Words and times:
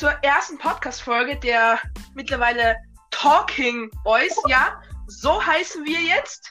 zur 0.00 0.12
ersten 0.22 0.56
Podcast-Folge 0.56 1.38
der 1.40 1.78
mittlerweile 2.14 2.74
Talking 3.10 3.90
Boys. 4.02 4.34
Ja, 4.48 4.80
so 5.08 5.44
heißen 5.44 5.84
wir 5.84 6.00
jetzt. 6.00 6.50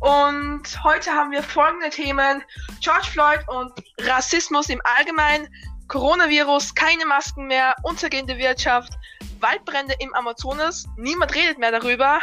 Und 0.00 0.62
heute 0.82 1.12
haben 1.12 1.30
wir 1.30 1.44
folgende 1.44 1.90
Themen: 1.90 2.42
George 2.80 3.06
Floyd 3.12 3.46
und 3.46 3.72
Rassismus 4.00 4.70
im 4.70 4.80
Allgemeinen, 4.82 5.48
Coronavirus, 5.86 6.74
keine 6.74 7.06
Masken 7.06 7.46
mehr, 7.46 7.76
untergehende 7.84 8.36
Wirtschaft, 8.38 8.92
Waldbrände 9.38 9.94
im 10.00 10.12
Amazonas, 10.14 10.84
niemand 10.96 11.32
redet 11.36 11.58
mehr 11.58 11.70
darüber 11.70 12.18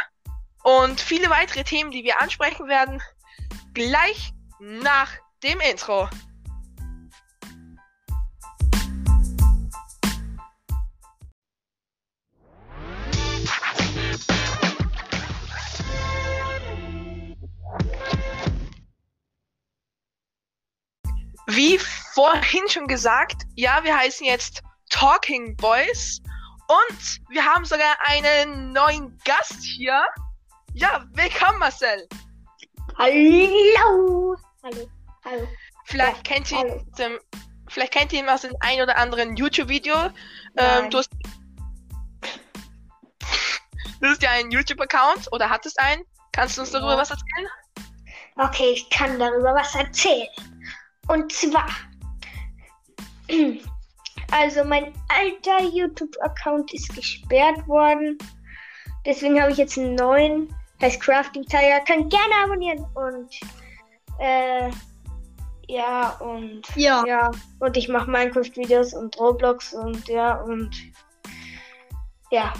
und 0.64 1.00
viele 1.00 1.30
weitere 1.30 1.64
Themen, 1.64 1.92
die 1.92 2.04
wir 2.04 2.20
ansprechen 2.20 2.68
werden, 2.68 3.00
gleich 3.72 4.34
nach 4.60 5.12
dem 5.42 5.60
Intro. 5.60 6.10
Wie 21.50 21.78
vorhin 22.12 22.68
schon 22.68 22.86
gesagt, 22.86 23.44
ja, 23.54 23.82
wir 23.82 23.96
heißen 23.96 24.26
jetzt 24.26 24.60
Talking 24.90 25.56
Boys 25.56 26.20
und 26.68 27.20
wir 27.30 27.42
haben 27.42 27.64
sogar 27.64 27.96
einen 28.00 28.72
neuen 28.72 29.18
Gast 29.24 29.62
hier. 29.62 30.04
Ja, 30.74 31.06
willkommen 31.14 31.58
Marcel. 31.58 32.06
Hallo. 32.98 34.36
Hallo. 34.62 34.90
Hallo. 35.24 35.48
Vielleicht 35.86 36.16
ja, 36.16 36.22
kennt 36.34 36.52
ihr 36.52 36.58
ihn 36.58 36.70
aus 36.70 36.82
dem, 36.98 37.18
vielleicht 37.70 37.94
kennt 37.94 38.12
ihr 38.12 38.20
ihn 38.20 38.28
aus 38.28 38.42
dem 38.42 38.54
ein 38.60 38.82
oder 38.82 38.98
anderen 38.98 39.34
YouTube-Video. 39.34 40.10
Ähm, 40.58 40.90
du 40.90 40.98
hast, 40.98 41.10
du 44.02 44.06
hast 44.06 44.22
ja 44.22 44.32
einen 44.32 44.50
YouTube-Account 44.50 45.32
oder 45.32 45.48
hattest 45.48 45.80
einen. 45.80 46.02
Kannst 46.32 46.58
du 46.58 46.60
uns 46.60 46.72
darüber 46.72 46.92
ja. 46.92 46.98
was 46.98 47.10
erzählen? 47.10 47.48
Okay, 48.36 48.72
ich 48.72 48.90
kann 48.90 49.18
darüber 49.18 49.54
was 49.54 49.74
erzählen. 49.74 50.28
Und 51.08 51.32
zwar, 51.32 51.68
also 54.30 54.64
mein 54.64 54.92
alter 55.08 55.62
YouTube-Account 55.64 56.72
ist 56.74 56.94
gesperrt 56.94 57.66
worden. 57.66 58.18
Deswegen 59.06 59.40
habe 59.40 59.52
ich 59.52 59.58
jetzt 59.58 59.78
einen 59.78 59.94
neuen. 59.94 60.54
Heißt 60.80 61.00
Crafting 61.00 61.44
Tiger. 61.44 61.80
Kann 61.80 62.08
gerne 62.08 62.34
abonnieren. 62.44 62.84
Und 62.94 63.34
äh, 64.20 64.70
ja, 65.66 66.10
und 66.20 66.62
ja. 66.76 67.04
ja. 67.06 67.30
Und 67.58 67.76
ich 67.76 67.88
mache 67.88 68.10
Minecraft-Videos 68.10 68.94
und 68.94 69.18
Roblox 69.18 69.74
und 69.74 70.06
ja, 70.08 70.34
und 70.42 70.70
ja. 72.30 72.52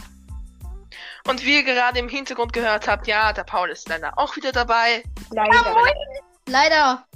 Und 1.27 1.45
wie 1.45 1.57
ihr 1.57 1.63
gerade 1.63 1.99
im 1.99 2.09
Hintergrund 2.09 2.53
gehört 2.53 2.89
habt, 2.89 3.07
ja, 3.07 3.33
der 3.33 3.45
Paul 3.45 3.71
ist 3.71 3.89
leider 3.89 4.19
auch 4.19 4.35
wieder 4.37 4.53
dabei. 4.53 5.03
Leider. 5.31 5.53
Leider. 5.53 5.85
Leider. 6.49 7.08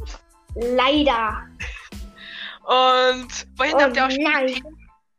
Und 2.64 3.47
vorhin, 3.56 3.77
oh, 3.77 3.81
habt 3.81 3.97
ihr 3.97 4.06
auch 4.06 4.11
schon 4.11 4.47
die, 4.47 4.62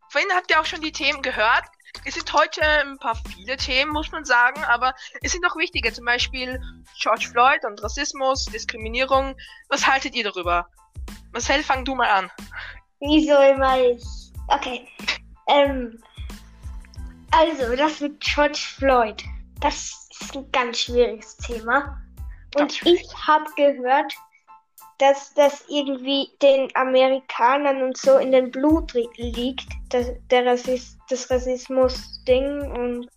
vorhin 0.10 0.32
habt 0.34 0.52
ihr 0.52 0.60
auch 0.60 0.66
schon 0.66 0.82
die 0.82 0.92
Themen 0.92 1.22
gehört. 1.22 1.64
Es 2.06 2.16
sind 2.16 2.32
heute 2.34 2.62
ein 2.62 2.98
paar 2.98 3.16
viele 3.36 3.56
Themen, 3.58 3.92
muss 3.92 4.12
man 4.12 4.26
sagen, 4.26 4.64
aber 4.66 4.94
es 5.22 5.32
sind 5.32 5.46
auch 5.46 5.56
wichtige, 5.56 5.92
zum 5.94 6.06
Beispiel 6.06 6.60
George 7.00 7.28
Floyd 7.32 7.64
und 7.66 7.82
Rassismus, 7.84 8.46
Diskriminierung. 8.46 9.36
Was 9.70 9.86
haltet 9.86 10.16
ihr 10.16 10.24
darüber? 10.24 10.68
Marcel, 11.32 11.64
fang 11.64 11.86
du 11.86 11.96
mal 11.96 12.10
an. 12.10 12.32
Wieso 13.00 13.38
immer 13.42 13.80
ich? 13.80 14.04
Okay. 14.48 14.88
Ähm, 15.48 16.02
also, 17.32 17.76
das 17.76 18.00
mit 18.00 18.20
George 18.20 18.60
Floyd, 18.78 19.24
das 19.60 20.10
ist 20.20 20.36
ein 20.36 20.52
ganz 20.52 20.80
schwieriges 20.80 21.36
Thema. 21.38 22.02
Und 22.56 22.86
ich 22.86 23.04
habe 23.28 23.46
gehört, 23.56 24.14
dass 25.04 25.34
das 25.34 25.66
irgendwie 25.68 26.30
den 26.42 26.74
Amerikanern 26.76 27.84
und 27.84 27.98
so 27.98 28.18
in 28.20 28.32
den 28.32 28.52
Blut 28.52 28.94
liegt, 29.18 29.68
das, 29.90 30.08
der 30.32 30.46
Rassist, 30.46 30.98
das 31.10 31.30
Rassismus-Ding 31.30 32.72
und 32.72 33.10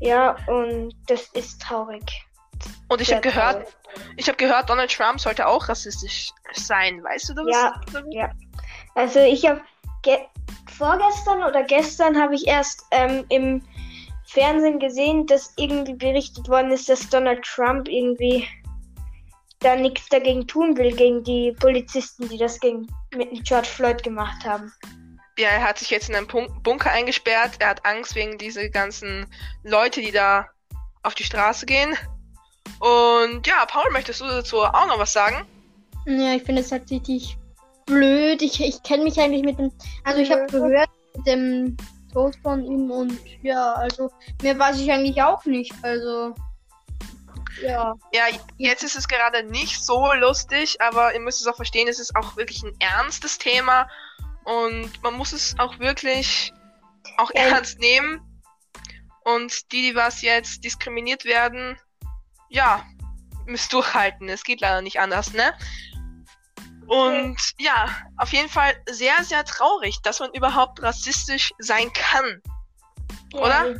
ja, 0.00 0.36
und 0.48 0.94
das 1.06 1.28
ist 1.28 1.62
traurig. 1.62 2.02
Und 2.90 3.00
ich 3.00 3.10
habe 3.10 3.22
gehört, 3.22 3.66
ich 4.18 4.28
habe 4.28 4.36
gehört, 4.36 4.68
Donald 4.68 4.92
Trump 4.94 5.18
sollte 5.20 5.46
auch 5.46 5.70
rassistisch 5.70 6.32
sein. 6.52 7.02
Weißt 7.02 7.30
du 7.30 7.34
das? 7.34 7.46
Ja, 7.48 7.80
ja. 8.10 8.30
Also 8.94 9.20
ich 9.20 9.46
habe 9.46 9.62
vorgestern 10.76 11.44
oder 11.44 11.62
gestern 11.62 12.20
habe 12.20 12.34
ich 12.34 12.46
erst 12.46 12.84
ähm, 12.90 13.24
im 13.30 13.62
Fernsehen 14.26 14.78
gesehen, 14.78 15.26
dass 15.26 15.54
irgendwie 15.56 15.94
berichtet 15.94 16.46
worden 16.50 16.72
ist, 16.72 16.90
dass 16.90 17.08
Donald 17.08 17.42
Trump 17.42 17.88
irgendwie 17.88 18.46
da 19.62 19.76
nichts 19.76 20.08
dagegen 20.08 20.46
tun 20.46 20.76
will, 20.76 20.94
gegen 20.94 21.22
die 21.24 21.52
Polizisten, 21.58 22.28
die 22.28 22.38
das 22.38 22.60
gegen, 22.60 22.86
mit 23.14 23.44
George 23.44 23.68
Floyd 23.68 24.02
gemacht 24.02 24.44
haben. 24.44 24.72
Ja, 25.38 25.48
er 25.48 25.62
hat 25.62 25.78
sich 25.78 25.90
jetzt 25.90 26.08
in 26.08 26.14
einen 26.14 26.26
Bunker 26.62 26.90
eingesperrt. 26.90 27.52
Er 27.58 27.70
hat 27.70 27.86
Angst 27.86 28.14
wegen 28.14 28.36
dieser 28.36 28.68
ganzen 28.68 29.26
Leute, 29.64 30.00
die 30.00 30.12
da 30.12 30.46
auf 31.02 31.14
die 31.14 31.24
Straße 31.24 31.66
gehen. 31.66 31.96
Und 32.80 33.46
ja, 33.46 33.64
Paul, 33.66 33.90
möchtest 33.92 34.20
du 34.20 34.24
dazu 34.24 34.62
auch 34.62 34.86
noch 34.86 34.98
was 34.98 35.12
sagen? 35.12 35.46
Ja, 36.06 36.34
ich 36.34 36.42
finde 36.42 36.62
es 36.62 36.72
halt 36.72 36.90
richtig 36.90 37.36
blöd. 37.86 38.42
Ich, 38.42 38.60
ich 38.60 38.82
kenne 38.82 39.04
mich 39.04 39.18
eigentlich 39.20 39.42
mit 39.42 39.58
dem. 39.58 39.72
Also, 40.04 40.20
ich 40.20 40.30
habe 40.30 40.46
gehört 40.46 40.90
mit 41.16 41.26
dem 41.26 41.76
Tod 42.12 42.36
von 42.42 42.64
ihm 42.64 42.90
und 42.90 43.18
ja, 43.42 43.72
also 43.74 44.10
mehr 44.42 44.58
weiß 44.58 44.80
ich 44.80 44.90
eigentlich 44.90 45.22
auch 45.22 45.44
nicht. 45.44 45.72
Also. 45.82 46.34
Ja. 47.60 47.94
Ja, 48.12 48.24
jetzt 48.56 48.82
ist 48.82 48.96
es 48.96 49.08
gerade 49.08 49.42
nicht 49.42 49.84
so 49.84 50.12
lustig, 50.14 50.80
aber 50.80 51.14
ihr 51.14 51.20
müsst 51.20 51.40
es 51.40 51.46
auch 51.46 51.56
verstehen, 51.56 51.88
es 51.88 51.98
ist 51.98 52.16
auch 52.16 52.36
wirklich 52.36 52.62
ein 52.62 52.74
ernstes 52.80 53.38
Thema 53.38 53.88
und 54.44 55.02
man 55.02 55.14
muss 55.14 55.32
es 55.32 55.54
auch 55.58 55.78
wirklich 55.78 56.52
auch 57.18 57.30
ja. 57.34 57.42
ernst 57.42 57.78
nehmen. 57.78 58.20
Und 59.24 59.70
die, 59.70 59.82
die 59.82 59.94
was 59.94 60.22
jetzt 60.22 60.64
diskriminiert 60.64 61.24
werden, 61.24 61.78
ja, 62.48 62.84
müsst 63.46 63.72
durchhalten. 63.72 64.28
Es 64.28 64.42
geht 64.42 64.60
leider 64.60 64.82
nicht 64.82 64.98
anders, 64.98 65.32
ne? 65.32 65.54
Und 66.88 67.38
ja, 67.58 67.88
auf 68.16 68.32
jeden 68.32 68.48
Fall 68.48 68.74
sehr, 68.90 69.14
sehr 69.22 69.44
traurig, 69.44 69.98
dass 70.02 70.18
man 70.18 70.32
überhaupt 70.34 70.82
rassistisch 70.82 71.52
sein 71.58 71.92
kann. 71.92 72.42
Ja, 73.32 73.40
Oder? 73.40 73.76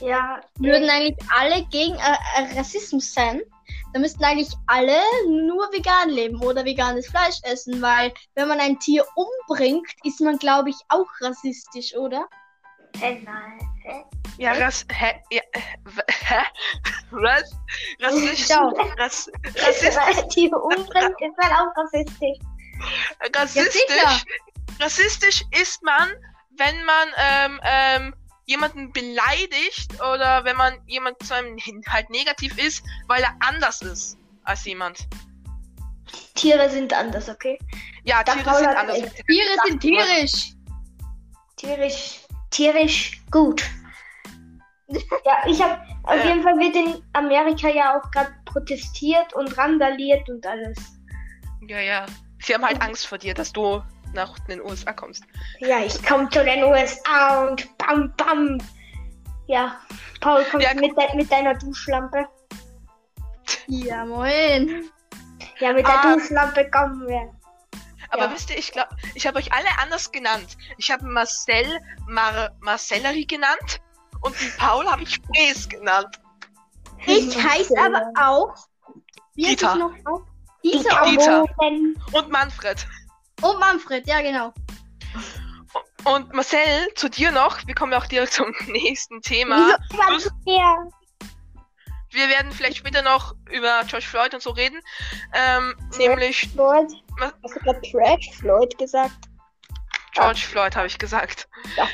Ja. 0.00 0.40
Würden 0.58 0.88
eigentlich 0.90 1.16
alle 1.34 1.64
gegen 1.66 1.94
äh, 1.94 2.16
äh, 2.36 2.58
Rassismus 2.58 3.12
sein? 3.12 3.42
dann 3.92 4.02
müssten 4.02 4.24
eigentlich 4.24 4.52
alle 4.66 4.98
nur 5.28 5.70
vegan 5.72 6.08
leben 6.08 6.42
oder 6.42 6.64
veganes 6.64 7.08
Fleisch 7.08 7.36
essen, 7.42 7.80
weil 7.82 8.12
wenn 8.34 8.48
man 8.48 8.60
ein 8.60 8.78
Tier 8.78 9.04
umbringt, 9.14 9.86
ist 10.04 10.20
man, 10.20 10.38
glaube 10.38 10.70
ich, 10.70 10.76
auch 10.88 11.08
rassistisch, 11.20 11.94
oder? 11.94 12.26
Hä, 12.98 13.20
nein. 13.24 13.58
Hä? 13.82 14.04
Ja, 14.38 14.52
Rass, 14.52 14.86
hä, 14.90 15.20
ja, 15.30 15.42
hä, 15.54 16.42
was? 17.10 17.54
Rassistisch, 18.00 18.56
Rass, 18.98 19.30
rassistisch. 19.44 20.28
Tiere 20.28 20.58
umbringt 20.58 21.20
ist 21.20 21.36
man 21.36 21.52
auch 21.52 21.76
rassistisch. 21.76 22.38
Rassistisch, 23.36 23.96
ja, 24.02 24.20
rassistisch 24.80 25.44
ist 25.60 25.82
man, 25.82 26.08
wenn 26.56 26.84
man, 26.84 27.08
ähm, 27.16 27.60
ähm, 27.62 28.14
jemanden 28.46 28.92
beleidigt 28.92 29.94
oder 30.00 30.44
wenn 30.44 30.56
man 30.56 30.74
jemand 30.86 31.22
zu 31.24 31.34
einem 31.34 31.58
halt 31.88 32.10
negativ 32.10 32.56
ist, 32.58 32.84
weil 33.06 33.22
er 33.22 33.34
anders 33.40 33.82
ist 33.82 34.18
als 34.44 34.64
jemand. 34.64 35.06
Tiere 36.34 36.68
sind 36.68 36.92
anders, 36.92 37.28
okay? 37.28 37.58
Ja, 38.04 38.22
Tiere 38.22 38.54
sind 38.54 38.66
anders. 38.68 38.98
Tiere 38.98 39.56
sind 39.66 39.80
tierisch. 39.80 40.52
Tierisch, 41.56 42.20
tierisch 42.50 43.22
gut. 43.30 43.62
ja, 45.24 45.46
ich 45.46 45.62
habe 45.62 45.80
auf 46.02 46.16
äh, 46.16 46.28
jeden 46.28 46.42
Fall 46.42 46.58
wird 46.58 46.74
in 46.74 47.02
Amerika 47.12 47.68
ja 47.68 47.96
auch 47.96 48.10
gerade 48.10 48.34
protestiert 48.44 49.32
und 49.34 49.56
randaliert 49.56 50.28
und 50.28 50.44
alles. 50.46 50.76
Ja, 51.68 51.78
ja. 51.80 52.06
Sie 52.40 52.52
haben 52.54 52.64
halt 52.64 52.82
Angst 52.82 53.06
vor 53.06 53.18
dir, 53.18 53.34
dass 53.34 53.52
du 53.52 53.82
nach 54.14 54.38
den 54.40 54.60
USA 54.60 54.92
kommst. 54.92 55.24
Ja, 55.58 55.78
ich 55.80 56.02
komme 56.04 56.28
zu 56.30 56.44
den 56.44 56.64
USA 56.64 57.48
und 57.48 57.78
bam, 57.78 58.12
bam. 58.16 58.58
Ja, 59.46 59.80
Paul, 60.20 60.44
kommst 60.50 60.66
ja, 60.66 60.74
mit, 60.74 60.96
de 60.96 61.16
mit 61.16 61.30
deiner 61.30 61.54
Duschlampe? 61.54 62.26
Ja, 63.66 64.04
moin. 64.04 64.90
Ja, 65.58 65.72
mit 65.72 65.86
der 65.86 66.04
ah, 66.04 66.14
Duschlampe 66.14 66.70
kommen 66.70 67.06
wir. 67.06 67.32
Aber 68.10 68.24
ja. 68.24 68.32
wisst 68.32 68.50
ihr, 68.50 68.58
ich 68.58 68.72
glaube, 68.72 68.94
ich 69.14 69.26
habe 69.26 69.38
euch 69.38 69.52
alle 69.52 69.68
anders 69.80 70.12
genannt. 70.12 70.56
Ich 70.76 70.90
habe 70.90 71.04
Marcel 71.06 71.80
Mar 72.06 72.52
Marcellery 72.60 73.24
genannt 73.24 73.80
und 74.20 74.38
den 74.40 74.52
Paul 74.58 74.86
habe 74.86 75.02
ich 75.02 75.18
Fräs 75.34 75.68
genannt. 75.68 76.20
Ich 77.06 77.36
heiße 77.36 77.74
aber 77.78 78.10
auch. 78.18 78.54
Wie 79.34 79.46
Dieter. 79.46 79.76
Noch 79.76 79.92
Dieter. 80.62 81.04
Dieter. 81.06 81.44
Und 82.12 82.28
Manfred. 82.30 82.86
Und 83.42 83.58
Manfred, 83.58 84.06
ja 84.06 84.20
genau. 84.20 84.52
Und 86.04 86.32
Marcel, 86.32 86.92
zu 86.94 87.08
dir 87.08 87.30
noch, 87.30 87.66
wir 87.66 87.74
kommen 87.74 87.92
ja 87.92 87.98
auch 87.98 88.06
direkt 88.06 88.32
zum 88.32 88.54
nächsten 88.66 89.20
Thema. 89.22 89.76
Ja. 90.46 90.86
Wir 92.10 92.28
werden 92.28 92.52
vielleicht 92.52 92.76
später 92.76 93.02
noch 93.02 93.34
über 93.50 93.82
George 93.86 94.06
Floyd 94.06 94.34
und 94.34 94.42
so 94.42 94.50
reden. 94.50 94.80
Ähm, 95.32 95.74
nämlich 95.96 96.50
Floyd. 96.52 96.92
Was? 97.18 97.32
Hast 97.42 97.56
du 97.56 97.60
gerade 97.60 97.80
Trash 97.80 98.30
Floyd 98.38 98.76
gesagt? 98.78 99.28
George 100.12 100.40
Floyd 100.40 100.76
habe 100.76 100.86
ich 100.86 100.98
gesagt. 100.98 101.48
Ja. 101.76 101.88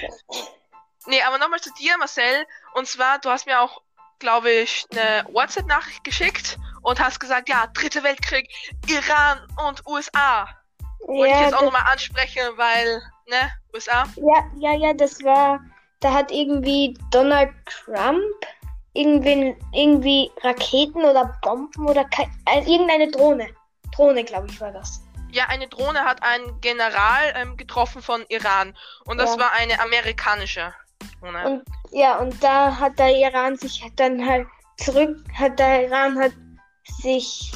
Nee, 1.07 1.23
aber 1.23 1.39
nochmal 1.39 1.61
zu 1.61 1.71
dir, 1.75 1.97
Marcel. 1.99 2.47
Und 2.75 2.89
zwar, 2.89 3.19
du 3.21 3.31
hast 3.31 3.47
mir 3.47 3.61
auch, 3.61 3.83
glaube 4.19 4.51
ich, 4.51 4.87
eine 4.91 5.25
WhatsApp-Nachricht 5.33 6.03
geschickt 6.03 6.59
und 6.83 6.99
hast 6.99 7.21
gesagt, 7.21 7.49
ja, 7.49 7.69
Dritte 7.69 8.03
Weltkrieg, 8.03 8.51
Iran 8.89 9.47
und 9.69 9.87
USA. 9.87 10.49
Wollte 11.01 11.33
ich 11.35 11.41
Ja, 11.41 11.47
jetzt 11.47 11.55
auch 11.55 11.63
nochmal 11.63 11.85
ansprechen, 11.91 12.43
weil, 12.57 13.03
ne, 13.27 13.51
USA. 13.75 14.05
ja, 14.17 14.45
ja, 14.59 14.73
ja, 14.75 14.93
das 14.93 15.23
war. 15.23 15.61
Da 16.01 16.13
hat 16.13 16.31
irgendwie 16.31 16.97
Donald 17.11 17.51
Trump 17.67 18.23
irgendwie, 18.95 19.57
irgendwie 19.73 20.31
Raketen 20.43 21.03
oder 21.05 21.37
Bomben 21.43 21.87
oder 21.89 22.05
äh, 22.47 22.59
irgendeine 22.71 23.11
Drohne. 23.11 23.49
Drohne, 23.95 24.25
glaube 24.25 24.47
ich, 24.49 24.61
war 24.61 24.71
das. 24.73 25.03
Ja, 25.33 25.45
eine 25.49 25.69
Drohne 25.69 26.01
hat 26.01 26.23
einen 26.23 26.61
General 26.61 27.33
ähm, 27.35 27.57
getroffen 27.57 28.01
von 28.01 28.25
Iran. 28.29 28.77
Und 29.07 29.19
das 29.19 29.35
Ja. 29.35 29.43
war 29.43 29.53
eine 29.53 29.81
amerikanische 29.81 30.73
Drohne. 31.21 31.45
Und 31.49 31.63
ja, 31.91 32.17
und 32.19 32.43
da 32.43 32.77
hat 32.79 32.99
der 32.99 33.15
Iran 33.17 33.57
sich 33.57 33.85
dann 33.97 34.25
halt 34.27 34.47
zurück, 34.79 35.17
hat 35.35 35.59
der 35.59 35.87
Iran 35.87 36.19
hat 36.19 36.33
sich 37.03 37.53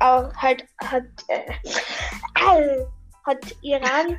auch 0.00 0.32
halt 0.36 0.64
hat 0.78 1.02
äh, 1.28 1.40
äh, 2.34 2.86
hat 3.24 3.38
Iran 3.62 4.16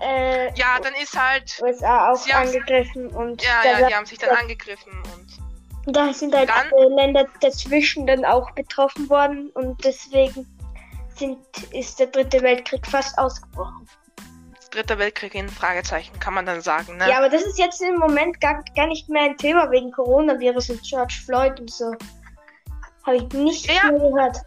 äh, 0.00 0.52
ja, 0.58 0.78
dann 0.82 0.94
ist 0.94 1.16
halt. 1.18 1.58
USA 1.62 2.12
auch 2.12 2.28
angegriffen 2.34 3.08
und 3.08 3.42
Ja, 3.42 3.60
da, 3.62 3.80
ja, 3.80 3.88
die 3.88 3.94
haben 3.94 4.06
sich 4.06 4.18
dann 4.18 4.36
angegriffen 4.36 4.92
und. 5.14 5.94
da 5.94 6.12
sind 6.12 6.34
halt 6.34 6.48
Dann- 6.48 6.72
alle 6.72 6.94
Länder 6.94 7.26
dazwischen 7.40 8.06
dann 8.06 8.24
auch 8.24 8.50
betroffen 8.52 9.08
worden 9.08 9.50
und 9.50 9.84
deswegen 9.84 10.46
sind, 11.16 11.38
ist 11.72 11.98
der 11.98 12.08
dritte 12.08 12.42
Weltkrieg 12.42 12.86
fast 12.86 13.16
ausgebrochen. 13.18 13.88
Dritter 14.70 14.98
Weltkrieg 14.98 15.34
in 15.34 15.48
Fragezeichen, 15.48 16.18
kann 16.18 16.34
man 16.34 16.44
dann 16.44 16.60
sagen, 16.60 16.96
ne? 16.98 17.08
Ja, 17.08 17.18
aber 17.18 17.30
das 17.30 17.42
ist 17.42 17.58
jetzt 17.58 17.80
im 17.80 17.94
Moment 17.96 18.38
gar, 18.40 18.62
gar 18.74 18.86
nicht 18.88 19.08
mehr 19.08 19.22
ein 19.22 19.36
Thema 19.38 19.70
wegen 19.70 19.90
Coronavirus 19.92 20.70
und 20.70 20.82
George 20.82 21.14
Floyd 21.24 21.58
und 21.60 21.70
so. 21.70 21.94
Habe 23.06 23.16
ich 23.16 23.28
nicht 23.32 23.66
Ja. 23.66 23.90
mehr 23.90 23.98
gehört. 24.00 24.38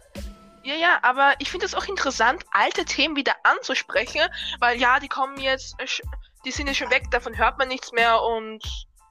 Ja, 0.62 0.74
ja, 0.74 0.98
aber 1.02 1.32
ich 1.38 1.50
finde 1.50 1.64
es 1.66 1.74
auch 1.74 1.86
interessant, 1.88 2.44
alte 2.52 2.84
Themen 2.84 3.16
wieder 3.16 3.34
anzusprechen, 3.44 4.20
weil 4.60 4.78
ja, 4.78 5.00
die 5.00 5.08
kommen 5.08 5.40
jetzt, 5.40 5.74
äh, 5.80 5.86
die 6.44 6.50
sind 6.50 6.66
ja 6.66 6.74
schon 6.74 6.90
weg, 6.90 7.10
davon 7.10 7.36
hört 7.38 7.56
man 7.58 7.68
nichts 7.68 7.92
mehr 7.92 8.22
und 8.22 8.62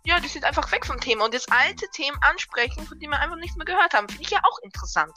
ja, 0.05 0.19
die 0.19 0.27
sind 0.27 0.45
einfach 0.45 0.71
weg 0.71 0.85
vom 0.85 0.99
Thema 0.99 1.25
und 1.25 1.33
jetzt 1.33 1.51
alte 1.51 1.87
Themen 1.93 2.17
ansprechen, 2.21 2.85
von 2.85 2.99
denen 2.99 3.11
wir 3.13 3.19
einfach 3.19 3.35
nichts 3.37 3.57
mehr 3.57 3.65
gehört 3.65 3.93
haben, 3.93 4.07
finde 4.07 4.23
ich 4.23 4.29
ja 4.29 4.39
auch 4.43 4.59
interessant. 4.59 5.11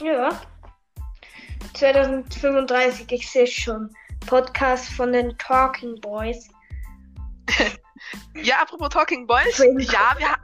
Ja. 0.00 0.30
2035, 1.74 3.10
ich 3.12 3.30
sehe 3.30 3.46
schon. 3.46 3.94
Podcast 4.26 4.88
von 4.90 5.12
den 5.12 5.36
Talking 5.38 6.00
Boys. 6.00 6.48
Ja, 8.34 8.62
apropos 8.62 8.88
Talking 8.88 9.26
Boys, 9.26 9.58
ja, 9.58 10.14
wir, 10.16 10.30
ha- 10.32 10.38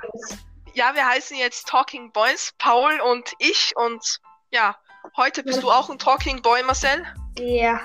ja, 0.77 0.95
wir 0.95 1.07
heißen 1.07 1.37
jetzt 1.39 1.67
Talking 1.69 2.13
Boys, 2.13 2.53
Paul 2.59 3.01
und 3.01 3.33
ich 3.39 3.73
und 3.77 4.21
ja, 4.51 4.77
heute 5.17 5.43
bist 5.43 5.63
du 5.63 5.71
auch 5.71 5.89
ein 5.91 5.99
Talking 5.99 6.43
Boy, 6.43 6.63
Marcel, 6.63 7.05
Ja, 7.39 7.81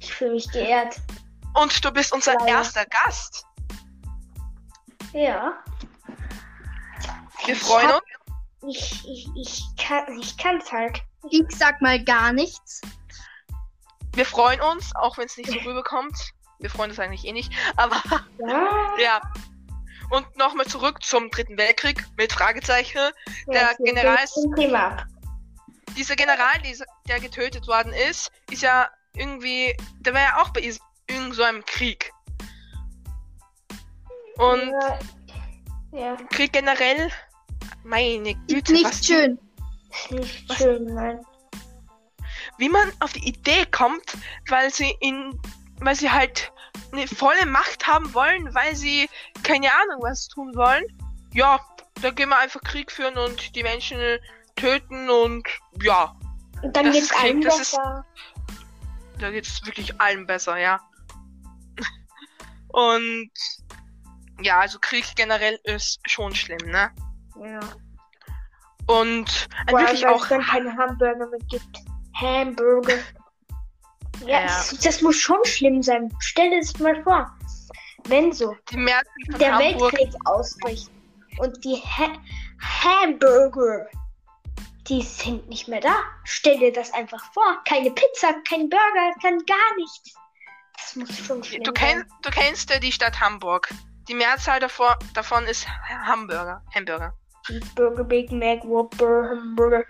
ich 0.00 0.12
fühle 0.12 0.32
mich 0.32 0.50
geehrt. 0.50 0.96
und 1.54 1.84
du 1.84 1.90
bist 1.92 2.12
unser 2.12 2.34
Leider. 2.34 2.48
erster 2.48 2.84
Gast. 2.86 3.44
Ja. 5.12 5.52
Wir 7.44 7.54
Ich 7.54 7.60
freuen 7.62 7.88
hab- 7.88 8.02
uns. 8.60 8.76
Ich, 8.76 9.04
ich, 9.08 9.28
ich 9.36 9.62
kann 9.76 10.18
ich 10.18 10.36
kann's 10.38 10.70
halt. 10.70 11.02
Ich 11.30 11.44
sag 11.50 11.80
mal 11.82 12.02
gar 12.02 12.32
nichts. 12.32 12.80
Wir 14.14 14.24
freuen 14.26 14.60
uns, 14.60 14.94
auch 14.96 15.18
wenn 15.18 15.26
es 15.26 15.36
nicht 15.36 15.50
so 15.50 15.58
rüberkommt. 15.60 16.16
Wir 16.60 16.70
freuen 16.70 16.90
uns 16.90 17.00
eigentlich 17.00 17.24
eh 17.24 17.32
nicht. 17.32 17.52
Aber 17.76 18.00
Ja. 18.38 18.94
ja. 18.98 19.20
Und 20.12 20.36
nochmal 20.36 20.66
zurück 20.66 21.02
zum 21.02 21.30
Dritten 21.30 21.56
Weltkrieg 21.56 22.04
mit 22.18 22.32
Fragezeichen. 22.32 23.00
Der 23.46 23.74
General 23.78 24.18
ist-. 24.22 24.38
Dieser 25.96 26.16
General, 26.16 26.60
dieser, 26.64 26.84
der 27.08 27.18
getötet 27.18 27.66
worden 27.66 27.92
ist, 28.10 28.30
ist 28.50 28.62
ja 28.62 28.88
irgendwie, 29.14 29.74
der 30.00 30.12
war 30.14 30.20
ja 30.20 30.42
auch 30.42 30.50
bei 30.50 30.60
is- 30.60 30.80
irgend 31.08 31.34
so 31.34 31.42
einem 31.42 31.64
Krieg. 31.64 32.12
Und 34.36 34.70
Ja. 34.70 34.98
ja. 35.92 36.16
Krieg 36.30 36.52
generell, 36.52 37.10
meine 37.84 38.30
Ist 38.32 38.48
Güte, 38.48 38.72
nicht 38.72 38.84
was, 38.84 39.06
schön. 39.06 39.38
Ist 39.90 40.10
nicht 40.10 40.48
Was? 40.48 40.56
schön, 40.58 40.84
nein. 40.94 41.20
wie 42.58 42.68
man 42.68 42.92
auf 43.00 43.12
die 43.14 43.26
Idee 43.28 43.64
kommt, 43.66 44.16
weil 44.48 44.70
sie 44.72 44.94
in, 45.00 45.38
weil 45.80 45.94
sie 45.96 46.10
halt 46.10 46.52
eine 46.92 47.06
volle 47.08 47.46
Macht 47.46 47.86
haben 47.86 48.12
wollen, 48.14 48.54
weil 48.54 48.74
sie 48.76 49.08
keine 49.42 49.68
Ahnung 49.72 50.02
was 50.02 50.28
tun 50.28 50.54
wollen. 50.54 50.84
Ja, 51.32 51.60
da 52.02 52.10
gehen 52.10 52.28
wir 52.28 52.38
einfach 52.38 52.60
Krieg 52.62 52.90
führen 52.92 53.16
und 53.16 53.54
die 53.54 53.62
Menschen 53.62 53.98
töten 54.56 55.08
und 55.08 55.46
ja, 55.80 56.14
Und 56.62 56.76
dann 56.76 56.86
Das 56.86 56.94
geht's 56.94 57.06
ist 57.06 57.12
Krieg, 57.12 57.22
allen 57.24 57.40
das 57.40 57.60
ist- 57.60 57.70
besser. 57.72 58.06
da 59.18 59.30
geht's 59.30 59.64
wirklich 59.66 60.00
allen 60.00 60.26
besser, 60.26 60.56
ja. 60.58 60.80
Und 62.68 63.30
ja, 64.40 64.60
also 64.60 64.78
Krieg 64.80 65.04
generell 65.16 65.58
ist 65.64 66.00
schon 66.08 66.34
schlimm, 66.34 66.70
ne? 66.70 66.90
Ja. 67.42 67.60
Und 68.86 69.48
allem, 69.66 69.78
wirklich 69.78 70.06
auch 70.06 70.22
es 70.22 70.28
dann 70.30 70.42
keine 70.42 70.76
Hamburger 70.76 71.26
mehr 71.26 71.38
gibt. 71.48 71.78
Hamburger. 72.14 72.94
Ja, 74.26 74.40
Ja. 74.40 74.46
Das, 74.46 74.78
das 74.82 75.00
muss 75.02 75.16
schon 75.16 75.42
schlimm 75.44 75.82
sein. 75.82 76.12
Stell 76.20 76.50
dir 76.50 76.60
das 76.60 76.78
mal 76.78 77.02
vor. 77.02 77.30
Wenn 78.04 78.32
so 78.32 78.54
der 78.74 79.54
Hamburg. 79.54 79.92
Weltkrieg 79.92 80.12
ausbricht 80.24 80.90
und 81.38 81.64
die 81.64 81.76
ha 81.76 82.12
Hamburger, 82.82 83.86
die 84.88 85.02
sind 85.02 85.48
nicht 85.48 85.68
mehr 85.68 85.80
da. 85.80 85.94
Stell 86.24 86.58
dir 86.58 86.72
das 86.72 86.92
einfach 86.92 87.24
vor. 87.32 87.60
Keine 87.64 87.90
Pizza, 87.90 88.34
kein 88.48 88.68
Burger, 88.68 89.14
kein 89.20 89.38
gar 89.46 89.76
nichts. 89.76 90.14
Das 90.76 90.96
muss 90.96 91.16
schon 91.18 91.42
schlimm 91.44 91.62
Du, 91.62 91.70
sein. 91.70 91.74
kenn, 91.74 92.04
du 92.22 92.30
kennst 92.30 92.70
ja 92.70 92.78
die 92.78 92.90
Stadt 92.92 93.20
Hamburg. 93.20 93.68
Die 94.08 94.14
Mehrzahl 94.14 94.58
davor, 94.58 94.98
davon 95.14 95.44
ist 95.44 95.66
Hamburger. 95.88 96.62
Hamburger. 96.74 97.14
Cheeseburger, 97.46 98.04
Big 98.04 98.32
Mac, 98.32 98.64
Whopper, 98.64 99.30
Hamburger. 99.30 99.84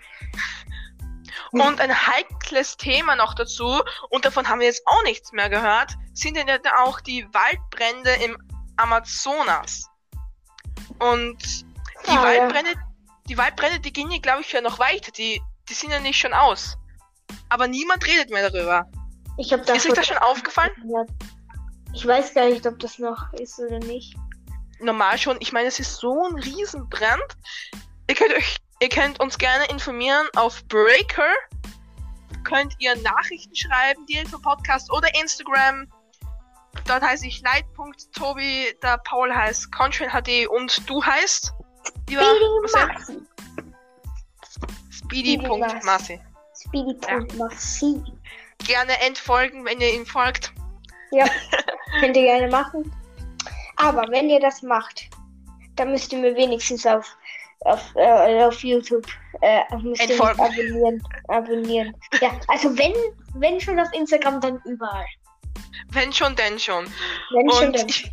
Und 1.61 1.79
ein 1.79 2.07
heikles 2.07 2.77
Thema 2.77 3.15
noch 3.15 3.35
dazu, 3.35 3.81
und 4.09 4.25
davon 4.25 4.47
haben 4.47 4.59
wir 4.59 4.67
jetzt 4.67 4.81
auch 4.85 5.03
nichts 5.03 5.31
mehr 5.31 5.49
gehört, 5.49 5.93
sind 6.13 6.35
ja 6.35 6.45
auch 6.83 6.99
die 7.01 7.25
Waldbrände 7.31 8.11
im 8.25 8.37
Amazonas. 8.77 9.87
Und 10.99 11.37
die 12.07 12.09
Ah, 12.09 12.13
ja. 12.13 12.23
Waldbrände, 12.23 12.73
die 13.29 13.37
Waldbrände, 13.37 13.79
die 13.79 13.93
gehen 13.93 14.11
ja, 14.11 14.19
glaube 14.19 14.41
ich, 14.41 14.51
ja 14.51 14.61
noch 14.61 14.79
weiter. 14.79 15.11
Die, 15.11 15.41
die 15.69 15.73
sind 15.73 15.91
ja 15.91 15.99
nicht 15.99 16.19
schon 16.19 16.33
aus. 16.33 16.75
Aber 17.49 17.67
niemand 17.67 18.05
redet 18.05 18.29
mehr 18.29 18.49
darüber. 18.49 18.85
Ich 19.37 19.51
habe 19.53 19.61
Ist 19.71 19.85
euch 19.85 19.93
das 19.93 20.07
schon 20.07 20.17
aufgefallen? 20.17 20.71
Ich 21.93 22.05
weiß 22.05 22.33
gar 22.33 22.45
nicht, 22.45 22.65
ob 22.65 22.79
das 22.79 22.99
noch 22.99 23.31
ist 23.33 23.59
oder 23.59 23.79
nicht. 23.79 24.15
Normal 24.79 25.17
schon. 25.17 25.37
Ich 25.39 25.51
meine, 25.53 25.67
es 25.67 25.79
ist 25.79 25.97
so 25.97 26.27
ein 26.27 26.35
Riesenbrand. 26.35 27.37
Ihr 28.07 28.15
könnt 28.15 28.33
euch, 28.33 28.57
ihr 28.83 28.89
könnt 28.89 29.21
uns 29.21 29.37
gerne 29.37 29.65
informieren 29.69 30.27
auf 30.35 30.61
Breaker. 30.67 31.31
Könnt 32.43 32.75
ihr 32.79 32.93
Nachrichten 32.97 33.55
schreiben, 33.55 34.05
direkt 34.07 34.27
vom 34.27 34.41
Podcast 34.41 34.91
oder 34.91 35.07
Instagram. 35.21 35.87
Dort 36.85 37.01
heiße 37.01 37.25
ich 37.25 37.41
Light.tobi, 37.41 38.75
der 38.83 38.97
Paul 39.05 39.33
heißt 39.33 39.71
ContrainHD 39.71 40.47
und 40.49 40.89
du 40.89 41.01
heißt? 41.01 41.53
Lieber 42.09 42.23
Marcel? 42.73 43.25
Speedy.Massi. 44.89 46.19
Speedy.Maxi. 46.67 48.03
Gerne 48.65 48.99
entfolgen, 49.05 49.63
wenn 49.63 49.79
ihr 49.79 49.93
ihm 49.93 50.05
folgt. 50.05 50.51
Ja, 51.11 51.25
könnt 52.01 52.17
ihr 52.17 52.23
gerne 52.23 52.49
machen. 52.49 52.93
Aber 53.77 54.09
wenn 54.09 54.29
ihr 54.29 54.41
das 54.41 54.61
macht, 54.61 55.09
dann 55.77 55.91
müsst 55.91 56.11
ihr 56.11 56.19
mir 56.19 56.35
wenigstens 56.35 56.85
auf, 56.85 57.17
auf, 57.65 57.95
äh, 57.95 58.43
auf 58.43 58.63
YouTube 58.63 59.05
äh, 59.41 59.61
müsst 59.77 60.07
ihr 60.09 60.21
abonnieren. 60.21 61.01
abonnieren. 61.27 61.95
Ja, 62.21 62.31
also 62.47 62.77
wenn, 62.77 62.93
wenn 63.35 63.59
schon 63.59 63.79
auf 63.79 63.91
Instagram, 63.93 64.41
dann 64.41 64.61
überall. 64.65 65.05
Wenn 65.89 66.11
schon, 66.11 66.35
denn 66.35 66.59
schon. 66.59 66.85
Wenn 67.31 67.51
schon, 67.51 67.67
Und 67.67 67.79
dann. 67.79 67.89
ich, 67.89 68.11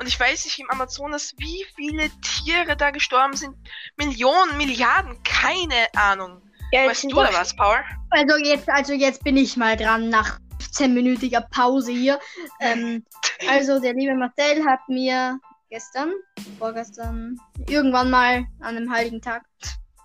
und 0.00 0.06
ich 0.06 0.18
weiß 0.18 0.44
nicht 0.44 0.58
im 0.60 0.70
Amazonas, 0.70 1.34
wie 1.38 1.66
viele 1.74 2.08
Tiere 2.20 2.76
da 2.76 2.90
gestorben 2.90 3.34
sind. 3.34 3.56
Millionen, 3.96 4.56
Milliarden, 4.56 5.20
keine 5.22 5.86
Ahnung. 5.96 6.40
Ja, 6.70 6.86
Weißt 6.86 7.04
du 7.04 7.08
da 7.08 7.32
was, 7.32 7.56
Paul? 7.56 7.78
Also 8.10 8.36
jetzt, 8.36 8.68
also 8.68 8.92
jetzt 8.92 9.24
bin 9.24 9.36
ich 9.36 9.56
mal 9.56 9.76
dran 9.76 10.08
nach 10.08 10.38
15-minütiger 10.60 11.48
Pause 11.50 11.92
hier. 11.92 12.20
Ähm, 12.60 13.04
also, 13.48 13.80
der 13.80 13.94
liebe 13.94 14.14
Marcel 14.14 14.64
hat 14.66 14.80
mir 14.88 15.38
gestern, 15.70 16.12
vorgestern, 16.58 17.38
irgendwann 17.68 18.10
mal 18.10 18.46
an 18.60 18.76
einem 18.76 18.90
heiligen 18.90 19.20
Tag, 19.20 19.44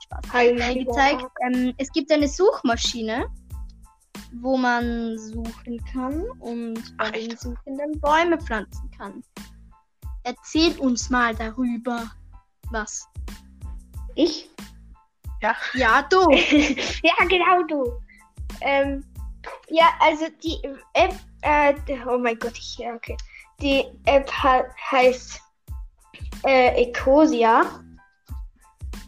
Spaß, 0.03 0.33
Heiliger 0.33 0.73
gezeigt, 0.73 1.25
ähm, 1.45 1.73
es 1.77 1.91
gibt 1.91 2.11
eine 2.11 2.27
Suchmaschine, 2.27 3.25
wo 4.41 4.57
man 4.57 5.17
suchen 5.17 5.83
kann 5.91 6.23
und 6.39 6.97
bei 6.97 7.05
Ach, 7.05 7.11
den? 7.11 7.37
Suchenden 7.37 7.99
Bäume 7.99 8.39
pflanzen 8.39 8.89
kann. 8.91 9.23
Erzähl 10.23 10.77
uns 10.79 11.09
mal 11.09 11.35
darüber 11.35 12.11
was. 12.71 13.07
Ich? 14.15 14.49
Ja, 15.73 16.01
du. 16.03 16.29
ja, 17.03 17.25
genau 17.27 17.63
du. 17.67 17.99
Ähm, 18.61 19.03
ja, 19.69 19.89
also 19.99 20.25
die 20.41 20.57
App, 20.93 21.13
äh, 21.41 21.73
oh 22.07 22.17
mein 22.17 22.39
Gott, 22.39 22.57
ich, 22.57 22.77
ja, 22.77 22.93
okay. 22.93 23.17
Die 23.61 23.85
App 24.05 24.31
heißt 24.91 25.41
äh, 26.45 26.81
Ecosia. 26.83 27.63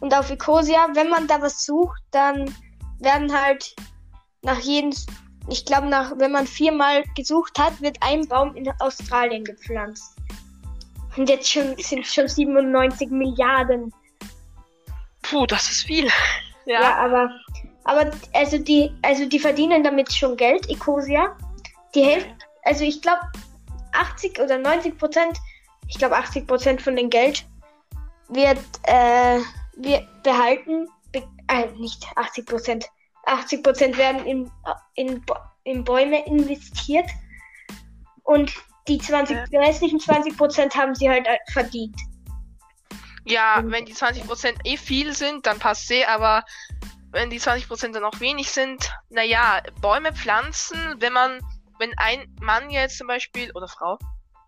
Und 0.00 0.14
auf 0.14 0.30
Ecosia, 0.30 0.88
wenn 0.94 1.08
man 1.08 1.26
da 1.26 1.40
was 1.40 1.64
sucht, 1.64 2.02
dann 2.10 2.54
werden 3.00 3.32
halt 3.32 3.74
nach 4.42 4.58
jedem, 4.58 4.92
ich 5.48 5.64
glaube, 5.64 5.86
nach, 5.86 6.12
wenn 6.18 6.32
man 6.32 6.46
viermal 6.46 7.04
gesucht 7.16 7.58
hat, 7.58 7.80
wird 7.80 7.96
ein 8.00 8.26
Baum 8.28 8.54
in 8.56 8.70
Australien 8.80 9.44
gepflanzt. 9.44 10.16
Und 11.16 11.28
jetzt 11.28 11.50
schon 11.50 11.76
sind 11.78 12.06
schon 12.06 12.28
97 12.28 13.10
Milliarden 13.10 13.92
Puh, 15.28 15.46
das 15.46 15.70
ist 15.70 15.86
viel. 15.86 16.08
Ja, 16.68 16.80
Ja. 16.80 16.96
aber, 16.96 17.30
aber 17.84 18.10
also 18.32 18.58
die, 18.58 18.92
also 19.02 19.24
die 19.24 19.38
verdienen 19.38 19.84
damit 19.84 20.12
schon 20.12 20.36
Geld, 20.36 20.68
Ecosia. 20.68 21.36
Die 21.94 22.02
Hälfte, 22.02 22.34
also 22.64 22.82
ich 22.82 23.00
glaube 23.00 23.20
80 23.92 24.40
oder 24.40 24.58
90 24.58 24.98
Prozent, 24.98 25.38
ich 25.88 25.98
glaube 25.98 26.16
80 26.16 26.46
Prozent 26.46 26.82
von 26.82 26.96
dem 26.96 27.10
Geld 27.10 27.44
wird, 28.28 28.58
äh, 28.84 29.38
wird 29.76 30.22
behalten, 30.22 30.88
be 31.12 31.22
äh, 31.48 31.66
nicht 31.78 32.04
80 32.16 32.46
Prozent, 32.46 32.86
80 33.26 33.62
Prozent 33.62 33.96
werden 33.96 34.24
in, 34.26 34.50
in, 34.94 35.22
in 35.64 35.84
Bäume 35.84 36.24
investiert 36.26 37.08
und 38.24 38.52
die 38.88 38.98
20, 38.98 39.36
Ja. 39.50 39.60
restlichen 39.60 39.98
20 40.00 40.36
Prozent 40.36 40.74
haben 40.76 40.94
sie 40.94 41.08
halt 41.08 41.26
äh, 41.26 41.38
verdient. 41.52 41.96
Ja, 43.24 43.58
Und- 43.58 43.70
wenn 43.72 43.84
die 43.84 43.94
20% 43.94 44.54
eh 44.64 44.76
viel 44.76 45.12
sind, 45.14 45.46
dann 45.46 45.58
passt 45.58 45.90
eh, 45.90 46.04
aber 46.04 46.44
wenn 47.10 47.30
die 47.30 47.40
20% 47.40 47.92
dann 47.92 48.04
auch 48.04 48.20
wenig 48.20 48.50
sind, 48.50 48.92
naja, 49.10 49.62
Bäume 49.80 50.12
pflanzen, 50.12 50.78
wenn 50.98 51.12
man, 51.12 51.40
wenn 51.78 51.92
ein 51.98 52.32
Mann 52.40 52.70
jetzt 52.70 52.98
zum 52.98 53.06
Beispiel, 53.06 53.50
oder 53.52 53.68
Frau, 53.68 53.98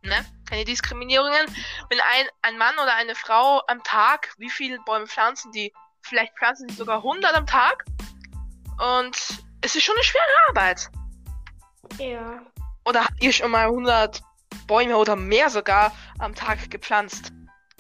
ne, 0.03 0.25
keine 0.49 0.65
Diskriminierungen, 0.65 1.47
wenn 1.91 2.01
ein, 2.01 2.27
ein 2.43 2.59
Mann 2.59 2.75
oder 2.75 2.95
eine 2.95 3.15
Frau 3.15 3.63
am 3.67 3.83
Tag, 3.83 4.35
wie 4.39 4.51
viele 4.51 4.79
Bäume 4.81 5.07
pflanzen 5.07 5.53
die? 5.53 5.73
Vielleicht 6.03 6.37
pflanzen 6.39 6.69
sie 6.69 6.77
sogar 6.77 6.99
100 6.99 7.35
am 7.35 7.47
Tag 7.47 7.85
und 8.79 9.17
es 9.61 9.75
ist 9.75 9.83
schon 9.83 9.97
eine 9.97 10.05
schwere 10.05 10.25
Arbeit. 10.49 10.89
Ja. 11.99 12.41
Oder 12.85 13.05
habt 13.05 13.23
ihr 13.23 13.33
schon 13.33 13.51
mal 13.51 13.67
100 13.67 14.23
Bäume 14.67 14.97
oder 14.97 15.17
mehr 15.17 15.51
sogar 15.51 15.93
am 16.19 16.35
Tag 16.35 16.71
gepflanzt? 16.71 17.33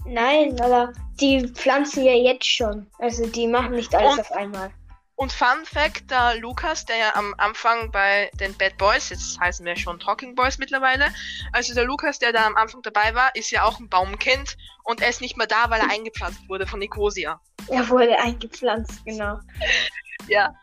Nein, 0.04 0.60
aber 0.60 0.92
die 1.20 1.46
pflanzen 1.48 2.04
ja 2.04 2.12
jetzt 2.12 2.46
schon. 2.46 2.90
Also 2.98 3.26
die 3.26 3.46
machen 3.46 3.72
nicht 3.72 3.94
alles 3.94 4.14
Und- 4.14 4.20
auf 4.20 4.32
einmal. 4.32 4.70
Und 5.18 5.32
Fun 5.32 5.64
Fact, 5.64 6.12
der 6.12 6.37
Lukas, 6.37 6.84
der 6.84 6.96
ja 6.96 7.16
am 7.16 7.34
Anfang 7.38 7.90
bei 7.90 8.30
den 8.34 8.56
Bad 8.56 8.78
Boys, 8.78 9.08
jetzt 9.08 9.40
heißen 9.40 9.66
wir 9.66 9.75
schon 9.75 9.98
Talking 9.98 10.37
Boys 10.37 10.58
mittlerweile, 10.58 11.12
also 11.52 11.75
der 11.75 11.87
Lukas, 11.87 12.20
der 12.20 12.32
da 12.32 12.46
am 12.46 12.54
Anfang 12.54 12.82
dabei 12.82 13.12
war, 13.16 13.34
ist 13.34 13.50
ja 13.50 13.64
auch 13.64 13.80
ein 13.80 13.88
Baumkind 13.88 14.56
und 14.84 15.00
er 15.00 15.08
ist 15.08 15.20
nicht 15.20 15.37
mehr 15.37 15.48
da, 15.48 15.70
weil 15.70 15.80
er 15.80 15.90
eingepflanzt 15.90 16.48
wurde 16.48 16.68
von 16.68 16.78
Nicosia. 16.78 17.40
Er 17.66 17.88
wurde 17.88 18.16
eingepflanzt, 18.16 19.04
genau. 19.04 19.40
Ja. 20.28 20.54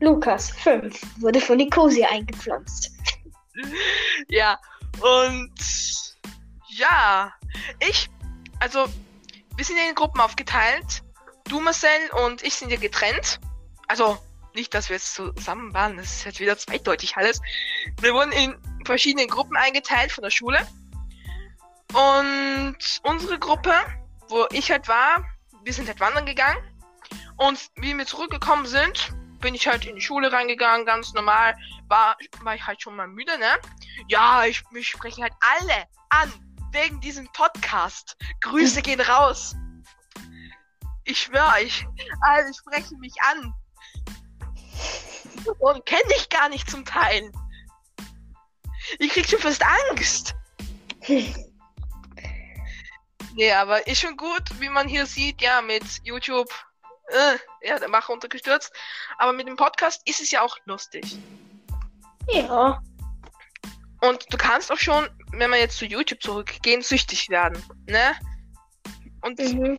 Lukas, 0.00 0.50
5, 0.50 1.22
wurde 1.22 1.40
von 1.40 1.56
Nicosia 1.56 2.10
eingepflanzt. 2.10 2.90
Ja, 4.28 4.58
und 5.00 5.54
ja, 6.68 7.32
ich, 7.88 8.10
also, 8.58 8.86
wir 9.56 9.64
sind 9.64 9.78
in 9.78 9.94
Gruppen 9.94 10.20
aufgeteilt. 10.20 11.02
Du, 11.44 11.60
Marcel 11.60 11.88
und 12.24 12.42
ich 12.42 12.54
sind 12.54 12.70
ja 12.70 12.78
getrennt. 12.78 13.40
Also, 13.88 14.18
nicht, 14.54 14.74
dass 14.74 14.88
wir 14.88 14.96
jetzt 14.96 15.14
zusammen 15.14 15.72
waren, 15.74 15.96
das 15.96 16.06
ist 16.06 16.24
jetzt 16.24 16.40
wieder 16.40 16.58
zweideutig 16.58 17.16
alles. 17.16 17.40
Wir 18.00 18.14
wurden 18.14 18.32
in 18.32 18.56
verschiedene 18.84 19.26
Gruppen 19.26 19.56
eingeteilt 19.56 20.12
von 20.12 20.22
der 20.22 20.30
Schule. 20.30 20.66
Und 21.92 22.76
unsere 23.02 23.38
Gruppe, 23.38 23.72
wo 24.28 24.46
ich 24.52 24.70
halt 24.70 24.88
war, 24.88 25.24
wir 25.64 25.72
sind 25.72 25.88
halt 25.88 26.00
wandern 26.00 26.26
gegangen. 26.26 26.58
Und 27.36 27.70
wie 27.76 27.96
wir 27.96 28.06
zurückgekommen 28.06 28.66
sind, 28.66 29.12
bin 29.40 29.54
ich 29.54 29.66
halt 29.66 29.86
in 29.86 29.96
die 29.96 30.02
Schule 30.02 30.32
reingegangen, 30.32 30.86
ganz 30.86 31.12
normal. 31.14 31.56
War, 31.88 32.16
war 32.42 32.54
ich 32.54 32.66
halt 32.66 32.82
schon 32.82 32.96
mal 32.96 33.08
müde, 33.08 33.36
ne? 33.38 33.58
Ja, 34.08 34.44
ich, 34.44 34.62
mich 34.70 34.88
sprechen 34.88 35.22
halt 35.22 35.32
alle 35.40 35.86
an 36.10 36.32
wegen 36.72 37.00
diesem 37.00 37.26
Podcast. 37.32 38.16
Grüße 38.40 38.82
gehen 38.82 39.00
raus. 39.00 39.56
Ich 41.04 41.22
schwöre 41.22 41.54
euch, 41.60 41.86
alle 42.22 42.52
sprechen 42.54 42.98
mich 42.98 43.14
an. 43.22 43.54
Und 45.58 45.86
kenne 45.86 46.12
ich 46.16 46.28
gar 46.28 46.48
nicht 46.48 46.70
zum 46.70 46.84
Teil. 46.84 47.30
Ich 48.98 49.10
krieg 49.12 49.28
schon 49.28 49.40
fast 49.40 49.62
Angst. 49.90 50.34
Nee, 53.34 53.52
aber 53.52 53.86
ist 53.86 54.00
schon 54.00 54.16
gut, 54.16 54.42
wie 54.58 54.68
man 54.68 54.88
hier 54.88 55.06
sieht, 55.06 55.40
ja, 55.40 55.62
mit 55.62 55.84
YouTube, 56.02 56.48
äh, 57.08 57.66
ja, 57.66 57.78
der 57.78 57.88
Macher 57.88 58.12
untergestürzt. 58.12 58.72
Aber 59.18 59.32
mit 59.32 59.46
dem 59.46 59.56
Podcast 59.56 60.02
ist 60.04 60.20
es 60.20 60.30
ja 60.30 60.42
auch 60.42 60.56
lustig. 60.64 61.16
Ja. 62.28 62.82
Und 64.00 64.26
du 64.32 64.36
kannst 64.36 64.72
auch 64.72 64.78
schon, 64.78 65.08
wenn 65.32 65.50
wir 65.50 65.58
jetzt 65.58 65.78
zu 65.78 65.86
YouTube 65.86 66.22
zurückgehen, 66.22 66.82
süchtig 66.82 67.28
werden, 67.28 67.62
ne? 67.86 68.16
Und, 69.22 69.38
Mhm. 69.38 69.78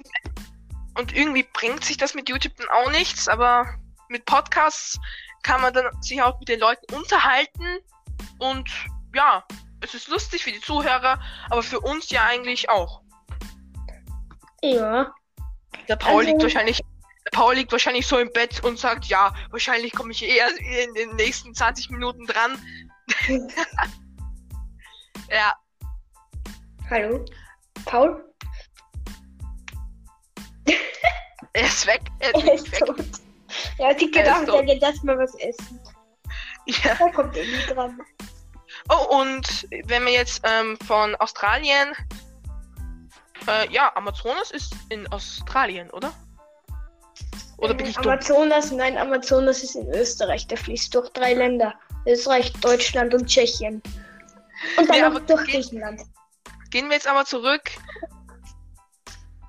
Und 0.97 1.15
irgendwie 1.15 1.43
bringt 1.53 1.83
sich 1.83 1.97
das 1.97 2.13
mit 2.13 2.29
YouTube 2.29 2.55
dann 2.57 2.67
auch 2.69 2.91
nichts, 2.91 3.27
aber 3.27 3.75
mit 4.09 4.25
Podcasts 4.25 4.99
kann 5.43 5.61
man 5.61 5.73
dann 5.73 5.85
sich 6.01 6.21
auch 6.21 6.39
mit 6.39 6.49
den 6.49 6.59
Leuten 6.59 6.93
unterhalten 6.93 7.79
und 8.39 8.69
ja, 9.15 9.43
es 9.81 9.93
ist 9.93 10.07
lustig 10.07 10.43
für 10.43 10.51
die 10.51 10.61
Zuhörer, 10.61 11.19
aber 11.49 11.63
für 11.63 11.79
uns 11.79 12.09
ja 12.09 12.23
eigentlich 12.25 12.69
auch. 12.69 13.01
Ja. 14.61 15.13
Der 15.87 15.95
Paul 15.95 16.19
Also- 16.19 16.29
liegt 16.29 16.43
wahrscheinlich, 16.43 16.81
der 17.25 17.31
Paul 17.31 17.55
liegt 17.55 17.71
wahrscheinlich 17.71 18.05
so 18.05 18.19
im 18.19 18.31
Bett 18.31 18.63
und 18.63 18.77
sagt, 18.77 19.05
ja, 19.05 19.33
wahrscheinlich 19.49 19.93
komme 19.93 20.11
ich 20.11 20.23
eher 20.23 20.47
in 20.83 20.93
den 20.93 21.15
nächsten 21.15 21.55
20 21.55 21.89
Minuten 21.89 22.27
dran. 22.27 22.59
ja, 25.29 25.55
Hallo? 26.91 27.23
Paul? 27.85 28.21
Er 31.53 31.67
ist 31.67 31.85
weg. 31.87 32.01
Er 32.19 32.33
Er 32.35 32.53
ist 32.53 32.65
ist 32.67 32.71
weg. 32.73 32.85
tot. 32.85 33.05
Er 33.77 33.89
hat 33.89 33.99
sich 33.99 34.07
ist 34.09 34.13
gedacht, 34.17 34.47
er 34.47 34.63
geht 34.63 34.81
erstmal 34.81 35.17
was 35.17 35.35
essen. 35.35 35.79
Ja. 36.65 36.95
Da 36.97 37.09
kommt 37.09 37.35
er 37.35 37.43
nie 37.43 37.65
dran. 37.73 37.99
Oh, 38.89 39.19
und 39.19 39.67
wenn 39.85 40.05
wir 40.05 40.13
jetzt 40.13 40.41
ähm, 40.45 40.77
von 40.87 41.15
Australien. 41.15 41.93
Äh, 43.47 43.71
ja, 43.73 43.91
Amazonas 43.95 44.51
ist 44.51 44.73
in 44.89 45.07
Australien, 45.11 45.89
oder? 45.89 46.13
Oder 47.57 47.73
bin 47.73 47.87
ich 47.87 47.95
dumm? 47.95 48.11
Amazonas, 48.11 48.71
nein, 48.71 48.97
Amazonas 48.97 49.63
ist 49.63 49.75
in 49.75 49.87
Österreich. 49.93 50.47
Der 50.47 50.57
fließt 50.57 50.93
durch 50.93 51.09
drei 51.09 51.33
Länder. 51.33 51.73
Österreich, 52.07 52.53
Deutschland 52.61 53.13
und 53.13 53.25
Tschechien. 53.27 53.81
Und 54.77 54.89
dann 54.89 54.97
Ja, 54.97 55.09
noch 55.09 55.19
durch 55.21 55.43
geht- 55.45 55.55
Griechenland. 55.55 56.01
Gehen 56.69 56.87
wir 56.87 56.93
jetzt 56.95 57.07
aber 57.07 57.25
zurück. 57.25 57.63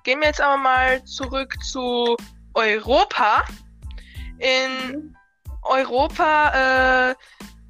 Gehen 0.05 0.21
wir 0.21 0.29
jetzt 0.29 0.41
aber 0.41 0.57
mal 0.57 1.05
zurück 1.05 1.55
zu 1.63 2.17
Europa. 2.55 3.45
In. 4.39 5.17
Europa, 5.63 7.11
äh, 7.11 7.15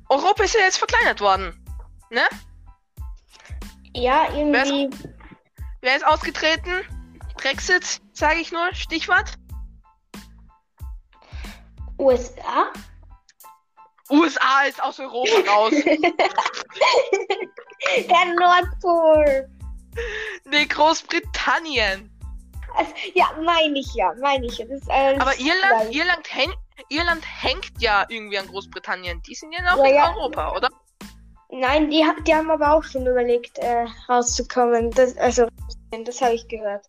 Europa 0.09 0.45
ist 0.45 0.55
ja 0.55 0.61
jetzt 0.61 0.79
verkleinert 0.79 1.21
worden. 1.21 1.62
Ne? 2.11 2.23
Ja, 3.95 4.33
irgendwie. 4.35 4.89
Wer 5.83 5.97
ist 5.97 6.07
ausgetreten? 6.07 6.81
Brexit, 7.37 8.01
sage 8.12 8.41
ich 8.41 8.53
nur, 8.53 8.75
Stichwort. 8.75 9.35
USA? 11.99 12.73
USA 14.11 14.62
ist 14.69 14.83
aus 14.83 14.99
Europa 14.99 15.51
raus. 15.51 15.73
Der 18.09 18.25
Nordpol. 18.39 19.49
nee, 20.45 20.67
Großbritannien. 20.67 22.12
Also, 22.76 22.93
ja, 23.14 23.26
meine 23.45 23.79
ich 23.79 23.95
ja, 23.95 24.12
meine 24.21 24.47
ich. 24.47 24.59
ja. 24.59 24.67
Das 24.67 24.88
alles 24.88 25.21
Aber 25.21 25.38
Irland, 25.38 25.61
gleich. 25.83 25.97
Irland, 25.97 26.35
häng, 26.35 26.52
Irland 26.88 27.25
hängt 27.43 27.71
ja 27.79 28.05
irgendwie 28.09 28.38
an 28.38 28.47
Großbritannien. 28.47 29.23
Die 29.23 29.35
sind 29.35 29.52
ja 29.52 29.62
noch 29.62 29.79
Ja, 29.85 29.91
in 29.91 29.95
ja. 29.95 30.12
Europa, 30.14 30.52
oder? 30.57 30.69
Nein, 31.50 31.91
die, 31.91 32.05
die 32.26 32.35
haben 32.35 32.50
aber 32.50 32.73
auch 32.73 32.83
schon 32.83 33.07
überlegt, 33.07 33.59
äh, 33.59 33.85
rauszukommen. 34.09 34.91
Das, 34.93 35.17
also, 35.19 35.47
das 36.05 36.21
habe 36.21 36.35
ich 36.35 36.49
gehört. 36.49 36.87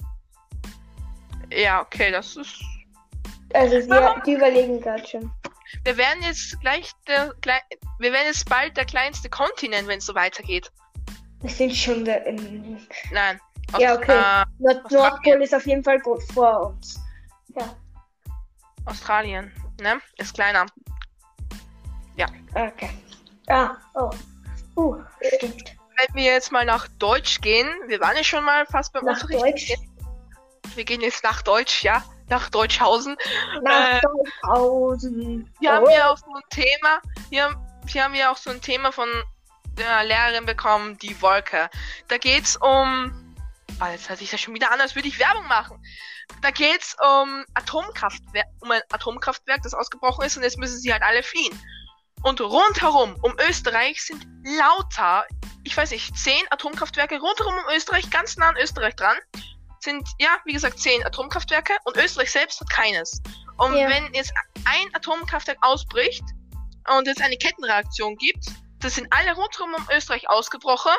Ja, 1.51 1.81
okay, 1.81 2.11
das 2.11 2.37
ist. 2.37 2.61
Also, 3.53 3.79
die, 3.79 4.21
die 4.25 4.33
überlegen 4.33 4.79
gerade 4.81 5.05
schon. 5.05 5.31
Wir 5.83 5.97
werden 5.97 6.23
jetzt 6.23 6.59
gleich 6.61 6.91
der, 7.07 7.33
klei- 7.41 7.61
wir 7.99 8.11
werden 8.13 8.27
jetzt 8.27 8.49
bald 8.49 8.77
der 8.77 8.85
kleinste 8.85 9.29
Kontinent, 9.29 9.87
wenn 9.87 9.97
es 9.97 10.05
so 10.05 10.15
weitergeht. 10.15 10.71
Wir 11.41 11.49
sind 11.49 11.75
schon 11.75 12.05
da 12.05 12.13
in. 12.13 12.87
Nein. 13.11 13.39
Ja, 13.79 13.95
okay. 13.95 14.17
Äh, 14.17 14.45
Nord. 14.59 14.91
Nordpol 14.91 15.41
ist 15.41 15.53
auf 15.55 15.65
jeden 15.65 15.83
Fall 15.83 15.99
gut 15.99 16.21
vor 16.33 16.67
uns. 16.67 16.99
Ja, 17.55 17.75
Australien, 18.85 19.51
ne? 19.81 19.99
Ist 20.17 20.33
kleiner. 20.33 20.65
okay. 22.55 22.89
Ah, 23.47 23.75
oh. 23.95 24.11
Uh, 24.75 25.01
stimmt. 25.35 25.75
Wenn 25.97 26.15
wir 26.15 26.23
jetzt 26.23 26.51
mal 26.51 26.65
nach 26.65 26.87
Deutsch 26.99 27.41
gehen, 27.41 27.67
wir 27.87 27.99
waren 27.99 28.15
ja 28.15 28.23
schon 28.23 28.43
mal 28.43 28.65
fast 28.65 28.93
beim 28.93 29.05
Nach. 29.05 29.21
Deutsch. 29.27 29.73
Wir 30.75 30.83
gehen 30.85 31.01
jetzt 31.01 31.23
nach 31.23 31.41
Deutsch, 31.41 31.83
ja? 31.83 32.03
Nach 32.29 32.49
Deutschhausen. 32.49 33.15
Nach 33.63 33.97
Äh, 33.97 34.01
Deutschhausen. 34.01 35.51
Wir 35.59 35.73
haben 35.73 35.85
Oh. 35.85 35.89
ja 35.91 36.09
auch 36.09 36.17
so 36.17 36.33
ein 36.33 36.41
Thema, 36.49 37.01
wir 37.29 37.43
haben, 37.43 37.55
wir 37.85 38.03
haben 38.03 38.15
ja 38.15 38.31
auch 38.31 38.37
so 38.37 38.49
ein 38.49 38.61
Thema 38.61 38.91
von 38.91 39.07
der 39.77 40.03
Lehrerin 40.03 40.45
bekommen, 40.45 40.97
die 40.99 41.19
Wolke. 41.21 41.69
Da 42.07 42.17
geht's 42.17 42.55
um, 42.57 43.11
ah, 43.83 43.91
jetzt 43.91 44.09
hört 44.09 44.19
sich 44.19 44.31
das 44.31 44.39
schon 44.39 44.53
wieder 44.53 44.71
an, 44.71 44.79
als 44.79 44.95
würde 44.95 45.07
ich 45.07 45.19
Werbung 45.19 45.47
machen. 45.47 45.83
Da 46.41 46.51
geht's 46.51 46.95
um 47.01 47.43
Atomkraftwerk, 47.53 48.47
um 48.61 48.71
ein 48.71 48.81
Atomkraftwerk, 48.91 49.61
das 49.61 49.73
ausgebrochen 49.73 50.25
ist 50.25 50.37
und 50.37 50.43
jetzt 50.43 50.57
müssen 50.57 50.79
sie 50.79 50.91
halt 50.93 51.03
alle 51.03 51.21
fliehen. 51.23 51.59
Und 52.21 52.39
rundherum 52.39 53.17
um 53.21 53.35
Österreich 53.49 54.01
sind 54.01 54.25
lauter, 54.45 55.25
ich 55.65 55.75
weiß 55.75 55.91
nicht, 55.91 56.17
zehn 56.17 56.41
Atomkraftwerke 56.49 57.19
rundherum 57.19 57.53
um 57.53 57.75
Österreich, 57.75 58.09
ganz 58.09 58.37
nah 58.37 58.49
an 58.49 58.57
Österreich 58.57 58.95
dran. 58.95 59.17
Sind, 59.81 60.07
ja, 60.17 60.29
wie 60.45 60.53
gesagt, 60.53 60.79
zehn 60.79 61.05
Atomkraftwerke 61.05 61.73
und 61.83 61.97
Österreich 61.97 62.31
selbst 62.31 62.61
hat 62.61 62.69
keines. 62.69 63.21
Und 63.57 63.75
Ja. 63.75 63.89
wenn 63.89 64.13
jetzt 64.13 64.31
ein 64.63 64.95
Atomkraftwerk 64.95 65.57
ausbricht 65.61 66.23
und 66.95 67.05
es 67.09 67.19
eine 67.19 67.35
Kettenreaktion 67.35 68.15
gibt, 68.15 68.45
das 68.79 68.95
sind 68.95 69.07
alle 69.11 69.33
rundherum 69.35 69.73
um 69.73 69.87
Österreich 69.93 70.29
ausgebrochen 70.29 70.93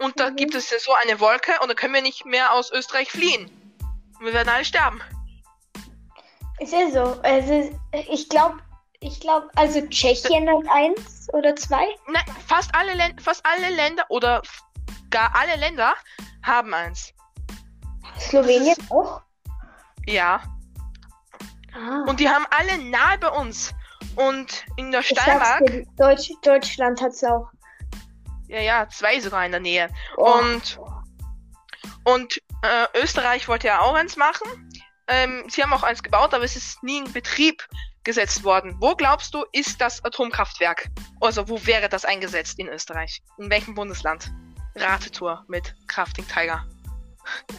und 0.00 0.18
da 0.18 0.30
Mhm. 0.30 0.36
gibt 0.36 0.54
es 0.54 0.70
ja 0.70 0.78
so 0.78 0.92
eine 0.94 1.20
Wolke 1.20 1.52
und 1.60 1.68
da 1.68 1.74
können 1.74 1.94
wir 1.94 2.02
nicht 2.02 2.24
mehr 2.24 2.52
aus 2.52 2.70
Österreich 2.72 3.10
fliehen. 3.10 3.50
Und 4.18 4.26
wir 4.26 4.32
werden 4.32 4.48
alle 4.48 4.64
sterben. 4.64 5.00
Es 6.60 6.72
ist 6.72 6.94
so. 6.94 7.20
Es 7.22 7.48
ist, 7.48 7.72
ich 8.10 8.28
glaube, 8.28 8.58
ich 9.00 9.20
glaube, 9.20 9.48
also 9.54 9.80
Tschechien 9.86 10.48
hat 10.48 10.64
eins 10.70 11.28
oder 11.32 11.54
zwei. 11.54 11.86
Nein, 12.08 12.24
fast 12.46 12.74
alle, 12.74 12.94
Län 12.94 13.16
fast 13.20 13.44
alle 13.46 13.74
Länder 13.74 14.04
oder 14.08 14.42
gar 15.10 15.32
alle 15.36 15.56
Länder 15.56 15.94
haben 16.42 16.74
eins. 16.74 17.12
Slowenien 18.18 18.76
auch. 18.90 19.22
Ja. 20.06 20.42
Ah. 21.74 22.02
Und 22.08 22.18
die 22.18 22.28
haben 22.28 22.46
alle 22.50 22.76
nahe 22.78 23.18
bei 23.18 23.28
uns. 23.28 23.72
Und 24.16 24.64
in 24.76 24.90
der 24.90 25.02
Steiermark, 25.02 25.64
dir, 25.66 25.84
Deutsch, 25.96 26.32
Deutschland 26.42 27.00
hat's 27.00 27.22
auch. 27.22 27.48
Ja, 28.48 28.60
ja, 28.60 28.88
zwei 28.88 29.20
sogar 29.20 29.44
in 29.44 29.52
der 29.52 29.60
Nähe. 29.60 29.88
Oh. 30.16 30.32
Und, 30.32 30.78
und 32.04 32.42
äh, 32.62 32.86
Österreich 33.00 33.48
wollte 33.48 33.68
ja 33.68 33.80
auch 33.80 33.94
eins 33.94 34.16
machen. 34.16 34.70
Ähm, 35.06 35.44
sie 35.48 35.62
haben 35.62 35.72
auch 35.72 35.82
eins 35.82 36.02
gebaut, 36.02 36.34
aber 36.34 36.44
es 36.44 36.56
ist 36.56 36.82
nie 36.82 36.98
in 36.98 37.12
Betrieb 37.12 37.66
gesetzt 38.04 38.44
worden. 38.44 38.76
Wo 38.80 38.94
glaubst 38.94 39.34
du, 39.34 39.44
ist 39.52 39.80
das 39.80 40.04
Atomkraftwerk? 40.04 40.88
Also, 41.20 41.48
wo 41.48 41.64
wäre 41.66 41.88
das 41.88 42.04
eingesetzt 42.04 42.58
in 42.58 42.68
Österreich? 42.68 43.22
In 43.38 43.50
welchem 43.50 43.74
Bundesland? 43.74 44.30
Ratetour 44.76 45.44
mit 45.48 45.74
Crafting 45.88 46.26
Tiger. 46.28 46.64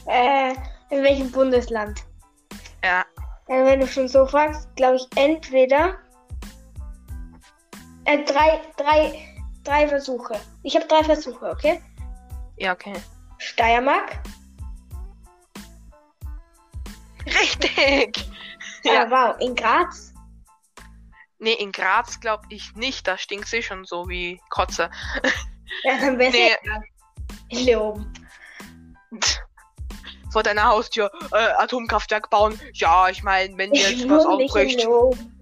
Äh, 0.08 0.54
in 0.90 1.04
welchem 1.04 1.32
Bundesland? 1.32 2.04
Ja, 2.84 3.04
Äh, 3.50 3.66
wenn 3.66 3.80
du 3.80 3.88
schon 3.88 4.08
so 4.08 4.26
fragst, 4.26 4.68
glaube 4.76 4.98
ich 4.98 5.08
entweder 5.16 5.98
äh, 8.06 8.24
drei, 8.24 8.62
drei, 8.78 9.29
drei 9.70 9.88
Versuche. 9.88 10.40
Ich 10.64 10.76
habe 10.76 10.88
drei 10.88 11.04
Versuche, 11.04 11.50
okay? 11.52 11.82
ja, 12.58 12.74
okay. 12.74 12.94
Steiermark. 13.38 14.20
Richtig! 17.26 18.26
Ja. 18.86 19.04
Ah, 19.04 19.10
wow, 19.10 19.42
in 19.42 19.56
Graz. 19.56 20.14
Nee, 21.38 21.52
in 21.52 21.74
Graz 21.74 22.22
glaube 22.22 22.44
ich 22.48 22.76
nicht. 22.76 23.06
Da 23.06 23.18
stinkt 23.18 23.50
sie 23.50 23.62
schon 23.62 23.84
so 23.84 24.08
wie 24.08 24.40
Kotze. 24.50 24.90
Ja, 25.84 25.98
dann 26.00 26.18
wäre 26.18 26.32
Nee. 26.32 26.56
nee. 27.52 27.64
Leoben. 27.66 28.14
Vor 30.32 30.44
deiner 30.44 30.64
Haustür 30.64 31.12
äh, 31.34 31.52
Atomkraftwerk 31.58 32.30
bauen. 32.30 32.58
Ja, 32.74 33.10
ich 33.10 33.22
meine, 33.22 33.58
wenn 33.58 33.74
Ich 33.74 33.82
jetzt 33.82 34.10
was 34.10 34.24
in. 34.24 34.78
Leoben. 34.80 35.42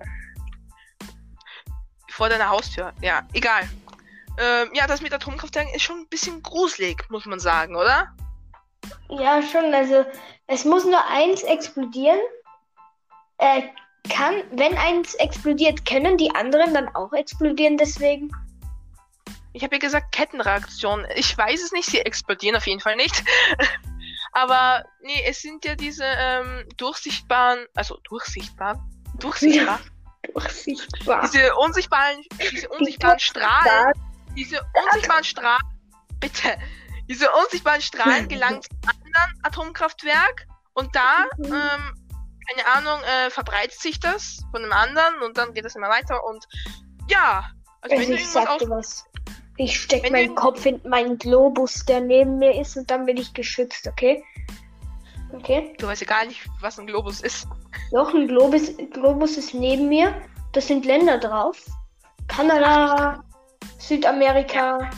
Vor 2.10 2.30
deiner 2.30 2.50
Haustür. 2.50 2.92
Ja, 3.02 3.22
egal. 3.34 3.70
Ähm, 4.38 4.70
ja, 4.74 4.88
das 4.88 5.02
mit 5.02 5.14
Atomkraftwerken 5.14 5.74
ist 5.74 5.82
schon 5.82 6.00
ein 6.00 6.08
bisschen 6.08 6.44
gruselig, 6.44 7.10
muss 7.10 7.26
man 7.26 7.40
sagen, 7.40 7.76
oder? 7.76 8.16
Ja, 9.10 9.42
schon. 9.42 9.74
Also, 9.74 10.06
es 10.48 10.66
muss 10.66 10.86
nur 10.86 11.04
eins 11.08 11.44
explodieren. 11.44 12.20
Äh, 13.40 13.64
kann, 14.10 14.44
wenn 14.52 14.78
eins 14.78 15.16
explodiert, 15.16 15.86
können 15.86 16.18
die 16.18 16.34
anderen 16.34 16.74
dann 16.74 16.88
auch 16.96 17.12
explodieren 17.14 17.78
deswegen? 17.78 18.32
Ich 19.54 19.64
habe 19.64 19.76
ja 19.76 19.80
gesagt, 19.80 20.12
Kettenreaktion. 20.12 21.06
Ich 21.16 21.36
weiß 21.38 21.64
es 21.64 21.72
nicht, 21.72 21.90
sie 21.90 22.00
explodieren 22.00 22.56
auf 22.56 22.68
jeden 22.68 22.80
Fall 22.80 22.96
nicht. 22.96 23.24
Aber 24.34 24.84
nee, 25.02 25.24
es 25.26 25.42
sind 25.42 25.66
ja 25.66 25.76
diese 25.76 26.06
ähm, 26.06 26.66
durchsichtbaren, 26.78 27.66
also 27.74 27.98
durchsichtbar, 28.08 28.88
durchsichtbar, 29.20 29.80
Durchsichtbar. 30.34 31.22
diese 31.22 31.56
unsichtbaren, 31.56 32.24
diese 32.52 32.70
unsichtbaren 32.70 33.20
Strahlen, 33.20 33.94
diese 34.38 34.60
unsichtbaren 34.86 35.24
Strahlen, 35.24 35.64
bitte, 36.20 36.58
diese 37.10 37.30
unsichtbaren 37.32 37.82
Strahlen 37.82 38.28
gelangen 38.30 38.62
zum 38.62 38.78
anderen 38.90 39.44
Atomkraftwerk 39.44 40.48
und 40.74 40.96
da, 40.96 41.26
Mhm. 41.38 41.46
ähm, 41.46 42.08
keine 42.48 42.68
Ahnung, 42.76 43.04
äh, 43.04 43.30
verbreitet 43.30 43.80
sich 43.80 44.00
das 44.00 44.38
von 44.52 44.62
dem 44.62 44.72
anderen 44.72 45.22
und 45.24 45.38
dann 45.38 45.54
geht 45.54 45.66
es 45.66 45.76
immer 45.76 45.90
weiter 45.90 46.24
und 46.24 46.46
ja, 47.10 47.50
also 47.82 47.96
wenn 47.96 48.00
Also 48.00 48.12
du 48.12 48.16
ich 48.16 48.22
irgendwas 48.22 48.34
sag 48.34 48.50
aus 48.50 48.60
dir 48.60 48.70
was. 48.70 49.06
Ich 49.60 49.82
steck 49.82 50.04
Wenn 50.04 50.12
meinen 50.14 50.36
Kopf 50.36 50.66
in 50.68 50.80
meinen 50.88 51.18
Globus, 51.18 51.84
der 51.86 52.00
neben 52.02 52.38
mir 52.38 52.60
ist, 52.62 52.78
und 52.78 52.92
dann 52.92 53.06
bin 53.08 53.18
ich 53.18 53.34
geschützt, 53.34 53.88
okay? 53.88 54.24
Okay? 55.34 55.74
Du 55.80 55.88
weißt 55.88 56.02
ja 56.02 56.08
gar 56.08 56.26
nicht, 56.26 56.48
was 56.62 56.78
ein 56.78 56.86
Globus 56.86 57.22
ist. 57.22 57.48
Doch, 57.92 58.14
ein 58.14 58.28
Globus, 58.28 58.72
Globus 58.94 59.36
ist 59.36 59.54
neben 59.56 59.90
mir. 59.90 60.14
Das 60.54 60.68
sind 60.68 60.86
Länder 60.86 61.18
drauf. 61.18 61.58
Kanada, 62.28 63.24
Südamerika. 63.78 64.90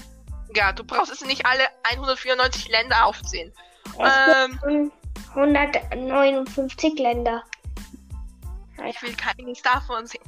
Ja, 0.55 0.71
du 0.71 0.83
brauchst 0.83 1.11
es 1.11 1.23
nicht 1.23 1.45
alle 1.45 1.63
194 1.83 2.69
Länder 2.69 3.05
aufzählen. 3.05 3.53
Ähm, 3.99 4.59
gibt 4.67 5.35
159 5.35 6.97
Länder. 6.97 7.43
ich 8.85 9.01
will 9.01 9.15
keines 9.15 9.61
davon 9.61 10.07
sehen. 10.07 10.23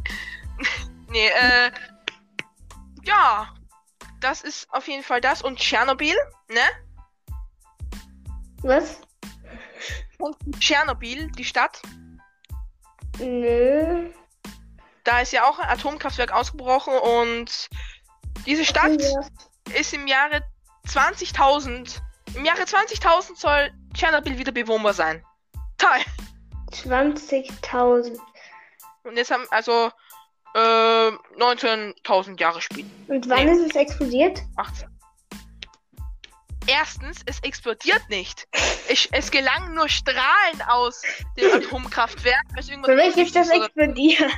nee, 1.10 1.28
äh. 1.28 1.72
Ja. 3.04 3.54
Das 4.20 4.44
ist 4.44 4.72
auf 4.72 4.88
jeden 4.88 5.04
Fall 5.04 5.20
das. 5.20 5.42
Und 5.42 5.58
Tschernobyl, 5.58 6.16
ne? 6.48 6.62
Was? 8.62 9.02
Und 10.20 10.38
Tschernobyl, 10.60 11.32
die 11.32 11.44
Stadt. 11.44 11.82
Nö. 13.18 14.12
Da 15.04 15.22
ist 15.22 15.34
ja 15.34 15.50
auch 15.50 15.58
ein 15.58 15.70
Atomkraftwerk 15.70 16.32
ausgebrochen 16.32 16.94
und 16.94 17.68
diese 18.46 18.66
Stadt 18.66 19.00
ist 19.78 19.94
im 19.94 20.08
Jahre 20.08 20.42
20.000. 20.88 22.00
Im 22.36 22.46
Jahre 22.46 22.62
20.000 22.64 23.36
soll 23.38 23.72
Tschernobyl 23.94 24.38
wieder 24.38 24.52
bewohnbar 24.52 24.94
sein. 24.94 25.24
Toll. 25.78 26.00
20.000. 26.72 28.18
Und 29.04 29.18
jetzt 29.18 29.32
haben 29.32 29.46
also 29.52 29.92
äh, 30.56 30.60
19.000 30.60 32.40
Jahre 32.40 32.62
später. 32.62 32.88
Und 33.08 33.28
wann 33.30 33.46
Nee. 33.46 33.52
ist 33.54 33.70
es 33.72 33.76
explodiert? 33.76 34.42
18. 34.58 34.88
Erstens, 36.68 37.22
es 37.26 37.40
explodiert 37.40 38.08
nicht. 38.10 38.48
Es, 38.88 39.08
es 39.12 39.32
gelangen 39.32 39.74
nur 39.74 39.90
Strahlen 39.90 40.62
aus 40.68 41.02
dem 41.36 41.52
Atomkraftwerk. 41.56 42.44
Für 42.64 42.96
mich 42.96 43.18
ist 43.18 43.36
das 43.36 43.50
explodiert. 43.50 44.32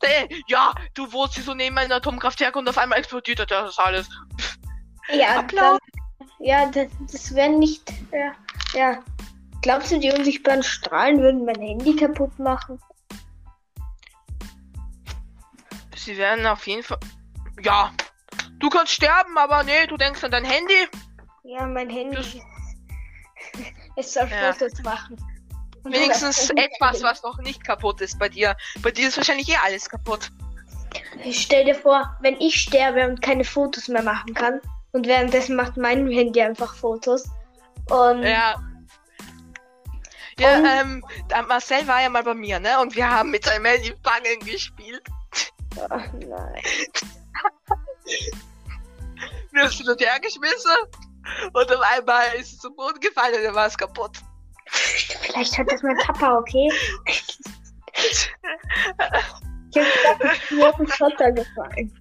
Äh, 0.00 0.28
Ja, 0.46 0.74
du 0.94 1.10
wohnst 1.12 1.34
hier 1.34 1.44
so 1.44 1.54
neben 1.54 1.76
einem 1.78 1.92
Atomkraftwerk 1.92 2.56
und 2.56 2.68
auf 2.68 2.78
einmal 2.78 2.98
explodiert 2.98 3.50
das 3.50 3.78
alles. 3.78 4.08
Ja, 5.12 5.40
Applaus. 5.40 5.78
dann, 6.18 6.28
ja, 6.40 6.66
das, 6.70 6.86
das 7.10 7.34
wäre 7.34 7.50
nicht. 7.50 7.92
Ja, 8.12 8.32
ja. 8.74 8.98
Glaubst 9.62 9.92
du, 9.92 9.98
die 10.00 10.10
unsichtbaren 10.10 10.62
Strahlen 10.62 11.20
würden 11.20 11.44
mein 11.44 11.60
Handy 11.60 11.94
kaputt 11.96 12.36
machen? 12.38 12.80
Sie 15.94 16.16
werden 16.16 16.46
auf 16.46 16.66
jeden 16.66 16.82
Fall. 16.82 16.98
Ja. 17.62 17.92
Du 18.58 18.68
kannst 18.68 18.92
sterben, 18.92 19.36
aber 19.38 19.62
nee, 19.64 19.86
du 19.86 19.96
denkst 19.96 20.22
an 20.24 20.30
dein 20.32 20.44
Handy. 20.44 20.88
Ja, 21.44 21.66
mein 21.66 21.90
Handy. 21.90 22.16
Das- 22.16 22.36
Es 23.96 24.12
soll 24.14 24.28
Ja. 24.28 24.52
Fotos 24.52 24.82
machen. 24.82 25.16
Wenigstens 25.84 26.50
etwas, 26.50 27.02
was 27.02 27.22
noch 27.22 27.38
nicht 27.38 27.64
kaputt 27.64 28.00
ist 28.00 28.18
bei 28.18 28.28
dir. 28.28 28.56
Bei 28.82 28.90
dir 28.90 29.08
ist 29.08 29.16
wahrscheinlich 29.16 29.48
eh 29.48 29.56
alles 29.64 29.88
kaputt. 29.88 30.30
Stell 31.30 31.64
dir 31.64 31.74
vor, 31.74 32.16
wenn 32.20 32.38
ich 32.40 32.60
sterbe 32.60 33.08
und 33.08 33.22
keine 33.22 33.44
Fotos 33.44 33.88
mehr 33.88 34.02
machen 34.02 34.34
kann 34.34 34.60
und 34.92 35.06
währenddessen 35.06 35.56
macht 35.56 35.76
mein 35.76 36.08
Handy 36.08 36.40
einfach 36.42 36.74
Fotos. 36.74 37.24
Und 37.88 38.22
Ja. 38.22 38.62
Ja, 40.38 40.56
Und- 40.58 40.66
ähm, 40.66 41.04
Marcel 41.46 41.86
war 41.86 42.02
ja 42.02 42.08
mal 42.08 42.22
bei 42.22 42.34
mir, 42.34 42.58
ne? 42.58 42.80
Und 42.80 42.96
wir 42.96 43.08
haben 43.08 43.30
mit 43.30 43.44
seinem 43.44 43.66
Handy 43.66 43.94
Fangen 44.02 44.38
gespielt. 44.40 45.02
Ach, 45.90 46.06
nein. 46.12 46.62
Wir 49.50 49.62
haben 49.62 49.68
es 49.68 49.74
hin 49.74 49.88
und 49.88 50.00
her 50.00 50.18
geschmissen. 50.20 50.70
Und 51.52 51.72
auf 51.72 51.80
einmal 51.82 52.34
ist 52.34 52.52
es 52.52 52.58
zum 52.58 52.74
Boden 52.74 52.98
gefallen 53.00 53.34
und 53.36 53.44
dann 53.44 53.54
war 53.54 53.66
es 53.66 53.76
kaputt. 53.76 54.18
Vielleicht 54.72 55.58
hat 55.58 55.70
das 55.70 55.82
mein 55.82 55.96
Papa, 55.98 56.38
okay? 56.38 56.70
Ich 59.74 59.78
hab 59.78 60.18
gedacht, 60.18 60.38
ich 60.42 60.48
bin 60.48 60.62
auf 60.62 60.76
den 60.76 60.88
Schotter 60.88 61.32
gefallen. 61.32 61.98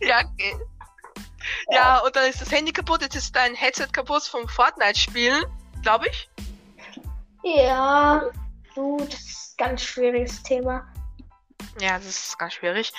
Ja, 0.00 0.20
okay. 0.20 0.56
Ja, 1.70 1.98
und 1.98 2.14
dann 2.16 2.28
ist 2.28 2.40
das 2.40 2.50
Handy 2.50 2.72
kaputt, 2.72 3.02
jetzt 3.02 3.14
ist 3.16 3.34
dein 3.34 3.54
Headset 3.54 3.88
kaputt 3.92 4.24
vom 4.24 4.48
Fortnite-Spielen, 4.48 5.44
glaube 5.82 6.08
ich. 6.08 6.30
Ja, 7.42 8.22
du, 8.74 8.98
das 8.98 9.20
ist 9.20 9.54
ein 9.58 9.68
ganz 9.68 9.82
schwieriges 9.82 10.42
Thema. 10.42 10.86
Ja, 11.80 11.96
das 11.98 12.06
ist 12.06 12.38
ganz 12.38 12.54
schwierig. 12.54 12.92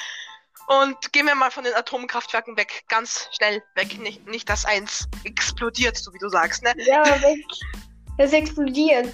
Und 0.67 1.11
gehen 1.11 1.25
wir 1.25 1.35
mal 1.35 1.51
von 1.51 1.63
den 1.63 1.73
Atomkraftwerken 1.73 2.55
weg. 2.57 2.83
Ganz 2.87 3.27
schnell 3.33 3.61
weg. 3.75 3.99
Nicht, 3.99 4.27
nicht 4.27 4.49
dass 4.49 4.65
eins 4.65 5.07
explodiert, 5.23 5.97
so 5.97 6.13
wie 6.13 6.19
du 6.19 6.29
sagst, 6.29 6.63
ne? 6.63 6.73
Ja, 6.77 7.03
weg. 7.21 7.43
Das 8.17 8.31
explodiert. 8.33 9.13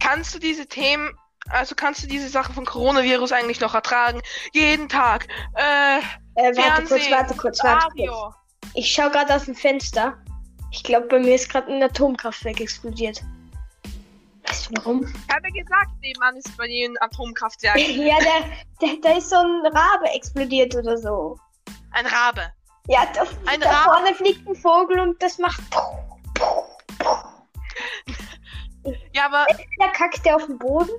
Kannst 0.00 0.34
du 0.34 0.38
diese 0.38 0.66
Themen, 0.66 1.12
also 1.50 1.74
kannst 1.74 2.02
du 2.02 2.06
diese 2.06 2.28
Sache 2.28 2.52
von 2.52 2.64
Coronavirus 2.64 3.32
eigentlich 3.32 3.60
noch 3.60 3.74
ertragen? 3.74 4.20
Jeden 4.52 4.88
Tag. 4.88 5.28
Äh, 5.54 5.98
Äh, 6.36 6.54
warte 6.54 6.82
kurz, 6.82 6.88
Fernsehen, 6.88 7.12
warte 7.12 7.36
kurz, 7.36 7.64
warte 7.64 7.86
kurz. 7.86 8.10
Radio. 8.10 8.34
Ich 8.74 8.92
schau 8.92 9.08
gerade 9.08 9.34
aus 9.34 9.46
dem 9.46 9.54
Fenster. 9.54 10.18
Ich 10.70 10.82
glaube, 10.82 11.06
bei 11.06 11.18
mir 11.18 11.34
ist 11.34 11.48
gerade 11.48 11.72
ein 11.72 11.82
Atomkraftwerk 11.82 12.60
explodiert. 12.60 13.22
Weißt 14.48 14.70
du 14.70 14.74
warum? 14.78 15.02
Ich 15.02 15.34
habe 15.34 15.48
ja 15.48 15.62
gesagt, 15.62 15.90
nebenan 16.00 16.36
ist 16.36 16.56
bei 16.56 16.66
dir 16.66 16.88
ein 16.88 16.96
Atomkraftwerk. 17.00 17.76
ja, 17.78 18.16
der, 18.18 18.50
der, 18.80 18.96
da 19.02 19.16
ist 19.16 19.30
so 19.30 19.36
ein 19.36 19.66
Rabe 19.66 20.06
explodiert 20.14 20.74
oder 20.74 20.96
so. 20.96 21.38
Ein 21.92 22.06
Rabe. 22.06 22.52
Ja, 22.88 23.06
da, 23.14 23.22
Ein 23.46 23.60
da 23.60 23.70
Rabe. 23.70 23.94
vorne 23.94 24.14
fliegt 24.14 24.46
ein 24.48 24.54
Vogel 24.54 25.00
und 25.00 25.20
das 25.22 25.38
macht. 25.38 25.60
Ja, 29.12 29.26
aber 29.26 29.46
Da 29.78 29.88
kackt 29.88 30.24
der 30.24 30.36
auf 30.36 30.46
den 30.46 30.58
Boden. 30.58 30.90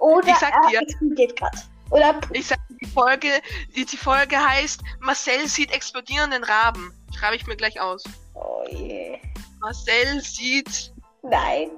Oder 0.00 0.28
er 0.28 0.70
dir. 0.70 0.80
explodiert 0.82 1.36
gerade. 1.36 1.58
Oder 1.90 2.20
ich 2.32 2.46
sag, 2.46 2.58
die 2.82 2.86
Folge, 2.86 3.28
die, 3.74 3.84
die 3.84 3.96
Folge 3.96 4.36
heißt 4.36 4.82
Marcel 5.00 5.46
sieht 5.46 5.72
explodierenden 5.72 6.44
Raben. 6.44 6.92
Schreibe 7.16 7.36
ich 7.36 7.46
mir 7.46 7.56
gleich 7.56 7.80
aus. 7.80 8.04
Oh 8.34 8.64
je. 8.68 9.18
Marcel 9.60 10.20
sieht 10.20 10.92
Nein. 11.22 11.70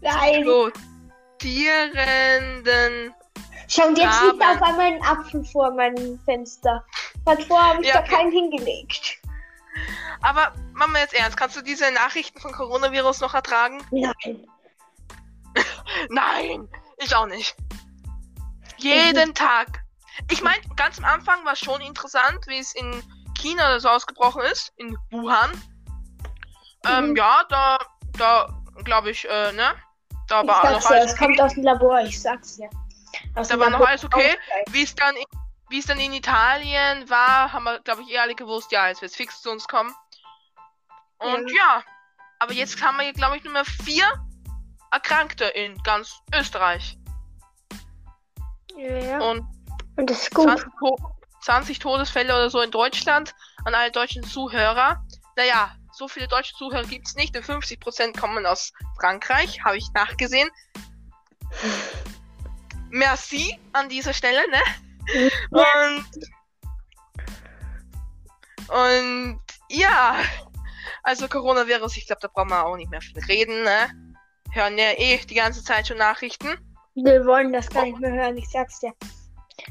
Nein. 0.00 0.44
explodierenden. 1.40 3.14
Schau, 3.68 3.88
und 3.88 3.98
jetzt 3.98 4.22
liegt 4.22 4.42
auf 4.42 4.62
einmal 4.62 4.86
ein 4.86 5.02
Apfel 5.02 5.44
vor 5.44 5.72
meinem 5.72 6.18
Fenster. 6.24 6.84
Davor 7.24 7.62
habe 7.64 7.82
ich 7.82 7.88
Ja, 7.88 7.94
da 7.94 8.00
okay. 8.00 8.14
keinen 8.14 8.30
hingelegt. 8.30 9.18
Aber 10.22 10.52
machen 10.72 10.92
wir 10.92 11.00
jetzt 11.00 11.14
ernst. 11.14 11.36
Kannst 11.36 11.56
du 11.56 11.62
diese 11.62 11.90
Nachrichten 11.92 12.40
von 12.40 12.52
Coronavirus 12.52 13.20
noch 13.20 13.34
ertragen? 13.34 13.84
Nein. 13.90 14.46
Nein, 16.08 16.68
ich 16.98 17.14
auch 17.14 17.26
nicht. 17.26 17.56
Jeden 18.78 19.34
Tag. 19.34 19.82
Ich 20.30 20.42
meine, 20.42 20.60
ganz 20.76 20.98
am 20.98 21.04
Anfang 21.04 21.44
war 21.44 21.52
es 21.54 21.58
schon 21.60 21.80
interessant, 21.80 22.38
wie 22.46 22.58
es 22.58 22.74
in 22.74 23.02
China 23.38 23.66
oder 23.66 23.80
so 23.80 23.88
ausgebrochen 23.88 24.42
ist, 24.42 24.72
in 24.76 24.96
Wuhan. 25.10 25.50
Ähm, 26.86 27.10
Mhm. 27.10 27.16
ja, 27.16 27.42
da, 27.48 27.78
da, 28.16 28.48
glaube 28.84 29.10
ich, 29.10 29.28
äh, 29.28 29.52
ne? 29.52 29.74
Da 30.28 30.42
Ich 30.42 30.48
war 30.48 30.62
sag's 30.62 30.84
noch 30.84 30.90
ja, 30.90 30.96
alles 30.96 31.12
es 31.12 31.18
kommt 31.18 31.40
aus 31.40 31.54
dem 31.54 31.62
Labor, 31.62 32.00
ich 32.00 32.20
sag's 32.20 32.58
ja. 32.58 32.68
Aus 33.34 33.48
Da 33.48 33.58
war 33.58 33.70
noch 33.70 33.78
Labor 33.78 33.88
alles 33.88 34.04
okay. 34.04 34.36
Wie 34.70 34.82
es 34.82 34.94
dann, 34.94 35.14
wie 35.70 35.78
es 35.78 35.86
dann 35.86 35.98
in 35.98 36.12
Italien 36.12 37.08
war, 37.08 37.52
haben 37.52 37.64
wir, 37.64 37.80
glaube 37.80 38.02
ich, 38.02 38.12
eh 38.12 38.18
alle 38.18 38.34
gewusst, 38.34 38.72
ja, 38.72 38.88
jetzt 38.88 39.02
wird's 39.02 39.16
fix 39.16 39.42
zu 39.42 39.50
uns 39.50 39.66
kommen. 39.66 39.94
Und 41.18 41.50
ja, 41.50 41.82
aber 42.38 42.52
jetzt 42.52 42.82
haben 42.82 42.98
wir, 42.98 43.12
glaube 43.12 43.36
ich, 43.36 43.44
nur 43.44 43.52
mehr 43.52 43.64
vier 43.64 44.04
Erkrankte 44.90 45.44
in 45.44 45.76
ganz 45.82 46.20
Österreich. 46.34 46.98
Ja, 48.76 48.98
ja. 48.98 49.18
Und 49.20 49.46
Und 49.96 50.10
das 50.10 50.22
ist 50.22 50.34
gut. 50.34 50.46
20, 50.46 50.68
To 50.78 50.96
20 51.42 51.78
Todesfälle 51.78 52.34
oder 52.34 52.50
so 52.50 52.60
in 52.60 52.70
Deutschland 52.70 53.34
an 53.64 53.74
alle 53.74 53.90
deutschen 53.90 54.22
Zuhörer. 54.22 55.02
Naja, 55.36 55.74
so 55.96 56.08
viele 56.08 56.28
deutsche 56.28 56.54
Zuhörer 56.56 56.84
gibt's 56.84 57.14
nicht, 57.16 57.34
denn 57.34 57.42
50% 57.42 58.18
kommen 58.18 58.44
aus 58.46 58.72
Frankreich, 59.00 59.64
habe 59.64 59.78
ich 59.78 59.90
nachgesehen. 59.94 60.48
Merci 62.90 63.58
an 63.72 63.88
dieser 63.88 64.12
Stelle, 64.12 64.40
ne? 64.50 64.60
Und, 65.50 66.06
und 68.68 69.40
ja, 69.70 70.16
also 71.02 71.28
Coronavirus, 71.28 71.96
ich 71.96 72.06
glaube, 72.06 72.20
da 72.22 72.28
brauchen 72.28 72.50
wir 72.50 72.64
auch 72.64 72.76
nicht 72.76 72.90
mehr 72.90 73.00
viel 73.00 73.18
reden, 73.24 73.62
ne? 73.62 73.90
Hören 74.52 74.78
ja 74.78 74.92
eh 74.96 75.18
die 75.18 75.34
ganze 75.34 75.62
Zeit 75.64 75.88
schon 75.88 75.98
Nachrichten. 75.98 76.56
Wir 76.94 77.24
wollen 77.26 77.52
das 77.52 77.68
gar 77.68 77.84
nicht 77.84 77.98
mehr 77.98 78.12
hören, 78.12 78.36
ich 78.36 78.48
sag's 78.48 78.80
dir. 78.80 78.92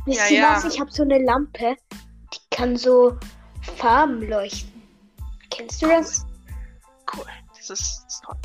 Wisst 0.06 0.20
Ja, 0.20 0.28
ihr 0.28 0.42
ja. 0.42 0.56
was? 0.56 0.74
Ich 0.74 0.80
habe 0.80 0.92
so 0.92 1.04
eine 1.04 1.20
Lampe, 1.24 1.76
die 2.34 2.56
kann 2.56 2.78
so 2.78 3.18
Farben 3.78 4.28
leuchten. 4.28 4.75
Kennst 5.56 5.82
du 5.82 5.88
das? 5.88 6.26
Cool, 7.16 7.26
das 7.58 7.70
ist, 7.70 8.04
das 8.06 8.14
ist 8.14 8.24
toll. 8.24 8.36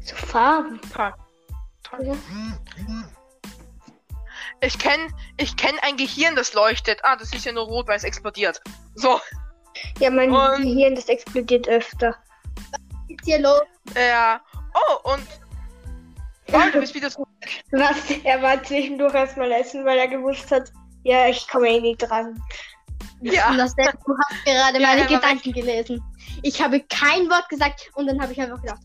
So 0.00 0.16
Farben. 0.16 0.80
Toll. 0.92 1.12
Toll. 1.82 2.06
Ja. 2.06 2.14
Ich 4.60 4.78
kenne 4.78 5.08
ich 5.36 5.56
kenn 5.56 5.74
ein 5.82 5.96
Gehirn, 5.96 6.36
das 6.36 6.54
leuchtet. 6.54 7.00
Ah, 7.02 7.16
das 7.16 7.32
ist 7.32 7.44
ja 7.44 7.52
nur 7.52 7.64
rot, 7.64 7.86
weil 7.88 7.96
es 7.96 8.04
explodiert. 8.04 8.60
So, 8.94 9.20
Ja, 9.98 10.10
mein 10.10 10.30
Und- 10.30 10.62
Gehirn, 10.62 10.94
das 10.94 11.06
explodiert 11.08 11.68
öfter. 11.68 12.16
Ist 13.08 13.24
hier 13.24 13.40
los? 13.40 13.62
äh, 13.94 14.36
oh, 14.74 15.12
und. 15.12 15.26
Oh, 16.52 16.60
du 16.72 16.80
bist 16.80 16.94
wieder 16.94 17.10
zurück. 17.10 17.28
Was? 17.72 17.96
Er 18.22 18.40
war 18.40 18.62
zwischendurch 18.62 19.14
erstmal 19.14 19.50
essen, 19.52 19.84
weil 19.84 19.98
er 19.98 20.08
gewusst 20.08 20.50
hat, 20.50 20.70
ja, 21.02 21.26
ich 21.28 21.46
komme 21.48 21.68
eh 21.68 21.80
nicht 21.80 21.98
dran. 21.98 22.40
Ja. 23.20 23.54
Das, 23.56 23.74
du 23.74 23.82
hast 23.84 24.44
gerade 24.44 24.80
Ja, 24.80 24.86
meine 24.86 25.06
Gedanken 25.06 25.52
gelesen. 25.52 26.02
Ich 26.42 26.60
habe 26.62 26.80
kein 26.80 27.28
Wort 27.30 27.48
gesagt 27.48 27.90
und 27.94 28.06
dann 28.06 28.20
habe 28.20 28.32
ich 28.32 28.40
einfach 28.40 28.60
gedacht, 28.60 28.80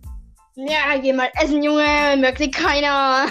ja, 0.55 0.97
geh 0.97 1.13
mal 1.13 1.31
essen, 1.35 1.63
Junge, 1.63 2.15
merkt 2.17 2.39
dir 2.39 2.51
keiner. 2.51 3.27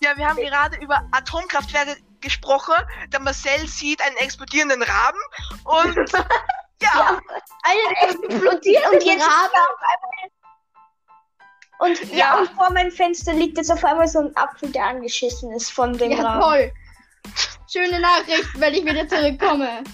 Ja, 0.00 0.16
wir 0.16 0.28
haben 0.28 0.36
gerade 0.36 0.76
über 0.78 1.02
Atomkraftwerke 1.12 1.96
gesprochen. 2.20 2.74
Der 3.12 3.20
Marcel 3.20 3.66
sieht 3.66 4.00
einen 4.02 4.16
explodierenden 4.16 4.82
Raben. 4.82 5.18
Und. 5.64 6.12
ja, 6.82 7.18
Einen 7.62 8.18
explodiert 8.30 8.84
Und 8.92 9.02
jetzt 9.04 9.26
Raben. 9.26 10.30
Und 11.80 12.10
ja. 12.12 12.16
Ja. 12.16 12.38
und 12.38 12.50
vor 12.50 12.70
meinem 12.70 12.90
Fenster 12.90 13.32
liegt 13.32 13.56
jetzt 13.56 13.70
auf 13.70 13.84
einmal 13.84 14.08
so 14.08 14.20
ein 14.20 14.36
Apfel, 14.36 14.70
der 14.70 14.86
angeschissen 14.86 15.52
ist 15.52 15.70
von 15.70 15.96
dem 15.96 16.10
Ja, 16.12 16.22
Rahmen. 16.22 16.40
toll. 16.40 16.72
Schöne 17.70 18.00
Nachricht, 18.00 18.48
wenn 18.54 18.74
ich 18.74 18.84
wieder 18.84 19.06
zurückkomme. 19.06 19.84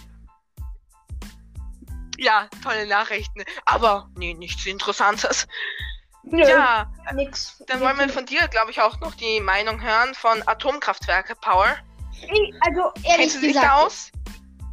Ja, 2.18 2.48
tolle 2.62 2.86
Nachrichten. 2.86 3.44
Aber, 3.66 4.08
nee, 4.16 4.34
nichts 4.34 4.64
Interessantes. 4.66 5.46
Nö, 6.22 6.42
Ja, 6.48 6.90
nix. 7.12 7.62
dann 7.66 7.80
wollen 7.80 7.98
wir 7.98 8.08
von 8.08 8.24
dir, 8.26 8.48
glaube 8.48 8.70
ich, 8.70 8.80
auch 8.80 8.98
noch 9.00 9.14
die 9.14 9.40
Meinung 9.40 9.82
hören 9.82 10.14
von 10.14 10.42
Atomkraftwerke 10.46 11.34
Power. 11.36 11.76
Also, 12.60 12.92
ehrlich 13.02 13.16
Kennst 13.16 13.36
du 13.36 13.40
dich 13.40 13.48
gesagt, 13.48 13.66
da 13.66 13.74
aus? 13.84 14.10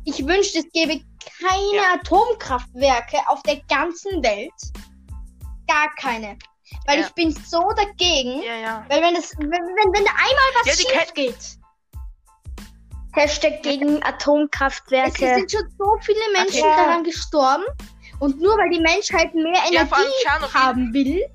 ich 0.05 0.25
wünschte, 0.25 0.59
es 0.59 0.71
gäbe 0.71 1.01
keine 1.39 1.75
Ja. 1.75 1.93
Atomkraftwerke 1.95 3.17
auf 3.27 3.41
der 3.43 3.57
ganzen 3.69 4.23
Welt. 4.23 4.53
Gar 5.67 5.93
keine. 5.95 6.37
Weil 6.85 6.99
Ja. 7.01 7.07
ich 7.07 7.13
bin 7.13 7.31
so 7.31 7.69
dagegen. 7.75 8.41
Ja, 8.43 8.55
ja. 8.55 8.85
Weil 8.87 9.01
wenn 9.01 9.15
das, 9.15 9.35
wenn, 9.37 9.49
wenn, 9.51 9.93
wenn 9.93 10.05
da 10.05 10.11
einmal 10.11 10.51
was 10.63 10.67
Ja, 10.67 10.73
die 10.75 10.99
schief 10.99 11.13
geht, 11.13 11.60
Hashtag 13.13 13.61
gegen 13.63 13.97
es 13.97 14.03
Atomkraftwerke. 14.03 15.35
sind 15.35 15.51
schon 15.51 15.69
so 15.77 15.97
viele 16.01 16.19
Menschen 16.33 16.61
ja. 16.63 16.75
daran 16.75 17.03
gestorben 17.03 17.63
Und 18.19 18.39
nur 18.39 18.57
weil 18.57 18.69
die 18.69 18.79
Menschheit 18.79 19.33
mehr 19.33 19.53
Ja, 19.71 19.81
Energie 19.81 20.11
Tschernobyl. 20.23 20.53
haben 20.53 20.93
will 20.93 21.25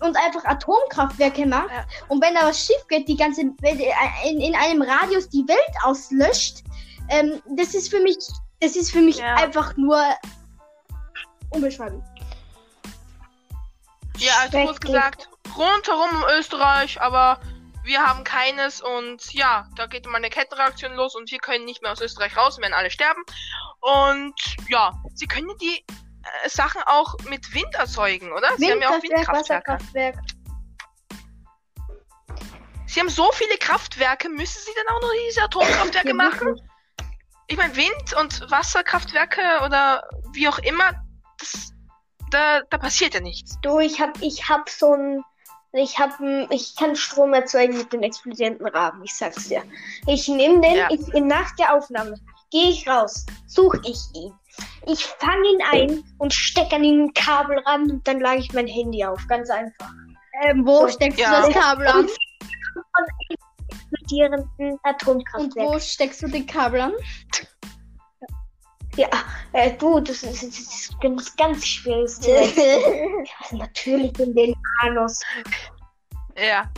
und 0.00 0.16
einfach 0.16 0.44
Atomkraftwerke 0.44 1.44
macht 1.46 1.70
Ja. 1.70 1.84
und 2.08 2.22
wenn 2.22 2.34
da 2.34 2.46
was 2.46 2.64
schief 2.64 2.86
geht, 2.88 3.06
die 3.08 3.16
ganze 3.16 3.42
Welt, 3.60 3.80
in, 4.28 4.40
in 4.40 4.54
einem 4.54 4.80
Radius 4.82 5.28
die 5.28 5.46
Welt 5.46 5.74
auslöscht, 5.84 6.62
ähm, 7.10 7.42
das 7.56 7.74
ist 7.74 7.90
für 7.90 8.00
mich, 8.00 8.16
das 8.60 8.76
ist 8.76 8.90
für 8.92 9.00
mich 9.00 9.18
Ja. 9.18 9.34
einfach 9.34 9.76
nur 9.76 10.00
unbeschreiblich. 11.50 12.02
Ja, 14.18 14.32
also 14.42 14.58
kurz 14.64 14.80
gesagt, 14.80 15.28
rundherum 15.56 16.10
um 16.22 16.38
Österreich, 16.38 17.00
aber 17.00 17.40
wir 17.90 18.06
haben 18.06 18.22
keines 18.22 18.80
und 18.80 19.34
ja, 19.34 19.66
da 19.74 19.86
geht 19.86 20.06
mal 20.06 20.16
eine 20.16 20.30
Kettenreaktion 20.30 20.94
los 20.94 21.16
und 21.16 21.30
wir 21.30 21.38
können 21.38 21.64
nicht 21.64 21.82
mehr 21.82 21.90
aus 21.90 22.00
Österreich 22.00 22.36
raus, 22.36 22.58
werden 22.58 22.72
alle 22.72 22.90
sterben. 22.90 23.22
Und 23.80 24.34
ja, 24.68 24.94
sie 25.14 25.26
können 25.26 25.50
die 25.60 25.84
äh, 25.84 26.48
Sachen 26.48 26.82
auch 26.86 27.16
mit 27.28 27.52
Wind 27.52 27.74
erzeugen, 27.74 28.32
oder? 28.32 28.48
Sie 28.58 28.70
haben 28.70 28.80
ja 28.80 28.90
auch 28.90 29.02
Windkraftwerk, 29.02 29.66
Windkraftwerke. 29.66 29.72
Wasserkraftwerk. 29.72 30.18
Sie 32.86 33.00
haben 33.00 33.08
so 33.08 33.30
viele 33.32 33.56
Kraftwerke, 33.58 34.28
müssen 34.28 34.60
sie 34.64 34.72
dann 34.76 34.96
auch 34.96 35.02
noch 35.02 35.12
diese 35.28 35.42
Atomkraftwerke 35.42 36.08
Ja, 36.08 36.14
machen? 36.14 36.60
Ich 37.48 37.56
meine, 37.56 37.74
Wind- 37.74 38.14
und 38.20 38.48
Wasserkraftwerke 38.52 39.64
oder 39.64 40.08
wie 40.32 40.48
auch 40.48 40.58
immer, 40.60 40.92
das, 41.38 41.72
da, 42.30 42.60
da 42.70 42.78
passiert 42.78 43.14
ja 43.14 43.20
nichts. 43.20 43.58
Du, 43.62 43.80
ich 43.80 44.00
hab, 44.00 44.20
ich 44.22 44.48
hab 44.48 44.68
so 44.68 44.94
ein, 44.94 45.24
ich 45.72 45.98
hab, 45.98 46.18
ein- 46.20 46.46
ich 46.50 46.74
kann 46.76 46.96
Strom 46.96 47.32
erzeugen 47.34 47.76
mit 47.78 47.92
den 47.92 48.02
explodierenden 48.02 48.66
Raben. 48.66 49.02
Ich 49.04 49.14
sag's 49.14 49.48
dir. 49.48 49.62
Ich 50.06 50.26
nehme 50.28 50.60
den, 50.60 50.74
Ja. 50.76 50.88
ich, 50.90 51.00
nach 51.22 51.54
der 51.56 51.74
Aufnahme 51.74 52.14
gehe 52.50 52.70
ich 52.70 52.88
raus, 52.88 53.24
suche 53.46 53.80
ich 53.84 53.98
ihn. 54.14 54.32
Ich 54.86 55.06
fange 55.06 55.48
ihn 55.52 55.62
ein 55.70 56.04
und 56.18 56.32
stecke 56.34 56.76
an 56.76 56.84
ihn 56.84 57.04
ein 57.04 57.14
Kabel 57.14 57.58
ran 57.60 57.90
und 57.90 58.06
dann 58.08 58.20
lage 58.20 58.40
ich 58.40 58.52
mein 58.52 58.66
Handy 58.66 59.04
auf. 59.04 59.20
Ganz 59.28 59.48
einfach. 59.50 59.90
Ähm, 60.42 60.66
wo 60.66 60.80
So. 60.80 60.88
steckst 60.88 61.18
Ja. 61.20 61.40
du 61.42 61.52
das 61.52 61.62
Kabel 61.62 61.86
an? 61.86 62.08
Explodierenden 63.70 64.48
Und 64.72 64.80
Atomkraftwerk. 64.82 65.68
wo 65.68 65.78
steckst 65.78 66.22
du 66.22 66.28
den 66.28 66.46
Kabel 66.46 66.80
an? 66.80 66.92
Ja, 69.00 69.08
äh, 69.54 69.72
du, 69.78 69.98
das 70.00 70.22
ist, 70.22 70.42
das 70.42 70.58
ist 70.58 71.00
ganz, 71.00 71.34
ganz 71.36 71.62
wechseln. 71.86 73.24
ja, 73.24 73.56
natürlich 73.56 74.18
in 74.18 74.34
den 74.34 74.54
Anus. 74.82 75.20
Ja. 76.36 76.70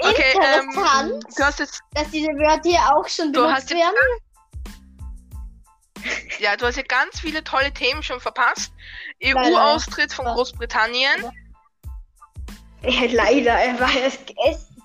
Okay, 0.00 0.32
ähm, 0.34 0.70
Interessant. 0.70 1.24
du 1.36 1.44
hast 1.44 1.58
jetzt, 1.58 1.82
Dass 1.92 2.10
diese 2.10 2.28
Wörter 2.28 2.70
hier 2.70 2.80
auch 2.96 3.06
schon 3.06 3.34
Du 3.34 3.42
benutzt 3.42 3.56
hast 3.56 3.70
jetzt- 3.70 3.80
werden. 3.80 3.96
ja, 6.38 6.56
du 6.56 6.64
hast 6.64 6.76
ja 6.76 6.82
ganz 6.84 7.20
viele 7.20 7.44
tolle 7.44 7.70
Themen 7.74 8.02
schon 8.02 8.18
verpasst. 8.20 8.72
EU-Austritt 9.22 10.12
von 10.14 10.24
Ja. 10.24 10.32
Großbritannien. 10.34 11.30
Ja, 12.82 13.04
leider, 13.12 13.52
er 13.52 13.78
war 13.78 13.92
erst 13.94 14.26
gegessen. 14.26 14.82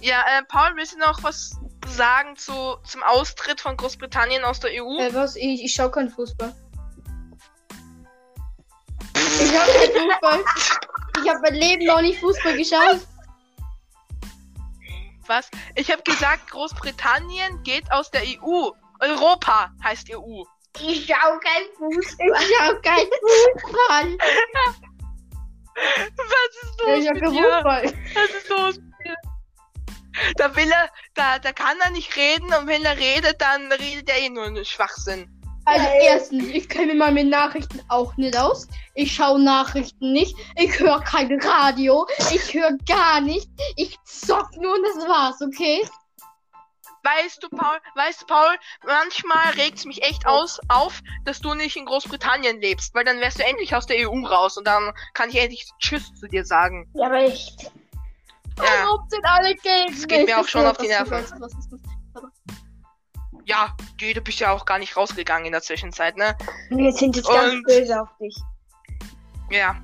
Ja, 0.00 0.20
äh, 0.28 0.42
Paul, 0.48 0.72
willst 0.76 0.92
du 0.94 0.98
noch 0.98 1.22
was 1.22 1.56
sagen 1.88 2.36
zu, 2.36 2.76
zum 2.84 3.02
Austritt 3.02 3.60
von 3.60 3.76
Großbritannien 3.76 4.44
aus 4.44 4.60
der 4.60 4.70
EU? 4.82 4.98
Äh, 4.98 5.14
was? 5.14 5.36
Ich, 5.36 5.64
ich 5.64 5.72
schau 5.72 5.90
keinen 5.90 6.10
Fußball. 6.10 6.54
Ich 9.14 9.58
hab 9.58 9.66
keinen 9.66 10.10
Fußball. 10.10 10.44
Ich 11.22 11.28
habe 11.28 11.40
mein 11.42 11.54
Leben 11.54 11.84
noch 11.86 12.00
nicht 12.00 12.20
Fußball 12.20 12.56
geschaut. 12.56 13.00
Was? 15.26 15.50
Ich 15.74 15.90
habe 15.90 16.02
gesagt, 16.02 16.50
Großbritannien 16.50 17.62
geht 17.62 17.90
aus 17.90 18.10
der 18.10 18.22
EU. 18.22 18.70
Europa 19.00 19.72
heißt 19.82 20.08
EU. 20.14 20.42
Ich 20.80 21.06
schau 21.06 21.38
kein 21.38 21.64
Fußball. 21.76 22.42
Ich 22.42 22.60
hab 22.60 22.82
keinen 22.82 23.10
Fußball. 23.20 24.18
Was 25.76 26.62
ist 26.62 26.80
los 26.80 26.98
Ich 26.98 27.08
hab 27.08 27.14
mit 27.14 27.30
dir? 27.32 27.42
Fußball. 27.42 27.94
Was 28.14 28.30
ist 28.30 28.48
los? 28.48 28.80
Da 30.36 30.54
will 30.56 30.70
er, 30.70 30.90
da, 31.14 31.38
da 31.38 31.52
kann 31.52 31.76
er 31.84 31.90
nicht 31.90 32.16
reden 32.16 32.46
und 32.54 32.66
wenn 32.66 32.84
er 32.84 32.96
redet, 32.96 33.40
dann 33.40 33.70
redet 33.72 34.08
er 34.08 34.18
eh 34.18 34.28
nur 34.28 34.44
einen 34.44 34.64
Schwachsinn. 34.64 35.30
Also 35.66 35.86
erstens, 36.00 36.46
ich 36.46 36.68
kenne 36.68 36.86
mich 36.86 36.96
mal 36.96 37.12
mit 37.12 37.26
Nachrichten 37.26 37.80
auch 37.88 38.16
nicht 38.16 38.38
aus. 38.38 38.68
Ich 38.94 39.12
schaue 39.12 39.42
Nachrichten 39.42 40.12
nicht. 40.12 40.36
Ich 40.56 40.78
höre 40.78 41.00
kein 41.00 41.40
Radio. 41.40 42.06
Ich 42.32 42.54
höre 42.54 42.76
gar 42.88 43.20
nicht. 43.20 43.50
Ich 43.74 43.96
zock 44.04 44.56
nur 44.56 44.74
und 44.74 44.82
das 44.84 45.08
war's, 45.08 45.42
okay? 45.42 45.82
Weißt 47.02 47.42
du, 47.42 47.48
Paul, 47.48 47.78
weißt 47.94 48.22
du, 48.22 48.26
Paul, 48.26 48.56
manchmal 48.84 49.54
regt's 49.56 49.84
mich 49.84 50.02
echt 50.02 50.26
aus, 50.26 50.60
auf, 50.68 51.00
dass 51.24 51.40
du 51.40 51.54
nicht 51.54 51.76
in 51.76 51.84
Großbritannien 51.84 52.60
lebst, 52.60 52.94
weil 52.94 53.04
dann 53.04 53.20
wärst 53.20 53.38
du 53.38 53.44
endlich 53.44 53.74
aus 53.74 53.86
der 53.86 54.08
EU 54.08 54.26
raus 54.26 54.56
und 54.56 54.66
dann 54.66 54.92
kann 55.14 55.30
ich 55.30 55.36
endlich 55.36 55.68
Tschüss 55.80 56.12
zu 56.14 56.26
dir 56.26 56.44
sagen. 56.44 56.88
Ja, 56.94 57.06
aber 57.06 57.18
echt. 57.18 57.70
Ja, 58.58 58.64
Warum 58.84 59.08
sind 59.08 59.24
alle 59.24 59.54
gegen 59.54 59.92
Das 59.94 60.06
geht 60.06 60.26
mir 60.26 60.38
auch 60.40 60.48
schon 60.48 60.64
auf 60.66 60.76
die 60.78 60.88
Nerven. 60.88 61.24
Ja, 63.44 63.76
du, 63.98 64.12
du 64.12 64.20
bist 64.20 64.40
ja 64.40 64.50
auch 64.52 64.64
gar 64.64 64.78
nicht 64.78 64.96
rausgegangen 64.96 65.46
in 65.46 65.52
der 65.52 65.62
Zwischenzeit, 65.62 66.16
ne? 66.16 66.36
Wir 66.70 66.92
sind 66.92 67.14
jetzt 67.16 67.28
ganz 67.28 67.52
Und- 67.52 67.62
böse 67.64 68.00
auf 68.00 68.08
dich. 68.18 68.36
Ja. 69.50 69.76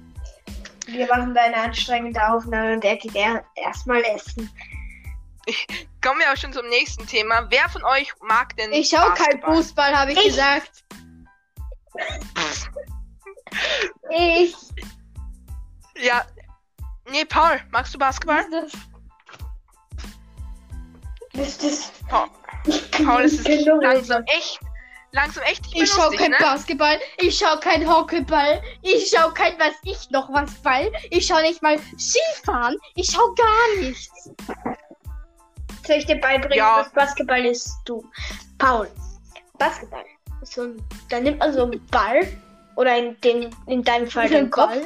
Wir 0.86 1.06
machen 1.06 1.32
da 1.34 1.42
eine 1.42 1.56
anstrengende 1.56 2.20
Aufnahme 2.28 2.72
und 2.74 2.84
er 2.84 2.96
geht 2.96 3.14
er 3.14 3.44
erstmal 3.54 4.02
essen. 4.02 4.50
Kommen 6.02 6.18
wir 6.20 6.32
auch 6.32 6.36
schon 6.36 6.52
zum 6.52 6.68
nächsten 6.68 7.06
Thema. 7.06 7.46
Wer 7.50 7.68
von 7.68 7.84
euch 7.84 8.12
mag 8.20 8.56
denn 8.56 8.72
Ich 8.72 8.88
schaue 8.88 9.12
kein 9.14 9.40
Basketball? 9.40 9.54
Fußball, 9.56 9.96
habe 9.96 10.12
ich, 10.12 10.18
Ich- 10.18 10.24
gesagt. 10.26 10.84
Ich. 14.10 14.54
Ja. 16.00 16.24
Nee, 17.10 17.24
Paul, 17.24 17.60
magst 17.70 17.94
du 17.94 17.98
Basketball? 17.98 18.44
Das, 21.32 21.58
das, 21.58 21.92
Paul, 22.08 22.28
Paul 23.04 23.22
es 23.22 23.32
ist 23.40 23.66
langsam 23.66 24.22
echt, 24.26 24.60
langsam 25.12 25.42
echt 25.44 25.66
Ich 25.74 25.90
schaue 25.90 26.04
lustig, 26.10 26.20
kein 26.20 26.30
ne? 26.32 26.36
Basketball, 26.40 26.98
ich 27.18 27.38
schaue 27.38 27.58
kein 27.60 27.88
Hockeyball, 27.88 28.62
ich 28.82 29.08
schaue 29.10 29.32
kein 29.32 29.58
was 29.58 29.74
ich 29.82 30.10
noch 30.10 30.30
was 30.32 30.52
Ball, 30.56 30.92
ich 31.10 31.26
schaue 31.26 31.42
nicht 31.42 31.62
mal 31.62 31.78
Skifahren, 31.98 32.76
ich 32.94 33.10
schaue 33.10 33.34
gar 33.34 33.80
nichts. 33.80 34.30
soll 35.86 35.96
ich 35.96 36.06
dir 36.06 36.20
beibringen, 36.20 36.58
Ja. 36.58 36.80
was 36.80 36.92
Basketball 36.92 37.44
ist? 37.44 37.74
Du. 37.86 38.04
Paul. 38.58 38.88
Basketball. 39.58 40.04
ist 40.42 40.52
So 40.52 40.62
ein, 40.62 40.82
da 41.08 41.18
nimmt 41.18 41.38
man 41.38 41.52
so 41.54 41.62
einen 41.64 41.84
Ball 41.86 42.28
oder 42.76 42.96
in, 42.96 43.18
den, 43.22 43.50
in 43.66 43.82
deinem 43.82 44.06
Fall 44.08 44.28
den 44.28 44.50
Kopf. 44.50 44.76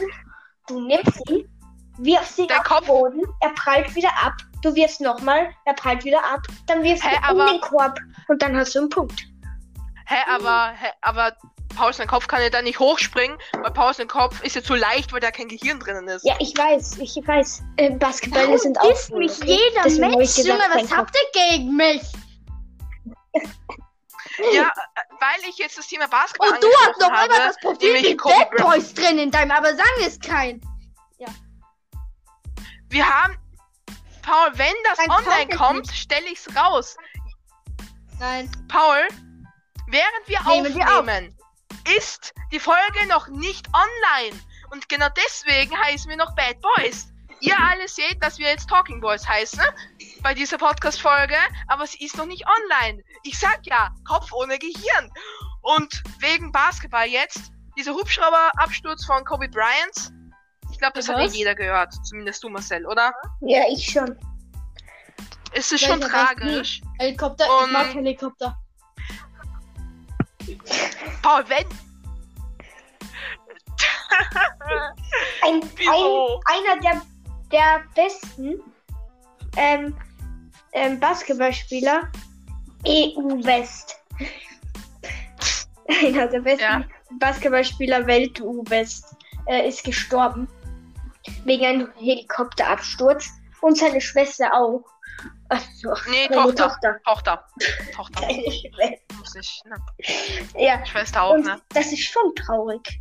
Du 0.69 0.81
nimmst 0.81 1.29
ihn, 1.31 1.49
wirfst 1.99 2.39
ihn 2.39 2.49
Der 2.49 2.59
auf 2.61 2.65
Kopf? 2.65 2.81
den 2.81 2.89
Boden, 2.89 3.23
er 3.41 3.51
prallt 3.51 3.95
wieder 3.95 4.11
ab. 4.23 4.35
Du 4.63 4.75
wirfst 4.75 5.01
nochmal, 5.01 5.51
er 5.65 5.75
prallt 5.75 6.05
wieder 6.05 6.25
ab. 6.25 6.41
Dann 6.67 6.83
wirfst 6.83 7.05
Hä, 7.05 7.11
du 7.11 7.33
um 7.35 7.41
aber- 7.41 7.51
den 7.53 7.61
Korb 7.61 7.99
und 8.29 8.43
dann 8.43 8.57
hast 8.57 8.75
du 8.75 8.81
einen 8.81 8.89
Punkt. 8.91 9.21
Hä, 10.07 10.17
aber, 10.29 10.73
hä, 10.79 10.89
aber 11.03 11.33
Paul 11.75 11.93
sein 11.93 12.07
Kopf 12.07 12.27
kann 12.29 12.41
ja 12.41 12.49
da 12.49 12.63
nicht 12.63 12.79
hochspringen, 12.79 13.37
weil 13.61 13.71
Paul 13.73 13.93
sein 13.93 14.09
Kopf 14.09 14.41
ist 14.43 14.55
ja 14.57 14.63
zu 14.63 14.75
leicht, 14.75 15.13
weil 15.13 15.21
da 15.21 15.31
kein 15.31 15.49
Gehirn 15.49 15.79
drinnen 15.81 16.09
ist. 16.09 16.25
Ja, 16.25 16.35
ich 16.39 16.57
weiß, 16.57 16.99
ich 16.99 17.17
weiß. 17.27 17.63
Äh, 17.77 17.91
Basketball 17.91 18.45
Warum 18.45 18.59
sind 18.59 18.81
auch. 18.81 18.85
cool, 19.11 19.19
mich 19.19 19.39
jeder 19.45 19.83
Deswegen 19.85 20.11
Mensch, 20.17 20.39
Junge, 20.39 20.63
was 20.73 20.91
habt 20.97 21.15
ihr 21.15 21.41
gegen 21.59 21.77
mich? 21.77 22.03
Ja, 24.53 24.63
äh, 24.69 25.01
weil 25.21 25.49
ich 25.51 25.59
jetzt 25.59 25.77
das 25.79 25.87
Thema 25.87 26.07
Basketball 26.09 26.51
Und 26.53 26.63
du 26.63 26.69
hast 26.87 27.01
noch 27.01 27.11
habe, 27.11 27.29
das 27.37 27.57
Profil 27.61 28.17
Bad 28.17 28.51
Bryant. 28.51 28.57
Boys 28.59 28.95
drin 28.95 29.19
in 29.19 29.31
deinem, 29.31 29.51
aber 29.51 29.69
sagen 29.75 30.01
es 30.07 30.19
kein. 30.21 30.61
Wir 32.89 33.09
haben, 33.09 33.37
Paul, 34.23 34.51
wenn 34.55 34.75
das 34.85 34.99
Dein 34.99 35.11
online 35.11 35.57
kommt, 35.57 35.91
stelle 35.93 36.27
ich's 36.27 36.49
raus. 36.57 36.97
Nein. 38.19 38.51
Paul, 38.69 39.07
während 39.89 40.27
wir 40.27 40.41
Nehmen 40.47 40.75
wir 40.75 40.99
aufnehmen, 40.99 41.37
ist 41.97 42.33
die 42.53 42.61
Folge 42.61 43.07
noch 43.09 43.29
nicht 43.29 43.67
online. 43.69 44.41
Und 44.71 44.89
genau 44.89 45.09
deswegen 45.17 45.77
heißen 45.79 46.09
wir 46.09 46.17
noch 46.17 46.35
Bad 46.35 46.57
Boys. 46.61 47.13
Ihr 47.41 47.57
alle 47.59 47.87
seht, 47.87 48.23
dass 48.23 48.39
wir 48.39 48.49
jetzt 48.49 48.69
Talking 48.69 49.01
Boys 49.01 49.27
heißen 49.27 49.63
bei 50.23 50.33
dieser 50.33 50.57
Podcast-Folge, 50.57 51.37
aber 51.69 51.87
sie 51.87 52.03
ist 52.05 52.17
noch 52.17 52.25
nicht 52.25 52.45
online. 52.47 53.03
Ich 53.25 53.39
sag 53.39 53.61
ja, 53.65 53.95
Kopf 54.09 54.33
ohne 54.33 54.59
Gehirn. 54.59 55.13
Und 55.61 56.03
wegen 56.21 56.51
Basketball 56.51 57.07
jetzt, 57.07 57.53
dieser 57.77 57.93
Hubschrauberabsturz 57.93 59.05
von 59.05 59.25
Kobe 59.25 59.49
Bryant, 59.49 60.13
ich 60.77 60.81
glaube, 60.81 60.93
das 60.99 61.09
hat 61.09 61.17
ja 61.17 61.25
Was? 61.25 61.35
jeder 61.35 61.55
gehört, 61.55 61.95
zumindest 62.05 62.45
du, 62.45 62.51
Marcel, 62.51 62.85
oder? 62.85 63.15
Ja, 63.41 63.63
ich 63.67 63.83
schon. 63.83 64.15
Es 65.55 65.73
ist 65.73 65.81
Ja, 65.81 65.89
schon 65.89 66.03
tragisch. 66.03 66.83
Helikopter, 66.99 67.47
Und- 67.49 67.69
ich 67.69 67.73
mag 67.73 67.95
Helikopter. 67.95 68.59
Paul, 71.23 71.45
wenn. 71.49 71.65
Ein, 75.43 75.63
ein, 75.63 76.73
einer 76.75 76.81
der, 76.83 77.03
der 77.51 77.85
besten 77.95 78.61
ähm, 79.57 79.97
ähm, 80.73 81.01
Basketballspieler 81.01 82.11
EU 82.87 83.43
West. 83.45 83.99
einer 85.89 86.27
der 86.27 86.41
besten 86.41 86.61
Ja. 86.61 86.85
Basketballspieler 87.13 88.07
Welt-Uwest 88.07 89.17
äh, 89.47 89.67
ist 89.67 89.83
gestorben. 89.85 90.47
Wegen 91.45 91.65
einem 91.65 91.93
Helikopterabsturz. 91.97 93.29
Und 93.63 93.79
seine 93.79 94.01
Schwester 94.01 94.53
auch. 94.55 94.85
Achso, 95.49 95.95
Nee, 96.11 96.29
seine 96.29 96.55
Tochter. 96.55 97.01
Tochter. 97.05 97.45
Tochter. 97.95 98.21
Seine 98.21 98.43
Schwester. 98.53 99.15
Muss 99.19 99.35
ich, 99.35 99.63
ne? 99.65 100.63
Ja, 100.63 100.85
Schwester 100.85 101.23
auch, 101.23 101.35
und 101.35 101.45
ne? 101.47 101.61
das 101.71 101.87
ist 101.93 102.05
schon 102.05 102.35
traurig. 102.35 102.99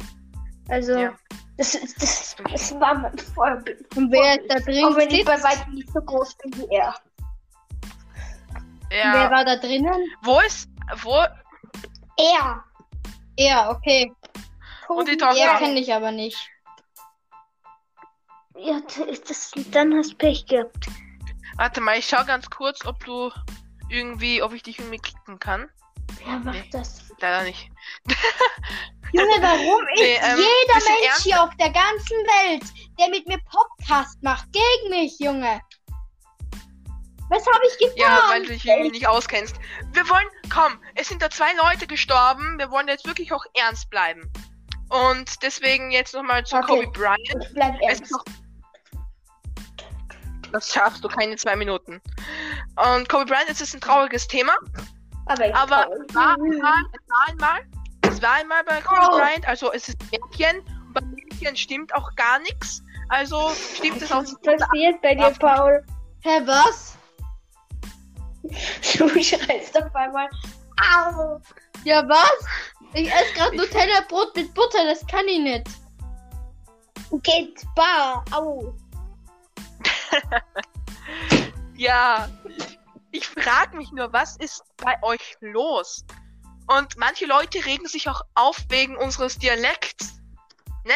Also, 0.69 0.97
Ja. 0.97 1.13
das, 1.57 1.73
das, 1.99 2.35
das 2.51 2.79
war 2.79 2.95
mein 2.95 3.17
Vorbild. 3.17 3.85
Und 3.97 4.11
wer 4.11 4.37
da 4.47 4.55
drin 4.59 4.85
Auch 4.85 4.95
wenn 4.95 5.09
ich 5.09 5.25
bei 5.25 5.41
weitem 5.43 5.73
nicht 5.73 5.91
so 5.91 5.99
groß 6.01 6.35
bin 6.37 6.57
wie 6.57 6.75
er. 6.75 6.95
Wer 8.89 8.97
Ja. 8.99 9.31
war 9.31 9.43
da 9.43 9.57
drinnen? 9.57 9.93
Wo 10.23 10.39
ist, 10.39 10.69
wo, 11.03 11.15
Er. 12.17 12.63
Er, 13.37 13.69
okay. 13.71 14.11
Und 14.87 15.07
die 15.07 15.13
Er 15.13 15.17
Tochter? 15.17 15.57
kenne 15.57 15.79
ich 15.79 15.93
aber 15.93 16.11
nicht. 16.11 16.37
Ja, 18.57 18.81
das, 19.27 19.51
dann 19.71 19.93
hast 19.95 20.13
du 20.13 20.15
Pech 20.17 20.45
gehabt. 20.45 20.87
Warte 21.57 21.81
mal, 21.81 21.97
ich 21.97 22.07
schau 22.07 22.23
ganz 22.25 22.49
kurz, 22.49 22.85
ob 22.85 23.03
du 23.05 23.31
irgendwie, 23.89 24.41
ob 24.41 24.53
ich 24.53 24.63
dich 24.63 24.79
irgendwie 24.79 24.97
klicken 24.97 25.39
kann. 25.39 25.69
Wer 26.25 26.39
macht 26.39 26.55
Nee. 26.55 26.69
das? 26.71 27.03
Leider 27.19 27.43
nicht. 27.43 27.69
Junge, 29.13 29.41
warum 29.41 29.87
ist 29.93 30.01
Nee, 30.01 30.15
ähm, 30.15 30.37
jeder 30.37 30.73
Mensch 30.73 31.05
ernst- 31.05 31.23
hier 31.23 31.41
auf 31.41 31.55
der 31.57 31.69
ganzen 31.71 32.17
Welt, 32.17 32.63
der 32.99 33.09
mit 33.09 33.27
mir 33.27 33.39
Podcast 33.49 34.21
macht, 34.21 34.47
gegen 34.51 34.89
mich, 34.89 35.17
Junge? 35.19 35.61
Was 37.29 37.45
habe 37.47 37.59
ich 37.71 37.77
getan? 37.79 37.95
Ja, 37.97 38.23
weil 38.29 38.43
du 38.43 38.49
dich 38.49 38.65
irgendwie 38.65 38.91
nicht 38.91 39.07
auskennst. 39.07 39.55
Wir 39.93 40.07
wollen, 40.09 40.27
komm, 40.53 40.79
es 40.93 41.07
sind 41.09 41.21
da 41.21 41.29
zwei 41.29 41.53
Leute 41.55 41.87
gestorben. 41.87 42.59
Wir 42.59 42.69
wollen 42.69 42.87
jetzt 42.87 43.07
wirklich 43.07 43.31
auch 43.33 43.43
ernst 43.55 43.89
bleiben. 43.89 44.31
Und 44.89 45.41
deswegen 45.41 45.89
jetzt 45.91 46.13
nochmal 46.13 46.45
zu 46.45 46.55
Okay. 46.57 46.67
Kobe 46.67 46.87
Bryant. 46.91 47.19
Ich 47.41 47.53
bleib 47.53 47.75
Es 47.81 47.81
ernst. 47.87 48.01
ist 48.03 48.11
noch, 48.11 48.23
das 50.55 50.71
schaffst 50.73 51.03
du 51.03 51.09
keine 51.09 51.35
zwei 51.35 51.55
Minuten. 51.55 52.01
Und 52.75 53.09
Kobe 53.09 53.25
Bryant, 53.25 53.49
es 53.49 53.61
ist 53.61 53.73
ein 53.73 53.81
trauriges 53.81 54.27
Thema. 54.27 54.53
Aber, 55.25 55.53
Aber 55.55 55.87
es 56.07 56.15
war 56.15 56.35
einmal, 56.35 56.83
es 56.93 57.09
war 57.09 57.27
einmal, 57.27 57.61
es 58.01 58.21
war 58.21 58.33
einmal 58.33 58.63
bei 58.63 58.81
Kobe 58.81 59.01
Oh. 59.01 59.17
Bryant, 59.17 59.47
also 59.47 59.71
es 59.73 59.89
ist 59.89 59.97
Mädchen. 60.11 60.59
Und 60.59 60.93
bei 60.93 61.01
Mädchen 61.01 61.55
stimmt 61.57 61.93
auch 61.93 62.15
gar 62.15 62.39
nichts. 62.39 62.81
Also 63.09 63.51
stimmt 63.75 64.01
es 64.01 64.11
auch 64.11 64.21
Was 64.21 64.31
ist 64.31 64.41
passiert 64.41 65.01
bei 65.01 65.15
dir, 65.15 65.31
Paul? 65.39 65.83
Hä, 66.21 66.41
was? 66.45 66.97
Du 68.97 69.09
schreist 69.23 69.75
auf 69.75 69.93
einmal. 69.95 70.29
Au! 70.79 71.41
Ja, 71.83 72.07
was? 72.07 72.45
Ich 72.93 73.11
esse 73.11 73.33
gerade 73.33 73.57
Nutella-Brot 73.57 74.35
mit 74.35 74.53
Butter, 74.53 74.85
das 74.85 75.05
kann 75.07 75.27
ich 75.27 75.39
nicht. 75.39 75.67
Geht 77.23 77.61
bar! 77.75 78.23
Au! 78.31 78.73
Ja, 81.77 82.29
ich 83.11 83.27
frage 83.27 83.75
mich 83.75 83.91
nur, 83.91 84.13
was 84.13 84.37
ist 84.37 84.63
bei 84.77 84.95
euch 85.03 85.35
los? 85.41 86.05
Und 86.67 86.95
manche 86.97 87.25
Leute 87.25 87.65
regen 87.65 87.85
sich 87.85 88.07
auch 88.09 88.21
auf 88.33 88.57
wegen 88.69 88.95
unseres 88.95 89.37
Dialekts. 89.37 90.21
Ne? 90.85 90.93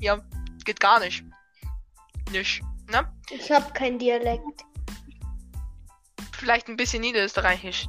Ja, 0.00 0.18
geht 0.64 0.80
gar 0.80 0.98
nicht. 0.98 1.22
Nicht, 2.32 2.60
ne? 2.88 3.10
Ich 3.30 3.50
hab 3.52 3.72
kein 3.72 3.98
Dialekt. 4.00 4.64
Vielleicht 6.32 6.68
ein 6.68 6.76
bisschen 6.76 7.02
niederösterreichisch. 7.02 7.86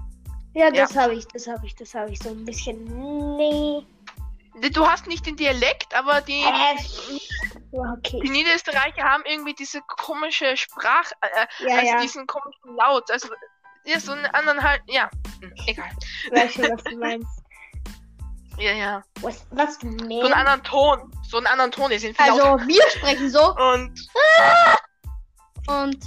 Ja, 0.54 0.66
Ja. 0.66 0.86
das 0.86 0.96
habe 0.96 1.16
ich, 1.16 1.26
das 1.30 1.48
habe 1.48 1.66
ich, 1.66 1.76
das 1.76 1.94
habe 1.96 2.12
ich 2.12 2.20
so 2.20 2.30
ein 2.30 2.46
bisschen. 2.46 2.84
Nee. 3.38 3.86
Du 4.74 4.86
hast 4.86 5.08
nicht 5.08 5.26
den 5.26 5.38
Dialekt, 5.38 5.94
aber 5.96 6.22
die, 6.22 6.42
Äh, 6.44 6.76
okay. 7.72 8.20
die 8.24 8.30
Niederösterreicher 8.30 9.04
haben 9.04 9.24
irgendwie 9.26 9.54
diese 9.54 9.82
komische 9.82 10.56
Sprach, 10.58 11.12
äh, 11.22 11.48
Ja, 11.68 11.76
also 11.76 11.88
ja. 11.92 12.02
diesen 12.02 12.28
komischen 12.28 12.76
Laut. 12.76 13.10
Also, 13.12 13.30
ja, 13.86 14.00
so 14.00 14.12
einen 14.12 14.26
anderen 14.28 14.62
halt, 14.62 14.82
ja, 14.88 15.10
hm, 15.42 15.54
egal. 15.68 15.90
Ich 16.26 16.32
weiß 16.32 16.54
schon, 16.54 16.64
was 16.72 16.84
du 16.84 16.98
meinst. 16.98 17.28
Ja, 18.58 18.74
ja. 18.74 19.02
Was, 19.22 19.48
was 19.52 19.80
du 19.80 19.90
So 19.90 19.98
einen 19.98 20.20
meinst? 20.20 20.34
anderen 20.36 20.64
Ton. 20.64 21.12
So 21.28 21.38
einen 21.38 21.48
anderen 21.48 21.72
Ton, 21.72 21.90
die 21.90 21.98
sind 21.98 22.16
viel 22.16 22.30
Also, 22.30 22.44
lauter. 22.44 22.68
wir 22.68 22.84
sprechen 22.92 23.30
so 23.30 23.56
Und 23.56 24.08
und 25.68 25.98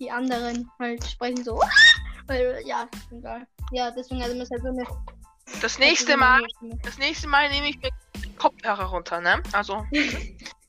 die 0.00 0.10
anderen 0.10 0.68
halt 0.80 1.04
sprechen 1.06 1.44
so. 1.44 1.60
Weil, 2.26 2.62
ja, 2.64 2.88
egal. 3.12 3.46
Ja, 3.70 3.90
deswegen 3.90 4.22
also 4.22 4.34
muss 4.34 4.50
halt 4.50 4.62
so 4.62 4.68
eine. 4.68 4.84
das 5.60 5.78
nächste 5.78 6.16
Mal 6.16 6.40
Das 6.82 6.98
nächste 6.98 7.28
Mal 7.28 7.48
nehme 7.50 7.68
ich 7.68 7.78
mir 7.78 7.90
Kopfhörer 8.38 8.86
runter, 8.86 9.20
ne? 9.20 9.40
Also, 9.52 9.84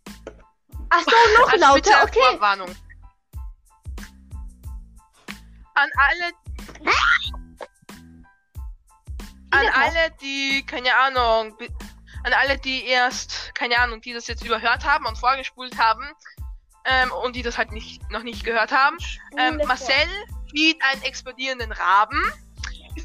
Ach 0.89 1.01
so, 1.01 1.41
noch 1.41 1.51
also 1.51 1.65
lauter, 1.65 2.03
okay. 2.03 2.19
Vorwarnung. 2.19 2.75
An 5.73 5.89
alle. 5.97 6.31
An 9.51 9.67
alle, 9.73 10.11
die, 10.21 10.65
keine 10.65 10.93
Ahnung, 10.95 11.57
an 12.23 12.33
alle, 12.33 12.57
die 12.57 12.85
erst, 12.85 13.53
keine 13.55 13.77
Ahnung, 13.79 14.01
die 14.01 14.13
das 14.13 14.27
jetzt 14.27 14.43
überhört 14.43 14.83
haben 14.83 15.05
und 15.05 15.17
vorgespult 15.17 15.77
haben, 15.77 16.05
ähm, 16.85 17.11
und 17.23 17.35
die 17.35 17.41
das 17.41 17.57
halt 17.57 17.71
nicht, 17.71 18.09
noch 18.11 18.23
nicht 18.23 18.43
gehört 18.43 18.71
haben. 18.71 18.97
Ähm, 19.37 19.61
Marcel 19.67 20.07
sieht 20.53 20.81
einen 20.83 21.01
explodierenden 21.03 21.71
Raben. 21.71 22.21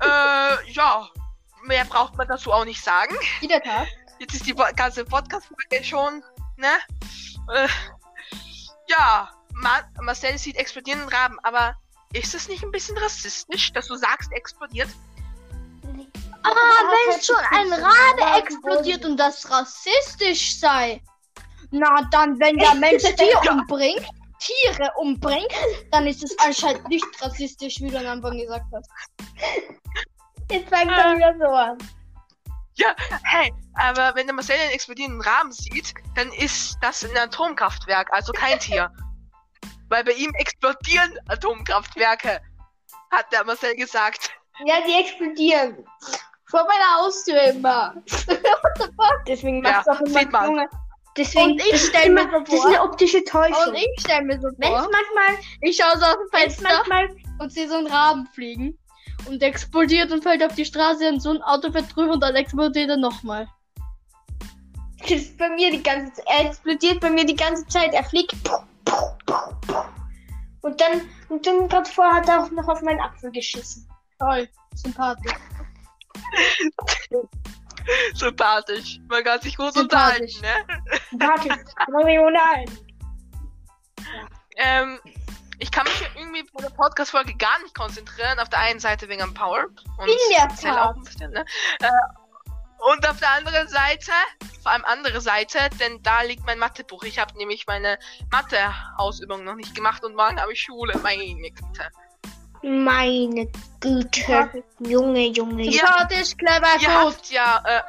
äh, 0.00 0.70
ja, 0.72 1.08
mehr 1.64 1.84
braucht 1.86 2.16
man 2.16 2.28
dazu 2.28 2.52
auch 2.52 2.64
nicht 2.64 2.82
sagen. 2.82 3.16
Jeder 3.40 3.62
Tag. 3.62 3.88
Jetzt 4.18 4.34
ist 4.34 4.46
die 4.46 4.54
ganze 4.54 5.04
Podcast-Folge 5.04 5.82
schon, 5.82 6.22
ne? 6.56 6.68
Äh, 7.48 7.68
ja, 8.88 9.30
Ma 9.54 9.80
Marcel 10.00 10.38
sieht 10.38 10.56
explodierenden 10.56 11.08
Raben, 11.08 11.38
aber 11.42 11.74
ist 12.12 12.34
es 12.34 12.48
nicht 12.48 12.62
ein 12.64 12.70
bisschen 12.70 12.96
rassistisch, 12.98 13.72
dass 13.72 13.86
du 13.86 13.96
sagst, 13.96 14.32
explodiert? 14.32 14.88
Ah, 16.42 16.50
wenn 16.50 17.22
schon 17.22 17.36
ein 17.50 17.72
Rabe 17.72 18.38
explodiert 18.38 19.04
und 19.04 19.16
das 19.16 19.48
rassistisch 19.50 20.58
sei. 20.58 21.02
Na, 21.70 22.02
dann, 22.10 22.38
wenn 22.40 22.56
der 22.56 22.74
Mensch 22.74 23.02
Tier 23.16 23.38
Ja. 23.44 23.52
umbringt, 23.52 24.06
Tiere 24.40 24.90
umbringt, 24.96 25.52
dann 25.90 26.06
ist 26.06 26.24
es 26.24 26.36
anscheinend 26.38 26.88
nicht 26.88 27.04
rassistisch, 27.20 27.80
wie 27.80 27.90
du 27.90 27.98
am 27.98 28.06
Anfang 28.06 28.38
gesagt 28.38 28.64
hast. 28.74 28.90
Jetzt 30.50 30.68
fängt 30.68 30.90
er 30.90 31.14
wieder 31.14 31.34
so 31.38 31.44
an. 31.44 31.78
Ja, 32.80 32.94
hey, 33.24 33.52
aber 33.74 34.14
wenn 34.14 34.26
der 34.26 34.34
Marcel 34.34 34.56
einen 34.58 34.70
explodierenden 34.72 35.20
Raben 35.20 35.52
sieht, 35.52 35.92
dann 36.14 36.32
ist 36.32 36.76
das 36.80 37.04
ein 37.04 37.16
Atomkraftwerk, 37.16 38.12
also 38.12 38.32
kein 38.32 38.58
Tier. 38.58 38.90
Weil 39.88 40.04
bei 40.04 40.12
ihm 40.12 40.32
explodieren 40.34 41.18
Atomkraftwerke, 41.28 42.40
hat 43.10 43.32
der 43.32 43.44
Marcel 43.44 43.74
gesagt. 43.76 44.30
Ja, 44.64 44.76
die 44.86 44.94
explodieren. 45.00 45.84
Vor 46.48 46.64
meiner 46.64 47.02
Haustür 47.04 47.42
immer. 47.44 47.94
Deswegen 49.26 49.64
Ja, 49.64 49.72
macht's 49.72 49.88
auch 49.88 50.00
immer 50.00 50.20
sieht 50.20 50.32
man. 50.32 50.44
Junge. 50.46 50.68
Deswegen, 51.16 51.52
Und 51.52 51.60
ich 51.60 51.70
das 51.72 51.82
ist 51.82 51.88
stell 51.88 52.10
mir 52.10 52.22
so 52.22 52.38
Das 52.40 52.48
ist 52.54 52.60
vor- 52.60 52.66
eine 52.68 52.82
optische 52.82 53.24
Täuschung. 53.24 53.68
Und 53.68 53.74
ich 53.74 54.00
stelle 54.00 54.22
mir 54.24 54.40
so 54.40 54.48
Wenn 54.58 54.72
es 54.72 54.80
vor, 54.80 54.90
manchmal, 54.92 55.44
ich 55.60 55.76
schaue 55.76 55.98
so 55.98 56.04
aus 56.06 56.14
dem 56.14 56.28
wenn 56.32 56.40
Fenster 56.40 56.68
manchmal, 56.88 57.08
und 57.40 57.52
sehe 57.52 57.68
so 57.68 57.76
einen 57.76 57.86
Raben 57.88 58.26
fliegen. 58.28 58.78
Und 59.30 59.40
explodiert 59.44 60.10
und 60.10 60.24
fällt 60.24 60.42
auf 60.42 60.56
die 60.56 60.64
Straße 60.64 61.08
und 61.08 61.20
so 61.20 61.30
ein 61.30 61.40
Auto 61.42 61.70
fährt 61.70 61.94
drüber 61.94 62.14
und 62.14 62.20
dann 62.20 62.34
explodiert 62.34 62.90
er 62.90 62.96
nochmal. 62.96 63.46
ist 65.06 65.38
bei 65.38 65.48
mir 65.50 65.70
die 65.70 65.80
ganze 65.80 66.12
Zeit, 66.14 66.24
er 66.26 66.46
explodiert 66.46 66.98
bei 66.98 67.10
mir 67.10 67.24
die 67.24 67.36
ganze 67.36 67.64
Zeit, 67.68 67.94
er 67.94 68.02
fliegt. 68.02 68.34
Und 70.62 70.80
dann, 70.80 71.02
und 71.28 71.46
dann 71.46 71.68
gerade 71.68 71.88
vorher 71.88 72.14
hat 72.16 72.28
er 72.28 72.42
auch 72.42 72.50
noch 72.50 72.66
auf 72.66 72.82
meinen 72.82 72.98
Apfel 72.98 73.30
geschissen. 73.30 73.88
Toll, 74.18 74.48
sympathisch. 74.74 75.32
Sympathisch. 78.14 78.98
Man 79.08 79.22
kann 79.22 79.40
sich 79.40 79.56
gut 79.56 79.74
Sympathisch. 79.74 80.38
unterhalten, 80.38 80.68
ne? 81.12 81.24
Warte, 81.24 81.48
Marional. 81.88 82.64
Ähm, 84.56 84.98
ich 85.60 85.70
kann 85.70 85.84
mich 85.84 86.10
irgendwie 86.16 86.42
bei 86.54 86.62
der 86.62 86.70
Podcast-Folge 86.70 87.34
gar 87.36 87.58
nicht 87.62 87.74
konzentrieren. 87.74 88.38
Auf 88.38 88.48
der 88.48 88.60
einen 88.60 88.80
Seite 88.80 89.08
wegen 89.08 89.22
am 89.22 89.34
Power. 89.34 89.66
Und 89.98 90.08
In 90.08 90.16
der 90.36 90.46
Marcel 90.46 90.70
Tat. 90.70 90.78
auch 90.78 90.96
ein 90.96 91.04
bisschen, 91.04 91.30
ne? 91.30 91.44
Äh, 91.80 91.88
und 92.92 93.06
auf 93.06 93.18
der 93.18 93.30
anderen 93.32 93.68
Seite, 93.68 94.10
vor 94.62 94.72
allem 94.72 94.84
andere 94.86 95.20
Seite, 95.20 95.58
denn 95.78 96.02
da 96.02 96.22
liegt 96.22 96.46
mein 96.46 96.58
Mathebuch. 96.58 97.02
Ich 97.02 97.18
habe 97.18 97.36
nämlich 97.36 97.66
meine 97.66 97.98
Mathe-Hausübung 98.32 99.44
noch 99.44 99.54
nicht 99.54 99.74
gemacht 99.74 100.02
und 100.02 100.16
morgen 100.16 100.40
habe 100.40 100.54
ich 100.54 100.62
Schule. 100.62 100.98
Meine 101.02 101.50
Güte. 101.50 101.90
Meine 102.62 103.50
Güte. 103.80 104.64
Junge, 104.78 105.26
Junge, 105.28 105.64
Junge. 105.64 105.72
Sympathisch, 105.72 106.36
clever, 106.38 106.80
Ihr 106.80 106.94
habt 106.94 107.30
ja, 107.30 107.62
äh, 107.66 107.82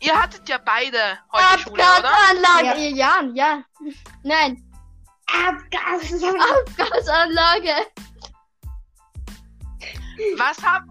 ihr 0.00 0.14
hattet 0.14 0.48
ja 0.48 0.58
beide 0.64 0.98
heute 1.30 1.58
Schule, 1.60 1.74
oder? 1.74 1.96
Abgasanlage. 1.96 2.88
Ja. 2.88 3.20
ja, 3.22 3.30
ja. 3.34 3.62
Nein, 4.22 4.67
Abgas. 5.32 6.12
Abgasanlage. 6.22 7.86
Was 10.36 10.62
habt, 10.62 10.88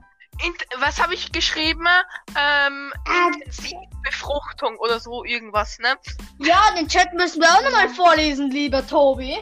was 0.77 1.01
habe 1.01 1.13
ich 1.13 1.31
geschrieben? 1.31 1.87
Ähm, 2.35 2.93
Befruchtung 4.03 4.77
oder 4.77 4.99
so 4.99 5.23
irgendwas, 5.25 5.79
ne? 5.79 5.97
Ja, 6.39 6.71
den 6.77 6.87
Chat 6.87 7.13
müssen 7.13 7.41
wir 7.41 7.49
auch 7.49 7.63
nochmal 7.63 7.89
vorlesen, 7.89 8.51
lieber 8.51 8.85
Tobi. 8.85 9.37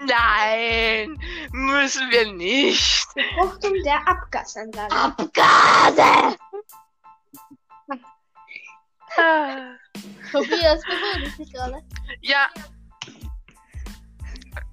Nein, 0.00 1.18
müssen 1.52 2.10
wir 2.10 2.32
nicht. 2.32 3.06
Befruchtung 3.14 3.74
der 3.84 4.06
Abgasanlage. 4.06 4.94
Abgase! 4.94 6.36
Ah. 9.16 9.74
Tobias 10.30 10.82
beruhigt 10.82 11.36
sich 11.36 11.52
gerade. 11.52 11.82
Ja. 12.20 12.46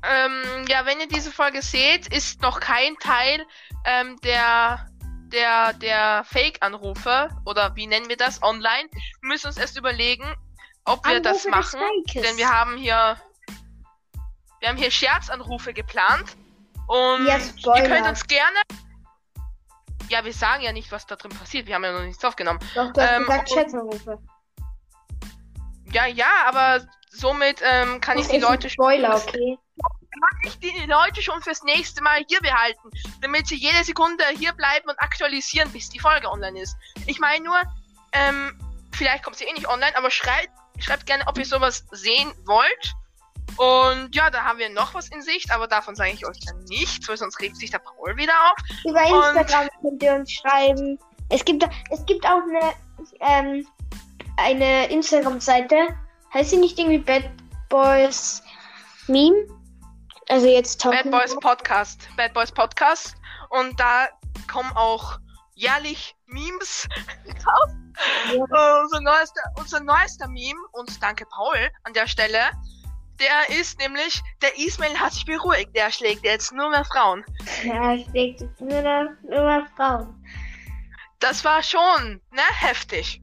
Ähm, 0.07 0.65
ja, 0.67 0.85
wenn 0.85 0.99
ihr 0.99 1.07
diese 1.07 1.31
Folge 1.31 1.61
seht, 1.61 2.07
ist 2.13 2.41
noch 2.41 2.59
kein 2.59 2.95
Teil 2.97 3.45
ähm, 3.85 4.19
der 4.23 4.87
der 5.31 5.73
der 5.73 6.23
Fake-Anrufe 6.25 7.29
oder 7.45 7.75
wie 7.75 7.87
nennen 7.87 8.09
wir 8.09 8.17
das 8.17 8.41
online. 8.43 8.89
Wir 9.21 9.29
müssen 9.29 9.47
uns 9.47 9.57
erst 9.57 9.77
überlegen, 9.77 10.25
ob 10.85 11.05
wir 11.07 11.19
das 11.21 11.45
Anrufe 11.45 11.71
des 11.71 11.73
machen, 11.73 12.03
denn 12.15 12.37
wir 12.37 12.49
haben 12.49 12.77
hier 12.77 13.17
wir 14.59 14.69
haben 14.69 14.77
hier 14.77 14.91
Scherzanrufe 14.91 15.73
geplant 15.73 16.35
und 16.87 17.25
Ja, 17.25 17.37
ihr 17.37 17.83
könnt 17.83 18.07
uns 18.07 18.25
gerne 18.27 18.59
ja, 20.09 20.23
wir 20.23 20.33
sagen 20.33 20.63
ja 20.63 20.71
nicht, 20.71 20.91
was 20.91 21.05
da 21.07 21.15
drin 21.15 21.31
passiert. 21.31 21.67
Wir 21.67 21.75
haben 21.75 21.83
ja 21.83 21.91
noch 21.91 22.05
nichts 22.05 22.23
aufgenommen. 22.23 22.59
Doch, 22.75 22.93
du 22.93 23.01
hast 23.01 23.11
Ähm, 23.11 23.23
gesagt 23.23 23.51
Chatanrufe. 23.51 24.19
Ja, 25.91 26.05
ja, 26.05 26.27
aber 26.47 26.85
somit 27.09 27.61
ähm, 27.63 28.01
kann 28.01 28.17
ich 28.17 28.25
Das 28.27 28.33
die 28.33 28.39
Leute 28.39 28.69
Spoiler, 28.69 29.15
okay? 29.15 29.57
Ich 30.43 30.59
die 30.59 30.85
Leute 30.87 31.21
schon 31.21 31.41
fürs 31.41 31.63
nächste 31.63 32.01
Mal 32.03 32.23
hier 32.27 32.39
behalten, 32.41 32.89
damit 33.21 33.47
sie 33.47 33.55
jede 33.55 33.83
Sekunde 33.83 34.23
hier 34.37 34.53
bleiben 34.53 34.89
und 34.89 34.99
aktualisieren, 34.99 35.71
bis 35.71 35.89
die 35.89 35.99
Folge 35.99 36.29
online 36.29 36.59
ist. 36.59 36.75
Ich 37.05 37.19
meine 37.19 37.43
nur, 37.43 37.61
ähm, 38.13 38.59
vielleicht 38.93 39.23
kommt 39.23 39.37
sie 39.37 39.45
eh 39.45 39.53
nicht 39.53 39.67
online, 39.67 39.95
aber 39.97 40.11
schreibt, 40.11 40.49
schreibt 40.79 41.05
gerne, 41.05 41.23
ob 41.27 41.37
ihr 41.37 41.45
sowas 41.45 41.85
sehen 41.91 42.31
wollt. 42.45 42.93
Und 43.57 44.13
ja, 44.15 44.29
da 44.29 44.43
haben 44.43 44.59
wir 44.59 44.69
noch 44.69 44.93
was 44.93 45.09
in 45.09 45.21
Sicht, 45.21 45.51
aber 45.51 45.67
davon 45.67 45.95
sage 45.95 46.11
ich 46.11 46.25
euch 46.25 46.39
dann 46.45 46.59
nichts, 46.65 47.07
weil 47.07 47.17
sonst 47.17 47.39
regt 47.39 47.55
sich 47.57 47.71
der 47.71 47.79
Paul 47.79 48.17
wieder 48.17 48.33
auf. 48.51 48.57
Über 48.83 49.05
Und- 49.05 49.37
Instagram 49.37 49.69
könnt 49.81 50.03
ihr 50.03 50.13
uns 50.13 50.31
schreiben. 50.31 50.99
Es 51.29 51.43
gibt, 51.45 51.63
es 51.91 52.05
gibt 52.05 52.25
auch 52.25 52.41
eine, 52.41 52.73
ähm, 53.21 53.67
eine 54.37 54.87
Instagram-Seite. 54.87 55.87
Heißt 56.33 56.49
sie 56.49 56.57
nicht 56.57 56.77
irgendwie 56.77 56.97
Bad 56.97 57.29
Boys 57.69 58.43
Meme? 59.07 59.47
Also 60.29 60.47
jetzt 60.47 60.81
Bad 60.83 60.93
Talking 60.93 61.11
Boys 61.11 61.35
Podcast. 61.39 62.07
Bad 62.17 62.33
Boys 62.33 62.51
Podcast. 62.51 63.15
Und 63.49 63.79
da 63.79 64.07
kommen 64.51 64.71
auch 64.75 65.19
jährlich 65.53 66.15
Memes 66.25 66.87
raus. 67.45 67.71
Äh, 68.33 68.37
unser, 68.37 69.01
neuester, 69.01 69.41
unser 69.57 69.79
neuester 69.81 70.27
Meme, 70.27 70.59
und 70.73 71.01
danke 71.01 71.25
Paul 71.27 71.69
an 71.83 71.93
der 71.93 72.07
Stelle, 72.07 72.39
der 73.19 73.57
ist 73.57 73.79
nämlich, 73.79 74.21
der 74.41 74.57
Ismail 74.57 74.99
hat 74.99 75.13
sich 75.13 75.25
beruhigt. 75.25 75.73
Der 75.75 75.89
schlägt 75.91 76.25
jetzt 76.25 76.51
nur 76.51 76.69
mehr 76.69 76.83
Frauen. 76.83 77.23
Ja, 77.63 77.95
denke, 77.95 78.45
es 78.51 78.57
sind 78.57 78.69
nur, 78.69 78.81
noch- 78.81 79.11
nur 79.23 79.59
noch 79.59 79.67
Frauen. 79.77 80.21
Das 81.19 81.45
war 81.45 81.63
schon, 81.63 82.21
ne, 82.31 82.41
heftig. 82.59 83.21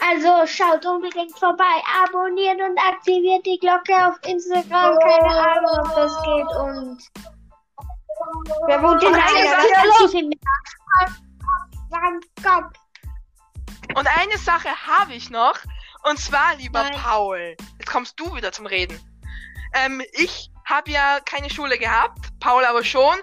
Also 0.00 0.46
schaut 0.46 0.84
unbedingt 0.84 1.38
vorbei, 1.38 1.64
abonniert 2.04 2.60
und 2.60 2.78
aktiviert 2.78 3.46
die 3.46 3.58
Glocke 3.58 3.94
auf 4.06 4.16
Instagram. 4.26 4.98
Keine 4.98 5.30
Ahnung, 5.30 5.78
ob 5.80 5.94
das 5.94 6.22
geht 6.22 6.56
und 6.60 7.02
wer 8.66 8.82
wohnt 8.82 9.04
eine 9.04 9.16
einer? 9.16 9.66
Und 13.94 14.06
eine 14.18 14.38
Sache 14.38 14.68
habe 14.86 15.14
ich 15.14 15.30
noch. 15.30 15.56
Und 16.08 16.18
zwar, 16.18 16.54
lieber 16.56 16.82
Nein. 16.82 16.92
Paul, 17.02 17.56
jetzt 17.78 17.90
kommst 17.90 18.20
du 18.20 18.34
wieder 18.34 18.52
zum 18.52 18.66
Reden. 18.66 19.00
Ähm, 19.74 20.02
ich 20.12 20.50
habe 20.64 20.90
ja 20.90 21.20
keine 21.24 21.50
Schule 21.50 21.78
gehabt, 21.78 22.18
Paul 22.40 22.64
aber 22.64 22.84
schon. 22.84 23.16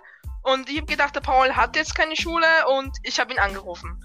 Und 0.44 0.70
ich 0.70 0.78
habe 0.78 0.88
gedacht, 0.88 1.16
der 1.16 1.22
Paul 1.22 1.56
hat 1.56 1.76
jetzt 1.76 1.96
keine 1.96 2.16
Schule 2.16 2.48
und 2.68 2.98
ich 3.04 3.20
habe 3.20 3.32
ihn 3.32 3.40
angerufen. 3.40 4.04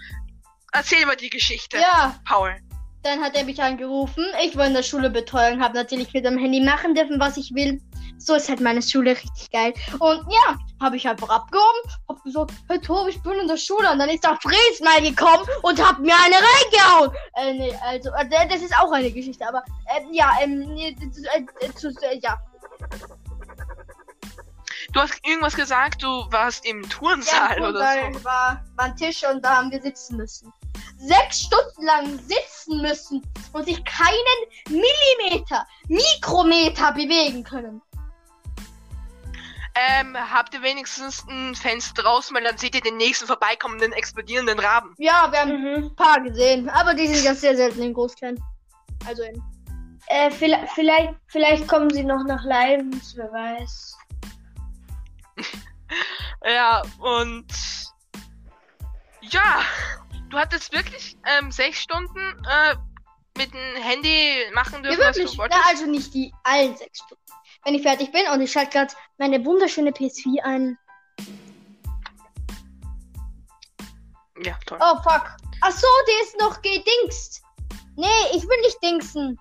Erzähl 0.73 1.05
mal 1.07 1.17
die 1.17 1.31
Geschichte, 1.31 1.79
Ja, 1.79 2.15
Paul. 2.27 2.55
dann 3.03 3.21
hat 3.23 3.35
er 3.37 3.45
mich 3.45 3.61
angerufen. 3.63 4.25
Ich 4.45 4.57
war 4.57 4.67
in 4.67 4.75
der 4.75 4.83
Schule 4.83 5.09
Betreuung, 5.11 5.63
habe 5.63 5.75
natürlich 5.75 6.13
mit 6.13 6.25
dem 6.25 6.37
Handy 6.39 6.61
machen 6.61 6.95
dürfen, 6.95 7.19
was 7.19 7.37
ich 7.37 7.55
will. 7.55 7.81
So 8.21 8.35
ist 8.35 8.49
halt 8.49 8.61
meine 8.61 8.83
Schule 8.83 9.13
richtig 9.13 9.49
geil. 9.53 9.73
Und 10.01 10.27
ja, 10.31 10.59
habe 10.83 10.97
ich 10.97 11.07
einfach 11.09 11.29
abgehoben, 11.29 11.91
hab 12.09 12.23
gesagt, 12.25 12.51
hey 12.69 12.81
Tobi, 12.81 13.11
ich 13.11 13.23
bin 13.23 13.33
in 13.39 13.47
der 13.47 13.57
Schule. 13.57 13.91
Und 13.93 14.01
dann 14.01 14.09
ist 14.09 14.25
der 14.25 14.37
Fries 14.43 14.81
mal 14.83 15.01
gekommen 15.01 15.47
und 15.63 15.81
hat 15.81 16.01
mir 16.01 16.15
eine 16.25 16.35
reingehauen. 16.35 17.11
Äh, 17.37 17.53
nee, 17.55 17.79
also, 17.81 18.11
äh, 18.11 18.49
das 18.49 18.61
ist 18.61 18.77
auch 18.77 18.91
eine 18.91 19.11
Geschichte, 19.13 19.47
aber, 19.47 19.63
äh, 19.87 20.01
ja, 20.11 20.33
ähm, 20.43 20.63
ist, 20.77 21.25
äh, 21.33 21.45
äh, 21.65 21.73
zu- 21.75 21.91
äh, 22.03 22.19
ja. 22.21 22.37
Du 24.93 25.01
hast 25.01 25.15
irgendwas 25.25 25.55
gesagt, 25.55 26.03
du 26.03 26.09
warst 26.31 26.67
im 26.67 26.83
Ja, 26.83 26.89
Turnsaal 26.89 27.61
und 27.63 27.69
oder 27.69 27.79
da 27.79 28.13
so. 28.13 28.25
war, 28.25 28.65
war 28.75 28.85
ein 28.87 28.97
Tisch 28.97 29.23
und 29.33 29.45
da 29.45 29.57
haben 29.59 29.71
wir 29.71 29.81
sitzen 29.81 30.17
müssen. 30.17 30.53
Sechs 30.99 31.41
Stunden 31.43 31.85
lang 31.85 32.19
sitzen 32.19 32.81
müssen 32.83 33.23
und 33.53 33.65
sich 33.65 33.83
keinen 33.85 34.39
Millimeter, 34.69 35.67
Mikrometer 35.89 36.93
bewegen 36.93 37.45
können. 37.45 37.81
Ähm, 39.75 40.17
habt 40.17 40.55
ihr 40.55 40.63
wenigstens 40.63 41.25
ein 41.29 41.55
Fenster 41.55 42.03
draußen, 42.03 42.35
weil 42.35 42.43
dann 42.43 42.59
seht 42.59 42.75
ihr 42.75 42.81
den 42.81 42.97
nächsten 42.97 43.27
vorbeikommenden 43.29 43.93
explodierenden 43.93 44.59
Raben. 44.59 44.93
Ja, 44.99 45.31
wir 45.31 45.39
haben 45.41 45.53
Mhm. 45.63 45.85
ein 45.85 45.95
paar 45.95 46.21
gesehen, 46.21 46.69
aber 46.69 46.95
die 46.95 47.07
sind 47.07 47.25
ganz 47.25 47.41
sehr 47.43 47.57
selten 47.57 47.83
in 47.83 47.95
Großklein. 47.95 48.43
Also 49.07 49.23
in. 49.23 49.41
Äh, 50.09 50.31
vielleicht, 50.33 50.73
vielleicht, 50.73 51.15
vielleicht 51.29 51.69
kommen 51.69 51.91
sie 51.91 52.03
noch 52.03 52.25
nach 52.25 52.43
Leibniz, 52.45 53.13
wer 53.17 53.31
weiß. 53.33 53.97
Ja, 56.45 56.83
und 56.99 57.47
ja, 59.23 59.61
du 60.31 60.39
hattest 60.39 60.73
wirklich 60.73 61.17
ähm, 61.27 61.51
sechs 61.51 61.79
Stunden 61.81 62.19
äh, 62.19 62.75
mit 63.37 63.53
dem 63.53 63.83
Handy 63.83 64.35
machen 64.55 64.83
Ja, 64.85 64.91
dürfen, 64.91 65.01
was 65.01 65.17
wirklich. 65.17 65.31
du 65.31 65.33
Ja, 65.37 65.39
wolltest. 65.43 65.67
also 65.67 65.87
nicht 65.87 66.15
die 66.15 66.33
allen 66.45 66.77
sechs 66.77 66.99
Stunden. 66.99 67.23
Wenn 67.65 67.75
ich 67.75 67.83
fertig 67.83 68.13
bin 68.13 68.23
und 68.33 68.41
ich 68.41 68.53
schalte 68.53 68.71
gerade 68.73 68.95
meine 69.19 69.45
wunderschöne 69.45 69.91
PS4 69.91 70.43
ein. 70.43 70.79
Ja, 74.43 74.57
toll. 74.67 74.79
Oh 74.81 74.97
fuck. 75.03 75.37
Ach 75.63 75.73
so, 75.73 75.87
die 76.07 76.25
ist 76.25 76.39
noch 76.41 76.63
gedingst. 76.63 77.43
Nee, 77.97 78.07
ich 78.35 78.43
will 78.45 78.61
nicht 78.63 78.83
dingsen. 78.83 79.39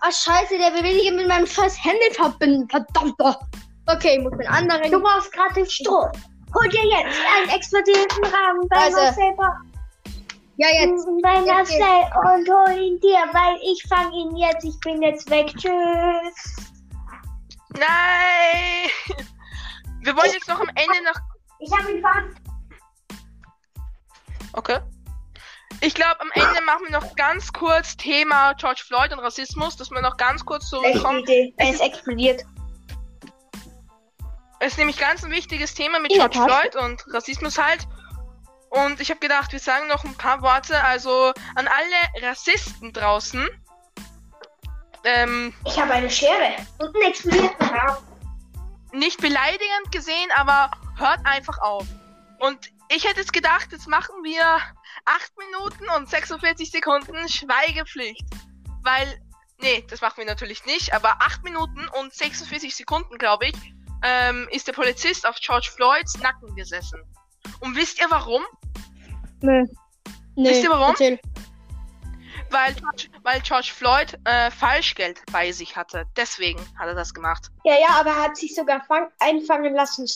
Ah 0.00 0.12
scheiße, 0.12 0.56
der 0.58 0.72
will 0.74 0.82
mich 0.82 1.10
mit 1.12 1.26
meinem 1.26 1.46
scheiß 1.46 1.82
Handy 1.84 2.14
verbinden. 2.14 2.68
Verdammter. 2.68 3.40
Okay, 3.86 4.16
ich 4.18 4.22
muss 4.22 4.38
den 4.38 4.46
anderen. 4.46 4.92
Du 4.92 5.00
brauchst 5.00 5.32
gerade 5.32 5.54
den 5.54 5.68
Strom. 5.68 6.12
Hol 6.54 6.68
dir 6.68 6.84
jetzt 6.84 7.18
einen 7.36 7.50
explodierenden 7.50 8.24
Rahmen 8.24 8.68
bei 8.68 8.76
Also, 8.76 8.96
Marcel, 8.96 9.34
Ja, 10.56 10.68
jetzt. 10.68 11.06
bei 11.22 11.34
jetzt 11.36 11.46
Marcel 11.46 12.36
und 12.36 12.48
hol 12.48 12.78
ihn 12.78 13.00
dir, 13.00 13.18
weil 13.32 13.56
ich 13.62 13.84
fang 13.88 14.10
ihn 14.12 14.36
jetzt. 14.36 14.64
Ich 14.64 14.78
bin 14.80 15.02
jetzt 15.02 15.28
weg. 15.30 15.48
Tschüss. 15.56 16.56
Nein! 17.70 18.90
Wir 20.00 20.16
wollen 20.16 20.32
jetzt 20.32 20.48
noch 20.48 20.60
am 20.60 20.68
Ende 20.68 21.02
noch. 21.04 21.20
Ich 21.58 21.70
habe 21.76 21.92
ihn 21.92 22.02
fast. 22.02 22.36
Okay. 24.54 24.78
Ich 25.80 25.94
glaube, 25.94 26.20
am 26.20 26.30
Ende 26.32 26.60
machen 26.64 26.86
wir 26.88 26.98
noch 26.98 27.14
ganz 27.14 27.52
kurz 27.52 27.96
Thema 27.96 28.52
George 28.54 28.82
Floyd 28.84 29.12
und 29.12 29.20
Rassismus, 29.20 29.76
dass 29.76 29.90
wir 29.90 30.00
noch 30.00 30.16
ganz 30.16 30.44
kurz 30.44 30.68
zurückkommen. 30.70 31.20
Idee. 31.20 31.54
Er 31.58 31.70
ist 31.70 31.80
explodiert. 31.80 32.42
Es 34.60 34.72
ist 34.72 34.78
nämlich 34.78 34.98
ganz 34.98 35.24
ein 35.24 35.30
wichtiges 35.30 35.74
Thema 35.74 36.00
mit 36.00 36.12
George. 36.12 36.38
Floyd 36.38 36.76
und 36.76 37.04
Rassismus 37.14 37.58
halt. 37.58 37.86
Und 38.70 39.00
ich 39.00 39.10
habe 39.10 39.20
gedacht, 39.20 39.52
wir 39.52 39.60
sagen 39.60 39.86
noch 39.88 40.04
ein 40.04 40.14
paar 40.14 40.42
Worte, 40.42 40.82
also 40.82 41.32
an 41.54 41.68
alle 41.68 42.26
Rassisten 42.26 42.92
draußen. 42.92 43.48
Ähm, 45.04 45.54
Ich 45.64 45.78
habe 45.80 45.92
eine 45.92 46.10
Schere 46.10 46.56
und 46.78 46.94
einen 46.94 47.04
explodierten 47.04 47.66
Rahmen. 47.66 47.98
nicht 48.92 49.20
beleidigend 49.20 49.92
gesehen, 49.92 50.28
aber 50.36 50.70
hört 50.96 51.20
einfach 51.24 51.58
auf. 51.60 51.86
Und 52.40 52.70
ich 52.88 53.04
hätte 53.04 53.20
jetzt 53.20 53.32
gedacht, 53.32 53.68
jetzt 53.72 53.86
machen 53.86 54.16
wir 54.22 54.42
8 55.04 55.32
Minuten 55.38 55.88
und 55.96 56.10
46 56.10 56.70
Sekunden 56.70 57.28
Schweigepflicht. 57.28 58.24
Weil, 58.82 59.20
nee, 59.60 59.84
das 59.88 60.00
machen 60.00 60.18
wir 60.18 60.24
natürlich 60.26 60.64
nicht, 60.66 60.92
aber 60.94 61.16
8 61.20 61.44
Minuten 61.44 61.86
und 62.00 62.12
46 62.12 62.74
Sekunden, 62.74 63.18
glaube 63.18 63.46
ich, 63.46 63.54
ähm, 64.02 64.48
ist 64.50 64.66
der 64.66 64.72
Polizist 64.72 65.26
auf 65.26 65.36
George 65.40 65.68
Floyds 65.74 66.18
Nacken 66.18 66.54
gesessen. 66.54 67.02
Und 67.60 67.76
wisst 67.76 68.00
ihr 68.00 68.10
warum? 68.10 68.42
Nee. 69.40 69.64
Nee, 70.36 70.50
Wisst 70.50 70.62
ihr 70.64 70.70
warum? 70.70 70.90
Erzähl. 70.90 71.18
Weil, 72.50 72.72
George- 72.74 73.08
weil 73.24 73.40
George 73.42 73.70
Floyd 73.74 74.18
äh, 74.24 74.50
Falschgeld 74.50 75.20
bei 75.32 75.52
sich 75.52 75.76
hatte. 75.76 76.04
Deswegen 76.16 76.58
hat 76.78 76.86
er 76.88 76.94
das 76.94 77.12
gemacht. 77.12 77.48
Ja, 77.64 77.74
ja, 77.74 77.88
aber 78.00 78.10
er 78.10 78.22
hat 78.22 78.36
sich 78.36 78.54
sogar 78.54 78.82
fang 78.86 79.08
einfangen 79.18 79.74
lassen. 79.74 80.06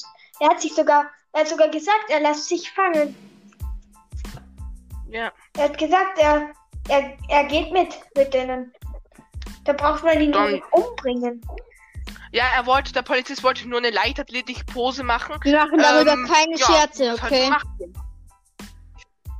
Er 0.41 0.49
hat 0.51 0.61
sich 0.61 0.75
sogar, 0.75 1.11
er 1.33 1.41
hat 1.41 1.49
sogar 1.49 1.69
gesagt, 1.69 2.05
er 2.09 2.21
lässt 2.21 2.49
sich 2.49 2.71
fangen. 2.71 3.15
Ja. 5.11 5.31
Er 5.59 5.65
hat 5.65 5.77
gesagt, 5.77 6.19
er, 6.19 6.51
er, 6.89 7.19
er 7.29 7.45
geht 7.45 7.71
mit 7.73 7.95
mit 8.17 8.33
denen. 8.33 8.73
Da 9.65 9.75
braucht 9.75 10.03
man 10.03 10.19
ihn 10.21 10.31
nicht 10.31 10.65
umbringen. 10.73 11.41
Ja, 12.33 12.47
er 12.55 12.65
wollte, 12.65 12.95
der 12.95 13.03
Polizist 13.03 13.43
wollte 13.43 13.69
nur 13.69 13.79
eine 13.79 13.91
Leichtathletik-Pose 13.91 15.05
machen. 15.05 15.37
Wir 15.43 15.59
machen 15.59 15.79
darüber 15.79 16.15
Ähm, 16.15 16.27
keine 16.27 16.57
ja, 16.57 16.67
Scherze, 16.67 17.11
halt 17.11 17.23
okay? 17.23 17.51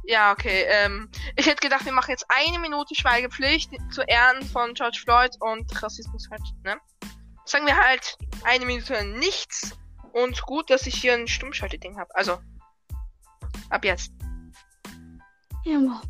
Ja, 0.05 0.33
okay. 0.33 0.67
Ähm, 0.69 1.09
ich 1.37 1.47
hätte 1.47 1.63
gedacht, 1.63 1.87
wir 1.87 1.93
machen 1.93 2.11
jetzt 2.11 2.27
eine 2.29 2.59
Minute 2.59 2.95
Schweigepflicht 2.95 3.71
zu 3.91 4.03
Ehren 4.03 4.43
von 4.43 4.75
George 4.75 5.01
Floyd 5.03 5.31
und 5.41 5.83
Rassismus 5.83 6.29
halt, 6.31 6.43
ne? 6.65 6.77
Sagen 7.47 7.67
wir 7.67 7.77
halt 7.77 8.19
eine 8.45 8.67
Minute 8.67 9.05
nichts 9.05 9.73
und 10.13 10.43
gut, 10.43 10.69
dass 10.69 10.87
ich 10.87 10.95
hier 10.95 11.15
ein 11.15 11.27
Stummschalteding 11.27 11.99
habe. 11.99 12.15
Also, 12.15 12.39
ab 13.71 13.85
jetzt. 13.87 14.13
Ja, 15.65 16.03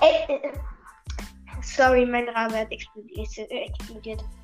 Ey, 0.00 0.34
äh, 0.34 0.52
sorry, 1.64 2.06
mein 2.06 2.28
Rabe 2.28 2.58
hat 2.58 2.72
explodiert. 2.72 3.38
äh. 3.50 4.43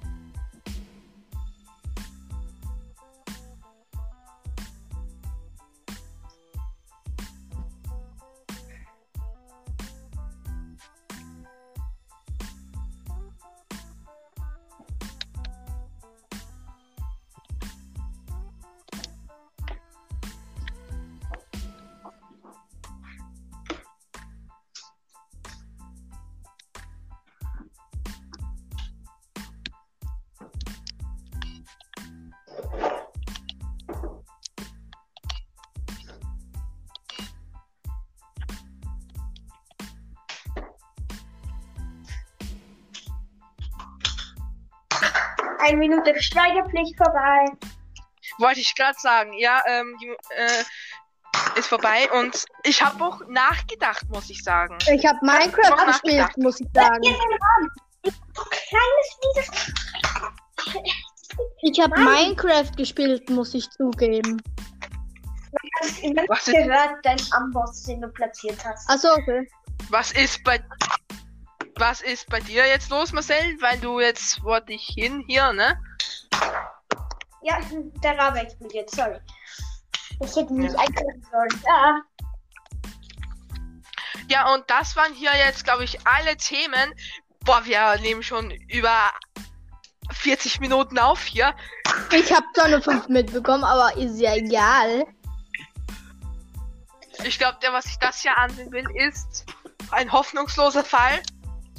Eine 45.71 45.79
Minute 45.79 46.21
Schweigepflicht 46.21 46.97
vorbei. 46.97 47.45
Wollte 48.39 48.59
ich 48.59 48.75
gerade 48.75 48.99
sagen, 48.99 49.33
ja, 49.35 49.63
ähm, 49.69 49.97
die, 50.03 50.09
äh, 50.09 50.65
ist 51.57 51.69
vorbei 51.69 52.11
und 52.11 52.45
ich 52.65 52.83
habe 52.83 53.05
auch 53.05 53.21
nachgedacht, 53.29 54.03
muss 54.09 54.29
ich 54.31 54.43
sagen. 54.43 54.77
Ich 54.93 55.07
habe 55.07 55.19
Minecraft 55.23 55.71
Mach 55.71 55.87
gespielt, 56.03 56.37
muss 56.39 56.61
ich 56.61 56.67
sagen. 56.75 57.01
Ich 61.63 61.81
habe. 61.81 62.01
Minecraft 62.01 62.73
gespielt, 62.77 63.31
muss 63.31 63.55
ich 63.55 63.71
zugeben. 63.71 64.43
Was 66.27 66.49
ist- 66.49 66.53
gehört, 66.53 66.97
dein 67.05 67.21
Amboss, 67.31 67.85
den 67.85 68.01
du 68.01 68.09
platziert 68.09 68.59
hast. 68.65 68.91
Achso, 68.91 69.13
okay. 69.13 69.49
Was 69.89 70.11
ist 70.13 70.43
bei 70.43 70.61
Was 71.81 72.03
ist 72.03 72.29
bei 72.29 72.41
dir 72.41 72.67
jetzt 72.67 72.91
los, 72.91 73.11
Marcel? 73.13 73.57
Weil 73.61 73.79
du 73.79 74.01
jetzt 74.01 74.41
vor 74.41 74.61
dich 74.61 74.83
hin 74.83 75.25
hier, 75.27 75.51
ne? 75.55 75.83
Ja, 77.43 77.59
der 78.05 78.19
Rabe 78.19 78.41
explodiert, 78.41 78.91
sorry. 78.91 79.19
Ich 80.23 80.37
hätte 80.37 80.53
nicht 80.53 80.75
Ja. 80.75 80.79
einkaufen 80.79 81.27
sollen. 81.33 81.63
Ja. 81.67 82.03
Ja, 84.29 84.53
und 84.55 84.69
das 84.69 84.95
waren 84.95 85.15
hier 85.15 85.35
jetzt, 85.35 85.65
glaube 85.65 85.85
ich, 85.85 86.07
alle 86.07 86.37
Themen. 86.37 86.93
Boah, 87.47 87.65
wir 87.65 87.97
nehmen 88.03 88.23
schon 88.23 88.51
über 88.69 89.11
40 90.13 90.61
Minuten 90.61 90.99
auf 90.99 91.23
hier. 91.25 91.55
Ich 92.13 92.31
habe 92.31 92.45
zwar 92.55 92.69
nur 92.69 92.83
fünf 92.83 93.09
mitbekommen, 93.09 93.65
aber 93.65 93.97
ist 93.97 94.21
ja 94.21 94.35
egal. 94.35 95.07
Ich 97.25 97.39
glaube, 97.39 97.57
der, 97.63 97.73
was 97.73 97.87
ich 97.87 97.99
das 97.99 98.21
hier 98.21 98.37
ansehen 98.37 98.71
will, 98.71 98.85
ist 98.97 99.47
ein 99.93 100.13
hoffnungsloser 100.13 100.85
Fall. 100.85 101.23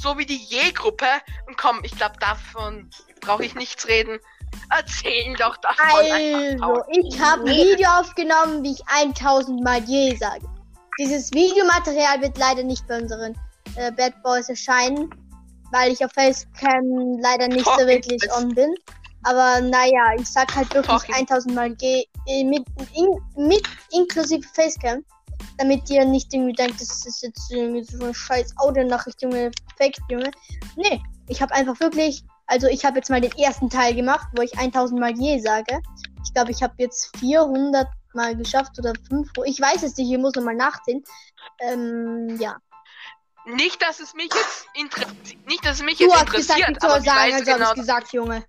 So 0.02 0.18
wie 0.18 0.26
die 0.26 0.38
Je-Gruppe. 0.38 1.06
Und 1.48 1.58
komm, 1.58 1.80
ich 1.84 1.92
glaube, 1.96 2.16
davon 2.20 2.90
brauche 3.20 3.46
ich 3.46 3.56
nichts 3.56 3.88
reden. 3.88 4.20
Erzähl 4.70 5.34
doch 5.38 5.58
davon. 5.58 6.62
Also, 6.62 6.84
ich 6.90 7.20
habe 7.20 7.44
ein 7.44 7.56
Video 7.56 7.90
aufgenommen, 7.90 8.64
wie 8.64 8.74
ich 8.74 8.82
1000 8.88 9.64
Mal 9.64 9.84
je 9.84 10.16
sage. 10.16 10.46
Dieses 11.00 11.32
Videomaterial 11.32 12.22
wird 12.22 12.38
leider 12.38 12.64
nicht 12.64 12.86
bei 12.88 13.00
unseren 13.00 13.36
äh, 13.76 13.92
Bad 13.92 14.22
Boys 14.24 14.50
erscheinen, 14.50 15.10
weil 15.72 15.92
ich 15.92 16.04
auf 16.04 16.12
Facecam 16.14 17.20
leider 17.22 17.48
nicht 17.48 17.66
so 17.66 17.72
Talking 17.72 17.88
wirklich 17.88 18.22
Boys. 18.22 18.38
on 18.38 18.50
bin. 18.50 18.74
Aber 19.24 19.62
naja, 19.62 20.14
ich 20.18 20.28
sag 20.28 20.54
halt 20.56 20.74
wirklich 20.74 21.02
Talking. 21.02 21.16
1000 21.16 21.56
Mal 21.56 21.76
G 21.76 22.06
äh, 22.28 22.44
mit, 22.44 22.66
in, 22.96 23.46
mit 23.48 23.64
inklusive 23.92 24.48
Facecam, 24.54 25.04
damit 25.58 25.90
ihr 25.90 26.06
nicht 26.06 26.34
irgendwie 26.34 26.54
denkt, 26.54 26.82
das 26.82 27.06
ist 27.06 27.22
jetzt 27.22 27.52
irgendwie 27.52 27.84
so 27.84 28.04
eine 28.04 28.14
scheiß 28.14 28.54
Audio-Nachricht, 28.58 29.22
Junge, 29.22 29.52
Fake, 29.82 29.98
Junge. 30.10 30.32
Nee, 30.76 31.02
ich 31.28 31.42
habe 31.42 31.54
einfach 31.54 31.80
wirklich, 31.80 32.24
also 32.46 32.68
ich 32.68 32.86
habe 32.86 32.98
jetzt 32.98 33.10
mal 33.10 33.20
den 33.20 33.32
ersten 33.32 33.70
Teil 33.70 33.96
gemacht, 33.96 34.28
wo 34.36 34.44
ich 34.44 34.58
1000 34.58 35.00
Mal 35.00 35.18
je 35.18 35.40
sage. 35.40 35.82
Ich 36.24 36.34
glaube, 36.34 36.52
ich 36.52 36.62
habe 36.62 36.74
jetzt 36.78 37.18
400 37.18 37.88
Mal 38.14 38.36
geschafft 38.36 38.78
oder 38.78 38.94
5. 39.10 39.30
Ich 39.46 39.60
weiß 39.60 39.82
es 39.84 39.98
nicht, 39.98 40.12
ich 40.12 40.18
muss 40.20 40.36
nochmal 40.36 40.56
nachsehen. 40.56 41.04
Ähm, 41.62 42.38
ja. 42.40 42.58
Nicht, 43.46 43.82
dass 43.82 44.00
es 44.00 44.14
mich 44.14 44.30
jetzt 44.34 44.68
interessiert. 44.76 45.48
Nicht, 45.48 45.66
dass 45.66 45.78
es 45.78 45.84
mich 45.84 45.98
Du 45.98 46.04
jetzt 46.04 46.14
hast 46.14 46.32
gesagt, 46.32 46.60
interessiert, 46.60 46.78
ich 46.78 46.82
soll 46.82 46.92
aber 46.92 47.02
wie 47.02 47.06
sagen, 47.06 47.34
also 47.34 47.46
du 47.46 47.58
genau, 47.58 47.74
gesagt, 47.74 48.14
Junge. 48.14 48.46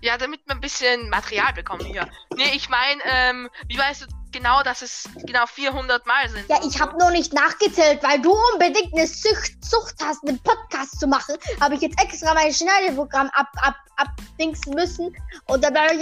Ja, 0.00 0.18
damit 0.18 0.40
wir 0.46 0.54
ein 0.54 0.60
bisschen 0.60 1.08
Material 1.08 1.52
bekommen 1.52 1.84
hier. 1.84 2.08
Nee, 2.34 2.50
ich 2.54 2.68
meine, 2.68 3.00
ähm, 3.04 3.48
wie 3.68 3.78
weißt 3.78 4.02
du 4.02 4.06
genau, 4.36 4.62
dass 4.62 4.82
es 4.82 5.08
genau 5.24 5.46
400 5.46 6.06
Mal 6.06 6.28
sind? 6.28 6.48
Ja, 6.48 6.60
ich 6.66 6.80
habe 6.80 6.96
noch 6.98 7.10
nicht 7.10 7.32
nachgezählt, 7.32 8.02
weil 8.02 8.20
du 8.20 8.34
unbedingt 8.52 8.92
eine 8.92 9.06
Sucht, 9.06 9.64
Sucht 9.64 9.96
hast, 10.02 10.26
einen 10.26 10.38
Podcast 10.40 11.00
zu 11.00 11.06
machen. 11.06 11.36
Habe 11.60 11.74
ich 11.74 11.80
jetzt 11.80 12.00
extra 12.00 12.34
mein 12.34 12.52
Schneideprogramm 12.52 13.30
ab, 13.32 13.48
ab, 13.56 13.76
abdingsen 13.96 14.74
müssen. 14.74 15.16
Und 15.46 15.64
dann, 15.64 15.76
habe 15.76 15.94
ich, 15.94 16.00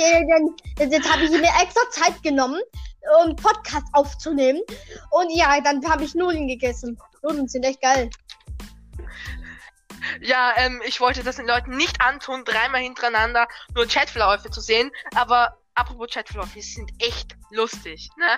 dann 0.78 0.90
jetzt 0.90 1.10
habe 1.10 1.24
ich 1.24 1.30
mir 1.30 1.52
extra 1.62 1.88
Zeit 1.90 2.22
genommen, 2.22 2.60
um 3.24 3.36
Podcast 3.36 3.86
aufzunehmen. 3.92 4.62
Und 5.10 5.30
ja, 5.30 5.60
dann 5.60 5.84
habe 5.88 6.04
ich 6.04 6.14
Nudeln 6.14 6.48
gegessen. 6.48 6.98
Nudeln 7.22 7.46
sind 7.46 7.64
echt 7.64 7.80
geil. 7.80 8.10
Ja, 10.20 10.52
ähm, 10.56 10.82
ich 10.84 11.00
wollte 11.00 11.22
das 11.22 11.36
den 11.36 11.46
Leuten 11.46 11.76
nicht 11.76 12.00
antun, 12.00 12.44
dreimal 12.44 12.80
hintereinander 12.80 13.46
nur 13.74 13.86
Chatverläufe 13.86 14.50
zu 14.50 14.60
sehen. 14.60 14.90
Aber 15.14 15.56
apropos 15.74 16.10
Chatverläufe, 16.10 16.54
die 16.54 16.62
sind 16.62 16.90
echt 16.98 17.33
lustig, 17.54 18.10
ne? 18.16 18.36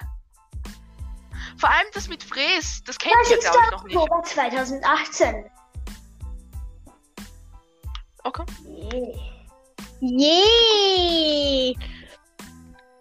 Vor 1.59 1.71
allem 1.71 1.89
das 1.95 2.09
mit 2.09 2.23
Fräs, 2.23 2.83
das 2.85 2.99
kennt 2.99 3.15
ihr, 3.31 3.39
30. 3.39 3.51
glaube 3.51 3.65
ich, 3.65 3.71
noch 3.71 3.85
nicht. 3.85 3.97
Oktober 3.97 4.23
2018. 4.23 5.51
Okay. 8.25 8.45
Yeah. 10.03 11.75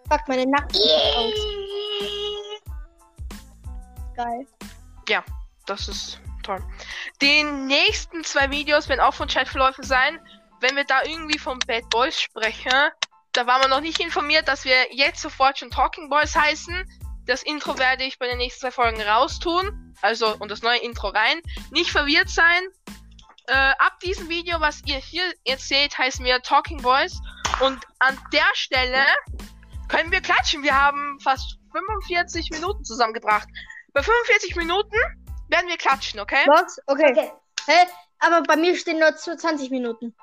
Fuck, 0.08 0.20
meine 0.28 0.46
Nacken 0.46 0.80
aus. 1.16 1.32
Geil. 4.16 4.46
Das 5.66 5.88
ist 5.88 6.20
toll. 6.44 6.62
Die 7.20 7.42
nächsten 7.42 8.22
zwei 8.22 8.50
Videos 8.50 8.88
werden 8.88 9.00
auch 9.00 9.14
von 9.14 9.28
Chatverläufen 9.28 9.84
sein. 9.84 10.20
Wenn 10.60 10.76
wir 10.76 10.84
da 10.84 11.02
irgendwie 11.02 11.38
von 11.38 11.58
Bad 11.66 11.90
Boys 11.90 12.18
sprechen, 12.20 12.90
da 13.36 13.46
waren 13.46 13.62
wir 13.62 13.68
noch 13.68 13.80
nicht 13.80 14.00
informiert, 14.00 14.48
dass 14.48 14.64
wir 14.64 14.94
jetzt 14.94 15.20
sofort 15.20 15.58
schon 15.58 15.70
Talking 15.70 16.08
Boys 16.08 16.34
heißen. 16.34 16.88
Das 17.26 17.42
Intro 17.42 17.78
werde 17.78 18.04
ich 18.04 18.18
bei 18.18 18.26
den 18.26 18.38
nächsten 18.38 18.60
zwei 18.60 18.70
Folgen 18.70 19.02
raustun. 19.02 19.94
Also, 20.00 20.34
und 20.38 20.50
das 20.50 20.62
neue 20.62 20.78
Intro 20.78 21.08
rein. 21.08 21.40
Nicht 21.70 21.90
verwirrt 21.90 22.30
sein. 22.30 22.62
Äh, 23.48 23.52
ab 23.52 24.00
diesem 24.00 24.28
Video, 24.28 24.60
was 24.60 24.82
ihr 24.86 24.96
hier 24.96 25.22
jetzt 25.44 25.68
seht, 25.68 25.96
heißen 25.98 26.24
wir 26.24 26.40
Talking 26.40 26.80
Boys. 26.80 27.20
Und 27.60 27.84
an 27.98 28.18
der 28.32 28.46
Stelle 28.54 29.04
können 29.88 30.10
wir 30.10 30.20
klatschen. 30.20 30.62
Wir 30.62 30.74
haben 30.74 31.18
fast 31.20 31.58
45 31.72 32.50
Minuten 32.50 32.84
zusammengebracht. 32.84 33.48
Bei 33.92 34.02
45 34.02 34.56
Minuten 34.56 34.96
werden 35.48 35.68
wir 35.68 35.76
klatschen, 35.76 36.20
okay? 36.20 36.44
Was? 36.46 36.78
Okay. 36.86 37.10
Okay. 37.10 37.32
Hä? 37.66 37.86
Aber 38.18 38.42
bei 38.42 38.56
mir 38.56 38.76
stehen 38.76 38.98
nur 38.98 39.14
20 39.14 39.70
Minuten. 39.70 40.14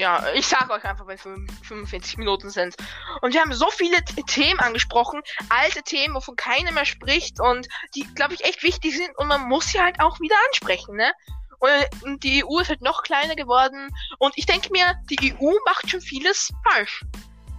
Ja, 0.00 0.32
ich 0.32 0.46
sag 0.46 0.70
euch 0.70 0.82
einfach, 0.82 1.04
bei 1.04 1.18
45 1.18 2.16
Minuten 2.16 2.48
sind. 2.48 2.74
Und 3.20 3.34
wir 3.34 3.40
haben 3.42 3.52
so 3.52 3.68
viele 3.68 4.02
Themen 4.02 4.58
angesprochen, 4.58 5.20
alte 5.50 5.82
Themen, 5.82 6.14
wovon 6.14 6.36
keiner 6.36 6.72
mehr 6.72 6.86
spricht 6.86 7.38
und 7.38 7.68
die, 7.94 8.06
glaube 8.14 8.32
ich, 8.32 8.42
echt 8.44 8.62
wichtig 8.62 8.96
sind 8.96 9.10
und 9.18 9.28
man 9.28 9.46
muss 9.46 9.66
sie 9.66 9.78
halt 9.78 10.00
auch 10.00 10.18
wieder 10.18 10.36
ansprechen, 10.48 10.96
ne? 10.96 11.12
Und 11.58 12.24
die 12.24 12.42
EU 12.42 12.60
ist 12.60 12.70
halt 12.70 12.80
noch 12.80 13.02
kleiner 13.02 13.36
geworden. 13.36 13.90
Und 14.18 14.32
ich 14.38 14.46
denke 14.46 14.70
mir, 14.72 14.94
die 15.10 15.34
EU 15.34 15.52
macht 15.66 15.90
schon 15.90 16.00
vieles 16.00 16.50
falsch. 16.66 17.04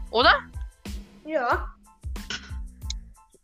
Oder? 0.10 0.40
Ja. 1.24 1.72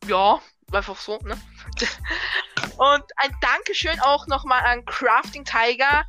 Ja, 0.08 0.42
einfach 0.72 0.98
so, 0.98 1.20
ne? 1.20 1.40
Und 2.78 3.04
ein 3.18 3.38
Dankeschön 3.42 4.00
auch 4.00 4.26
nochmal 4.26 4.66
an 4.66 4.84
Crafting 4.86 5.46
Tiger. 5.46 6.04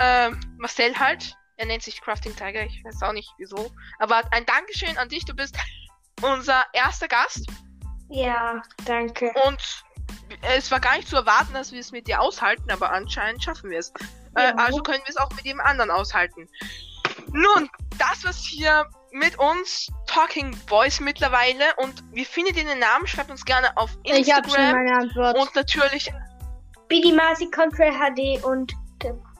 Ähm, 0.00 0.40
Marcel 0.56 0.98
halt. 0.98 1.36
Er 1.58 1.66
nennt 1.66 1.82
sich 1.82 2.00
Crafting 2.00 2.34
Tiger, 2.36 2.62
ich 2.64 2.82
weiß 2.84 3.02
auch 3.02 3.12
nicht 3.12 3.30
wieso. 3.36 3.70
Aber 3.98 4.22
ein 4.30 4.46
Dankeschön 4.46 4.96
an 4.96 5.08
dich, 5.08 5.24
du 5.24 5.34
bist 5.34 5.56
unser 6.22 6.64
erster 6.72 7.08
Gast. 7.08 7.46
Ja, 8.08 8.62
danke. 8.86 9.32
Und 9.44 9.84
es 10.56 10.70
war 10.70 10.80
gar 10.80 10.96
nicht 10.96 11.08
zu 11.08 11.16
erwarten, 11.16 11.52
dass 11.52 11.72
wir 11.72 11.80
es 11.80 11.90
mit 11.92 12.06
dir 12.06 12.20
aushalten, 12.20 12.70
aber 12.70 12.92
anscheinend 12.92 13.42
schaffen 13.42 13.70
wir 13.70 13.80
es. 13.80 13.92
Äh, 14.36 14.44
Ja. 14.44 14.54
also 14.54 14.78
können 14.82 15.02
wir 15.04 15.10
es 15.10 15.16
auch 15.16 15.30
mit 15.34 15.44
jedem 15.44 15.60
anderen 15.60 15.90
aushalten. 15.90 16.48
Nun, 17.32 17.68
das 17.98 18.24
war's 18.24 18.44
hier 18.44 18.88
mit 19.10 19.36
uns, 19.38 19.88
Talking 20.06 20.56
Boys 20.66 21.00
mittlerweile. 21.00 21.64
Und 21.78 22.04
wie 22.12 22.24
findet 22.24 22.56
ihr 22.56 22.64
den 22.64 22.78
Namen? 22.78 23.06
Schreibt 23.06 23.30
uns 23.30 23.44
gerne 23.44 23.76
auf 23.76 23.90
Ich 24.04 24.12
habe 24.32 24.48
schon 24.48 24.58
Instagram. 24.60 24.72
meine 24.72 24.96
Antwort. 24.96 25.36
Und 25.38 25.54
natürlich, 25.54 26.10
Bidi 26.88 27.12
Masi 27.12 27.50
Control 27.50 27.90
HD 27.92 28.42
und, 28.44 28.72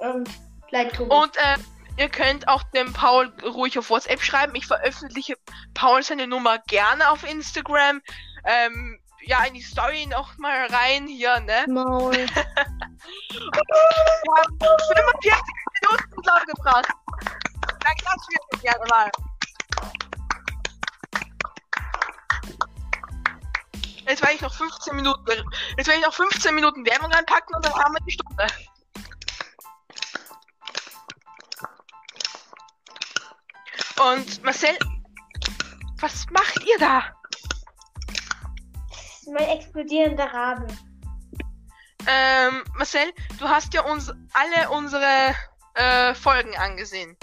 und 0.01 0.29
Lightroom. 0.71 1.11
und 1.11 1.37
äh, 1.37 1.57
ihr 1.99 2.09
könnt 2.09 2.49
auch 2.49 2.63
dem 2.75 2.93
Paul 2.93 3.33
ruhig 3.43 3.79
auf 3.79 3.91
WhatsApp 3.91 4.23
schreiben. 4.23 4.55
Ich 4.55 4.67
veröffentliche 4.67 5.37
Paul 5.75 6.03
seine 6.03 6.27
Nummer 6.27 6.59
gerne 6.69 7.11
auf 7.11 7.29
Instagram. 7.29 8.01
Ähm, 8.45 9.01
ja, 9.23 9.45
in 9.45 9.55
die 9.55 9.63
Story 9.63 10.07
noch 10.07 10.39
mal 10.39 10.67
rein 10.67 11.07
hier, 11.09 11.41
ne? 11.41 11.65
Maul. 11.69 12.15
Wir 12.15 12.27
haben 14.37 14.59
45 14.59 15.33
Minuten 15.83 16.23
zusammengebracht. 16.23 16.89
Da 17.81 17.95
klatschen 17.95 18.35
wir 18.53 18.61
gerne 18.61 18.85
mal. 18.91 19.11
Jetzt 24.07 24.23
werde 24.23 24.35
ich 24.37 24.41
noch 24.41 24.55
15 24.55 24.97
Minuten. 24.97 25.27
Jetzt 25.77 25.87
werde 25.87 26.01
ich 26.01 26.07
noch 26.07 26.15
15 26.15 26.55
Minuten 26.55 26.87
Werbung 26.87 27.13
reinpacken 27.13 27.55
und 27.55 27.65
dann 27.65 27.75
haben 27.75 27.93
wir 27.95 28.01
die 28.07 28.13
Stunde. 28.13 28.47
Und 33.99 34.45
Marcel, 34.45 34.79
was 36.01 36.27
macht 36.31 36.65
ihr 36.65 36.79
da? 36.79 37.03
Das 38.91 39.23
ist 39.23 39.29
mein 39.33 39.49
explodierender 39.49 40.27
Rabe. 40.27 40.67
Ähm, 42.07 42.63
Marcel, 42.77 43.13
du 43.41 43.49
hast 43.49 43.75
ja 43.75 43.83
uns 43.83 44.13
alle 44.33 44.71
unsere 44.71 45.35
äh, 45.75 46.15
Folgen 46.15 46.57
angesehen. 46.57 47.17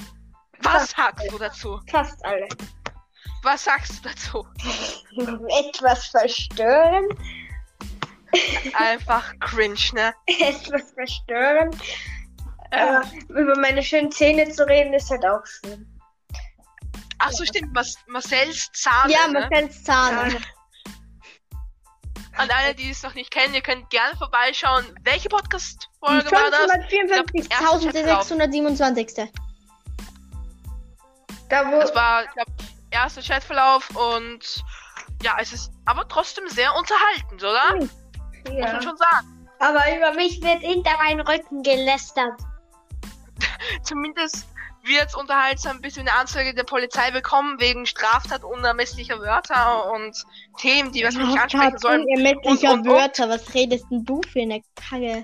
Was 0.63 0.91
sagst 0.91 1.31
du 1.31 1.37
dazu? 1.37 1.79
Fast 1.89 2.23
alle. 2.25 2.47
Was 3.41 3.63
sagst 3.63 4.03
du 4.03 4.09
dazu? 4.09 4.47
Etwas 5.47 6.07
verstörend. 6.07 7.13
Einfach 8.73 9.33
cringe, 9.39 9.79
ne? 9.93 10.13
Etwas 10.25 10.91
verstörend. 10.91 11.75
Äh, 12.71 12.81
Aber 12.81 13.03
über 13.29 13.57
meine 13.59 13.81
schönen 13.81 14.11
Zähne 14.11 14.49
zu 14.49 14.67
reden 14.67 14.93
ist 14.93 15.09
halt 15.09 15.25
auch 15.25 15.45
schön. 15.45 15.94
Ach 17.19 17.31
so, 17.31 17.45
stimmt. 17.45 17.73
Mas 17.73 17.97
Marcells 18.07 18.71
Zahn. 18.73 19.09
Ja, 19.09 19.27
ne? 19.27 19.39
Marcells 19.39 19.83
Zahn. 19.83 20.37
An 22.37 22.49
alle, 22.49 22.75
die 22.75 22.89
es 22.89 23.01
noch 23.01 23.13
nicht 23.13 23.31
kennen, 23.31 23.53
ihr 23.53 23.61
könnt 23.61 23.89
gerne 23.89 24.15
vorbeischauen. 24.17 24.85
Welche 25.03 25.29
Podcast-Folge 25.29 26.31
war 26.31 26.51
das? 26.51 26.59
554. 26.89 27.51
Erster 27.51 27.79
Chatverlauf. 27.79 28.31
1627. 28.31 29.31
Da 31.49 31.71
wo. 31.71 31.79
Das 31.79 31.95
war, 31.95 32.25
ich 32.25 32.31
glaube, 32.31 32.51
erster 32.91 33.21
Chatverlauf 33.21 33.89
und 33.95 34.63
ja, 35.23 35.37
es 35.39 35.53
ist 35.53 35.71
aber 35.85 36.07
trotzdem 36.07 36.47
sehr 36.49 36.75
unterhaltend, 36.75 37.41
oder? 37.43 37.75
Muss 37.75 37.89
ja. 38.51 38.73
man 38.73 38.81
schon 38.81 38.97
sagen. 38.97 39.47
Aber 39.59 39.81
über 39.95 40.13
mich 40.13 40.41
wird 40.41 40.59
hinter 40.59 40.97
meinen 40.97 41.21
Rücken 41.21 41.63
gelästert. 41.63 42.39
Zumindest 43.83 44.45
wird 44.85 45.15
unterhaltsam, 45.15 45.81
bis 45.81 45.95
wir 45.95 46.01
eine 46.01 46.13
Anzeige 46.13 46.53
der 46.53 46.63
Polizei 46.63 47.11
bekommen 47.11 47.59
wegen 47.59 47.85
Straftat 47.85 48.43
unermesslicher 48.43 49.19
Wörter 49.19 49.91
und 49.91 50.15
Themen, 50.59 50.91
die 50.91 51.01
wir 51.01 51.09
nicht 51.11 51.39
ansprechen 51.39 51.77
sollen. 51.79 52.03
Unermesslicher 52.03 52.73
Und- 52.73 52.79
und- 52.81 52.87
Wörter. 52.87 53.29
Was 53.29 53.53
redest 53.53 53.85
denn 53.91 54.05
du 54.05 54.21
für 54.31 54.41
eine 54.41 54.61
Kacke? 54.75 55.23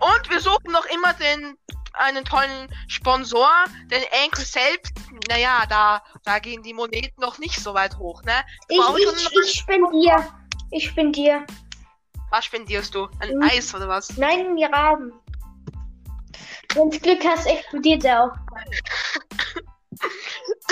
Und 0.00 0.30
wir 0.30 0.40
suchen 0.40 0.70
noch 0.70 0.84
immer 0.86 1.12
den 1.14 1.56
einen 1.94 2.24
tollen 2.24 2.68
Sponsor, 2.88 3.48
denn 3.90 4.02
Anchor 4.24 4.44
selbst, 4.44 4.92
naja, 5.28 5.64
da, 5.68 6.02
da 6.24 6.38
gehen 6.38 6.62
die 6.62 6.72
Moneten 6.74 7.20
noch 7.20 7.38
nicht 7.38 7.58
so 7.60 7.74
weit 7.74 7.96
hoch, 7.98 8.22
ne? 8.22 8.32
Ich, 8.68 8.78
ich, 8.78 9.38
ich 9.44 9.54
spendiere. 9.60 10.26
Ich 10.70 10.86
spendiere. 10.88 11.44
Was 12.30 12.46
spendierst 12.46 12.94
du? 12.94 13.08
Ein 13.20 13.36
Mhm. 13.36 13.42
Eis 13.42 13.74
oder 13.74 13.88
was? 13.88 14.16
Nein, 14.16 14.56
die 14.56 14.64
Raben. 14.64 15.12
Wenn 16.74 16.90
du 16.90 16.98
Glück 16.98 17.24
hast, 17.24 17.46
explodiert 17.46 18.04
er 18.04 18.24
auch. 18.24 18.32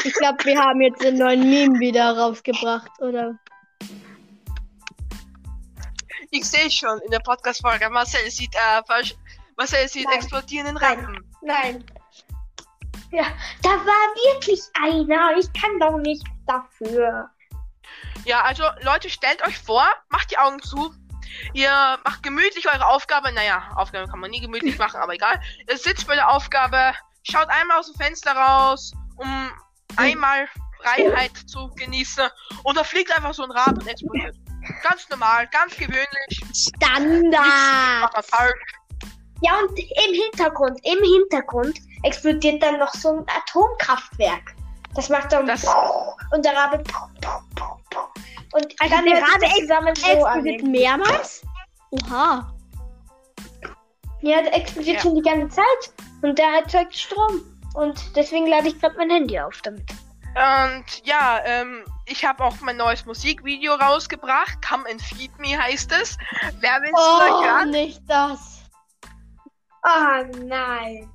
Ich 0.04 0.14
glaube, 0.14 0.44
wir 0.44 0.58
haben 0.58 0.80
jetzt 0.80 1.02
den 1.02 1.18
neuen 1.18 1.48
Meme 1.48 1.78
wieder 1.78 2.16
rausgebracht, 2.16 2.90
oder? 3.00 3.38
Ich 6.30 6.44
sehe 6.48 6.70
schon 6.70 6.98
in 7.00 7.10
der 7.10 7.18
Podcast-Folge, 7.18 7.90
Marcel 7.90 8.30
sieht, 8.30 8.54
äh, 8.54 8.82
falsch, 8.86 9.14
Marcel 9.56 9.88
sieht 9.88 10.06
Nein. 10.06 10.16
explodierenden 10.16 10.76
Nein. 10.76 10.98
Ratten. 10.98 11.24
Nein. 11.42 11.84
Ja, 13.10 13.24
da 13.62 13.70
war 13.70 14.14
wirklich 14.24 14.60
einer. 14.80 15.36
Ich 15.36 15.52
kann 15.52 15.78
doch 15.80 15.98
nicht 15.98 16.24
dafür. 16.46 17.28
Ja, 18.24 18.42
also 18.42 18.62
Leute, 18.82 19.10
stellt 19.10 19.44
euch 19.46 19.58
vor, 19.58 19.84
macht 20.08 20.30
die 20.30 20.38
Augen 20.38 20.62
zu. 20.62 20.94
Ihr 21.52 21.98
macht 22.04 22.22
gemütlich 22.22 22.68
eure 22.72 22.86
Aufgabe. 22.86 23.32
Naja, 23.32 23.70
Aufgabe 23.76 24.08
kann 24.08 24.20
man 24.20 24.30
nie 24.30 24.40
gemütlich 24.40 24.78
machen, 24.78 25.00
aber 25.00 25.14
egal. 25.14 25.40
Ihr 25.68 25.76
sitzt 25.76 26.06
bei 26.06 26.14
der 26.14 26.30
Aufgabe, 26.30 26.92
schaut 27.22 27.48
einmal 27.48 27.78
aus 27.78 27.90
dem 27.90 28.00
Fenster 28.00 28.32
raus, 28.32 28.92
um 29.16 29.50
einmal 29.96 30.48
Freiheit 30.82 31.36
zu 31.46 31.70
genießen. 31.76 32.28
Und 32.64 32.76
da 32.76 32.84
fliegt 32.84 33.14
einfach 33.16 33.34
so 33.34 33.44
ein 33.44 33.50
Rad 33.50 33.78
und 33.78 33.86
explodiert. 33.86 34.36
Ganz 34.82 35.08
normal, 35.08 35.46
ganz 35.48 35.76
gewöhnlich. 35.76 36.42
Standard! 36.54 38.14
Ja, 39.42 39.58
und 39.58 39.78
im 39.78 40.14
Hintergrund, 40.14 40.78
im 40.84 40.98
Hintergrund 41.02 41.78
explodiert 42.02 42.62
dann 42.62 42.78
noch 42.78 42.92
so 42.94 43.08
ein 43.08 43.26
Atomkraftwerk. 43.26 44.54
Das 44.94 45.08
macht 45.08 45.32
dann 45.32 45.46
Das- 45.46 45.66
und 46.32 46.44
der 46.44 46.56
Rabe 46.56 46.82
und 48.52 48.66
Also 48.80 48.94
dann 48.96 49.04
der 49.04 49.22
Rabe 49.22 49.46
zusammen 49.60 49.94
so 49.94 50.06
Explodiert 50.06 50.62
mehrmals? 50.64 51.42
Oha. 51.90 52.52
Ja, 54.22 54.42
der 54.42 54.54
explodiert 54.54 54.96
Ja. 54.96 55.02
schon 55.02 55.14
die 55.14 55.22
ganze 55.22 55.56
Zeit 55.56 55.92
und 56.22 56.38
der 56.38 56.46
erzeugt 56.62 56.94
Strom 56.96 57.40
und 57.74 58.16
deswegen 58.16 58.46
lade 58.46 58.68
ich 58.68 58.80
gerade 58.80 58.96
mein 58.98 59.10
Handy 59.10 59.38
auf 59.40 59.60
damit. 59.62 59.88
Und 60.34 60.84
ja, 61.06 61.40
ähm, 61.44 61.84
ich 62.06 62.24
habe 62.24 62.44
auch 62.44 62.60
mein 62.60 62.76
neues 62.76 63.04
Musikvideo 63.06 63.74
rausgebracht. 63.74 64.58
Come 64.68 64.88
and 64.90 65.00
Feed 65.02 65.36
Me 65.38 65.56
heißt 65.58 65.90
es. 65.92 66.16
Wer 66.60 66.80
will 66.82 66.90
es 66.94 67.64
Oh, 67.64 67.68
nicht 67.68 68.02
das. 68.08 68.60
Oh 69.84 70.38
nein. 70.44 71.10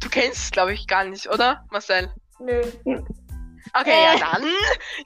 Du 0.00 0.08
kennst 0.08 0.38
es, 0.44 0.50
glaube 0.50 0.72
ich, 0.74 0.86
gar 0.86 1.04
nicht, 1.04 1.28
oder, 1.28 1.64
Marcel? 1.70 2.12
Nö. 2.38 2.62
Okay, 3.74 3.90
Äh. 3.90 4.04
ja 4.04 4.18
dann. 4.18 4.44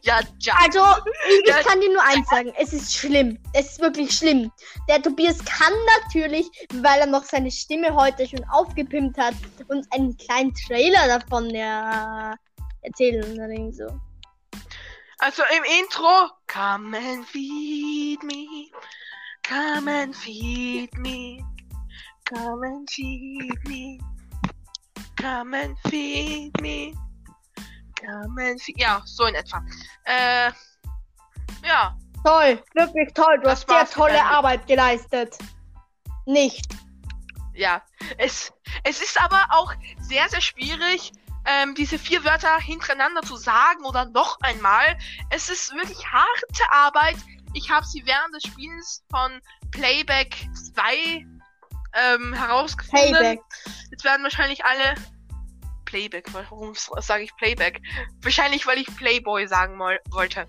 Ja, 0.02 0.20
ja. 0.40 0.54
Also, 0.62 0.80
ich, 1.28 1.48
Ja. 1.48 1.62
kann 1.62 1.80
dir 1.80 1.92
nur 1.92 2.02
eins 2.04 2.28
sagen. 2.28 2.52
Es 2.58 2.72
ist 2.72 2.94
schlimm. 2.94 3.38
Es 3.54 3.72
ist 3.72 3.80
wirklich 3.80 4.12
schlimm. 4.16 4.52
Der 4.88 5.02
Tobias 5.02 5.38
kann 5.44 5.72
natürlich, 6.00 6.46
weil 6.74 7.00
er 7.00 7.06
noch 7.06 7.24
seine 7.24 7.50
Stimme 7.50 7.94
heute 7.94 8.26
schon 8.28 8.44
aufgepimpt 8.50 9.18
hat, 9.18 9.34
uns 9.68 9.90
einen 9.92 10.16
kleinen 10.16 10.54
Trailer 10.54 11.08
davon 11.08 11.50
ja, 11.50 12.34
erzählen 12.82 13.24
oder 13.32 13.48
irgendwie 13.48 13.72
so. 13.72 13.86
Also 15.18 15.42
im 15.56 15.64
Intro. 15.80 16.30
Come 16.46 16.96
and 16.96 17.26
feed 17.26 18.22
me. 18.22 18.70
Come 19.48 19.90
and 19.90 20.14
feed 20.14 20.96
me. 20.98 21.42
Come 22.28 22.64
and 22.66 22.88
feed 22.90 23.58
me. 23.68 23.98
Come 25.22 25.54
and 25.54 25.78
feed 25.88 26.60
me. 26.60 26.94
Come 27.94 28.38
and 28.38 28.60
feed. 28.60 28.76
Ja, 28.76 29.00
so 29.04 29.26
in 29.26 29.36
etwa. 29.36 29.64
Äh. 30.04 30.50
Ja. 31.64 31.96
Toll, 32.24 32.60
wirklich 32.74 33.14
toll. 33.14 33.36
Du 33.36 33.44
Das 33.44 33.64
hast 33.68 33.68
sehr 33.68 33.86
tolle 33.86 34.24
Arbeit 34.24 34.66
geleistet. 34.66 35.38
Nicht. 36.26 36.66
Ja. 37.54 37.82
Es, 38.18 38.52
es 38.82 39.00
ist 39.00 39.20
aber 39.20 39.46
auch 39.50 39.72
sehr, 40.00 40.28
sehr 40.28 40.40
schwierig, 40.40 41.12
ähm, 41.44 41.76
diese 41.76 42.00
vier 42.00 42.24
Wörter 42.24 42.58
hintereinander 42.58 43.22
zu 43.22 43.36
sagen 43.36 43.84
oder 43.84 44.06
noch 44.06 44.40
einmal. 44.40 44.98
Es 45.30 45.48
ist 45.48 45.72
wirklich 45.72 46.04
harte 46.04 46.72
Arbeit. 46.72 47.16
Ich 47.54 47.70
habe 47.70 47.86
sie 47.86 48.02
während 48.06 48.34
des 48.34 48.42
Spiels 48.42 49.04
von 49.10 49.40
Playback 49.70 50.34
2 50.74 51.26
ähm, 51.94 52.32
herausgefunden. 52.34 53.12
Payback. 53.12 53.40
Jetzt 53.90 54.04
werden 54.04 54.22
wahrscheinlich 54.22 54.64
alle 54.64 54.94
Playback. 55.84 56.32
Warum 56.32 56.74
sage 56.74 57.24
ich 57.24 57.36
Playback? 57.36 57.80
Wahrscheinlich, 58.22 58.66
weil 58.66 58.78
ich 58.78 58.86
Playboy 58.96 59.46
sagen 59.46 59.78
wollte. 59.78 60.46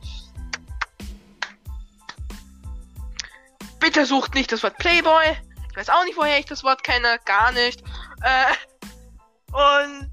Bitte 3.79 4.05
sucht 4.05 4.33
nicht 4.35 4.51
das 4.51 4.63
Wort 4.63 4.77
Playboy. 4.77 5.37
Ich 5.69 5.75
weiß 5.75 5.89
auch 5.89 6.03
nicht, 6.05 6.17
woher 6.17 6.39
ich 6.39 6.45
das 6.45 6.63
Wort 6.63 6.83
kenne. 6.83 7.19
Gar 7.25 7.51
nicht. 7.51 7.83
Äh, 8.21 8.53
und 9.51 10.09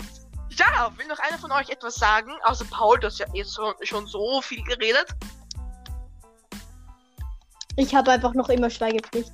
ja, 0.51 0.93
will 0.97 1.07
noch 1.07 1.19
einer 1.21 1.39
von 1.39 1.53
euch 1.53 1.71
etwas 1.71 1.95
sagen? 1.95 2.33
Außer 2.43 2.65
Paul, 2.65 2.99
du 2.99 3.07
hast 3.07 3.21
ja 3.21 3.27
jetzt 3.33 3.55
schon, 3.55 3.75
schon 3.83 4.07
so 4.07 4.43
viel 4.43 4.63
geredet. 4.65 5.07
Ich 7.77 7.95
habe 7.95 8.11
einfach 8.11 8.35
noch 8.35 8.49
immer 8.49 8.69
Schweigepflicht. 8.69 9.33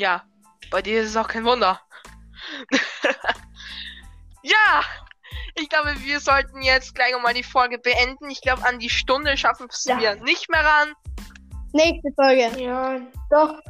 Ja, 0.00 0.22
bei 0.70 0.80
dir 0.80 1.02
ist 1.02 1.10
es 1.10 1.16
auch 1.18 1.28
kein 1.28 1.44
Wunder. 1.44 1.78
ja, 4.42 4.82
ich 5.56 5.68
glaube, 5.68 5.94
wir 5.98 6.20
sollten 6.20 6.62
jetzt 6.62 6.94
gleich 6.94 7.12
mal 7.22 7.34
die 7.34 7.42
Folge 7.42 7.78
beenden. 7.78 8.30
Ich 8.30 8.40
glaube, 8.40 8.64
an 8.66 8.78
die 8.78 8.88
Stunde 8.88 9.36
schaffen 9.36 9.68
Ja. 9.84 9.98
wir 10.00 10.14
nicht 10.22 10.48
mehr 10.48 10.64
ran. 10.64 10.94
Nächste 11.74 12.08
Folge. 12.16 12.50
Ja, 12.62 12.98
doch. 13.30 13.60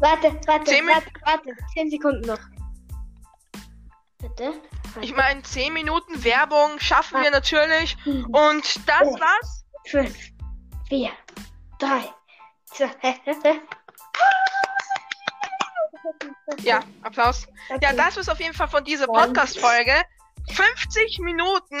Warte, 0.00 0.40
warte, 0.46 0.64
Zehn 0.64 0.86
warte, 0.86 1.10
warte. 1.24 1.50
Zehn 1.74 1.90
Sekunden 1.90 2.22
noch. 2.26 2.40
Bitte? 4.18 4.54
Ich 5.02 5.14
meine, 5.14 5.42
10 5.42 5.72
Minuten 5.74 6.24
Werbung 6.24 6.78
schaffen 6.80 7.22
wir 7.22 7.30
natürlich. 7.30 7.94
Fünf, 8.04 8.26
Und 8.28 8.88
das 8.88 9.12
Ja. 9.12 9.20
war's. 9.20 9.64
fünf, 9.86 10.16
vier, 10.88 11.10
drei, 11.78 12.08
zwei. 12.72 12.90
Ja, 16.62 16.80
Applaus. 17.02 17.46
Ja, 17.80 17.92
das 17.92 18.16
ist 18.16 18.28
auf 18.28 18.40
jeden 18.40 18.54
Fall 18.54 18.68
von 18.68 18.84
dieser 18.84 19.06
Podcast-Folge. 19.06 19.92
50 20.52 21.18
Minuten. 21.20 21.78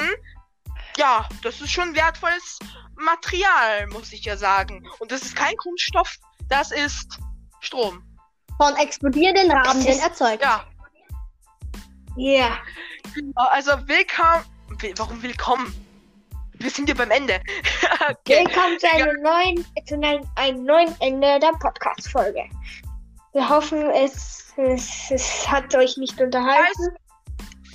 Ja, 0.96 1.28
das 1.42 1.60
ist 1.60 1.70
schon 1.72 1.94
wertvolles 1.94 2.58
Material, 2.96 3.86
muss 3.88 4.12
ich 4.12 4.24
ja 4.24 4.36
sagen. 4.36 4.86
Und 5.00 5.10
das 5.12 5.22
ist 5.22 5.36
kein 5.36 5.56
Kunststoff, 5.56 6.16
das 6.48 6.70
ist 6.70 7.18
Strom. 7.60 8.02
Von 8.56 8.76
explodierenden 8.76 9.50
Raben 9.50 9.84
den 9.84 9.98
erzeugt. 9.98 10.42
Ja, 10.42 10.64
Ja. 12.16 12.58
also 13.34 13.72
willkommen. 13.88 14.44
Will- 14.80 14.94
Warum 14.96 15.22
willkommen? 15.22 15.74
Wir 16.54 16.70
sind 16.70 16.88
ja 16.88 16.94
beim 16.94 17.10
Ende. 17.10 17.40
okay. 18.08 18.44
Willkommen 18.46 18.78
zu 18.78 18.90
einem 18.92 19.20
neuen, 19.22 19.66
zu 19.86 19.94
einem, 19.96 20.24
einem 20.36 20.64
neuen 20.64 20.94
Ende 21.00 21.38
der 21.40 21.50
Podcast-Folge. 21.58 22.44
Wir 23.34 23.48
hoffen, 23.48 23.90
es, 23.90 24.52
es, 24.56 25.10
es 25.10 25.48
hat 25.50 25.74
euch 25.74 25.96
nicht 25.96 26.20
unterhalten. 26.20 26.96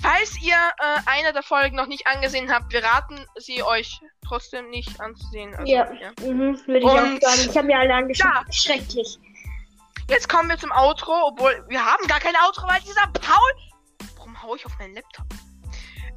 Falls 0.02 0.40
ihr 0.42 0.54
äh, 0.54 1.00
eine 1.04 1.34
der 1.34 1.42
Folgen 1.42 1.76
noch 1.76 1.86
nicht 1.86 2.06
angesehen 2.06 2.50
habt, 2.50 2.72
wir 2.72 2.82
raten 2.82 3.26
sie 3.36 3.62
euch 3.62 4.00
trotzdem 4.26 4.70
nicht 4.70 4.98
anzusehen. 4.98 5.54
Also, 5.54 5.70
Ja. 5.70 5.84
Mhm, 6.22 6.58
würde 6.66 6.78
ich 6.78 6.84
auch 6.86 6.94
sagen. 7.20 7.50
Ich 7.50 7.56
habe 7.56 7.66
mir 7.66 7.78
alle 7.78 7.94
angeschaut. 7.94 8.32
Ja. 8.34 8.44
Schrecklich. 8.50 9.18
Jetzt 10.08 10.30
kommen 10.30 10.48
wir 10.48 10.56
zum 10.56 10.72
Outro, 10.72 11.12
obwohl 11.26 11.62
wir 11.68 11.84
haben 11.84 12.06
gar 12.06 12.20
kein 12.20 12.34
Outro, 12.46 12.66
weil 12.66 12.80
dieser 12.80 13.06
Paul. 13.12 13.50
Warum 14.16 14.42
hau 14.42 14.54
ich 14.56 14.64
auf 14.64 14.72
meinen 14.78 14.94
Laptop? 14.94 15.26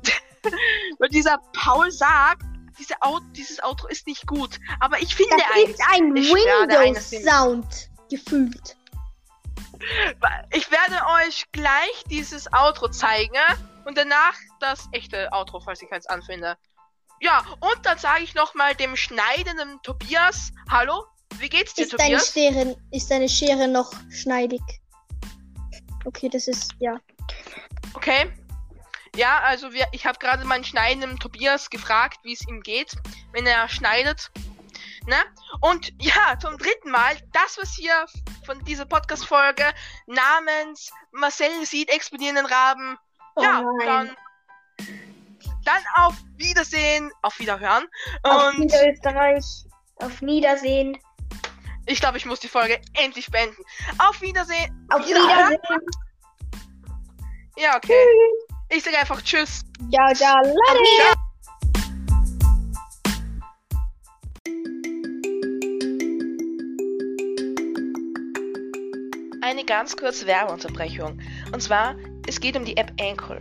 weil 0.99 1.09
dieser 1.09 1.37
Paul 1.51 1.91
sagt, 1.91 2.43
diese 2.79 2.95
Out 3.01 3.23
dieses 3.33 3.61
Outro 3.61 3.89
ist 3.89 4.07
nicht 4.07 4.25
gut. 4.25 4.57
Aber 4.79 5.01
ich 5.01 5.13
finde 5.13 5.35
Das 5.35 5.45
eins. 5.53 5.69
ist 5.71 5.81
ein. 5.91 6.15
Windows-Sound 6.15 7.89
gefühlt. 8.09 8.77
Ich 10.51 10.69
werde 10.71 11.05
euch 11.25 11.45
gleich 11.51 12.03
dieses 12.09 12.51
Outro 12.53 12.89
zeigen 12.89 13.35
und 13.85 13.97
danach 13.97 14.35
das 14.59 14.87
echte 14.91 15.31
Outro, 15.31 15.59
falls 15.59 15.81
ich 15.81 15.91
eins 15.91 16.05
anfinde. 16.05 16.57
Ja, 17.19 17.45
und 17.59 17.85
dann 17.85 17.97
sage 17.97 18.23
ich 18.23 18.35
nochmal 18.35 18.75
dem 18.75 18.95
schneidenden 18.95 19.81
Tobias, 19.81 20.51
hallo, 20.69 21.05
wie 21.39 21.49
geht's 21.49 21.73
dir, 21.73 21.83
Ist 21.83 21.93
deine, 21.93 22.17
Tobias? 22.17 22.33
Schere, 22.33 22.75
ist 22.91 23.11
deine 23.11 23.29
Schere 23.29 23.67
noch 23.67 23.93
schneidig? 24.09 24.61
Okay, 26.05 26.29
das 26.29 26.47
ist, 26.47 26.71
ja. 26.79 26.99
Okay. 27.93 28.31
Ja, 29.15 29.39
also 29.41 29.71
wir, 29.73 29.87
ich 29.91 30.05
habe 30.05 30.17
gerade 30.17 30.43
meinen 30.43 30.63
schneidenden 30.63 31.19
Tobias 31.19 31.69
gefragt, 31.69 32.19
wie 32.23 32.33
es 32.33 32.47
ihm 32.47 32.61
geht, 32.61 32.95
wenn 33.31 33.45
er 33.45 33.69
schneidet. 33.69 34.31
Ne? 35.05 35.17
Und 35.59 35.91
ja, 35.99 36.37
zum 36.39 36.57
dritten 36.57 36.89
Mal, 36.89 37.17
das 37.33 37.57
was 37.57 37.73
hier 37.75 38.05
von 38.45 38.63
dieser 38.63 38.85
Podcast-Folge 38.85 39.65
namens 40.07 40.91
Marcel 41.11 41.65
sieht 41.65 41.89
explodierenden 41.89 42.45
Raben. 42.45 42.97
Oh 43.35 43.43
ja, 43.43 43.61
nein. 43.61 43.85
dann, 43.85 44.87
dann 45.65 45.83
auf 45.95 46.15
Wiedersehen, 46.37 47.11
auf 47.21 47.37
Wiederhören. 47.39 47.85
Auf 48.23 48.53
Und 48.53 48.59
Niederösterreich. 48.59 49.43
Auf 49.97 50.21
Niedersehen. 50.21 50.97
ich 51.85 51.99
glaube, 51.99 52.17
ich 52.17 52.25
muss 52.25 52.39
die 52.39 52.47
Folge 52.47 52.79
endlich 52.93 53.29
beenden. 53.29 53.61
Auf 53.97 54.21
Wiedersehen. 54.21 54.87
Auf 54.89 55.05
Wiederhören. 55.05 55.51
Wiedersehen. 55.51 55.87
Ja, 57.57 57.75
okay. 57.75 58.05
Ich 58.69 58.83
sage 58.83 58.97
einfach 58.97 59.21
Tschüss. 59.21 59.63
Ciao, 59.91 60.13
ciao, 60.13 60.37
Leute. 60.43 61.32
Eine 69.53 69.65
ganz 69.65 69.95
kurze 69.95 70.25
Werbeunterbrechung. 70.25 71.19
Und 71.51 71.61
zwar, 71.61 71.95
es 72.27 72.39
geht 72.39 72.57
um 72.57 72.65
die 72.65 72.75
App 72.75 72.91
Anchor. 72.99 73.37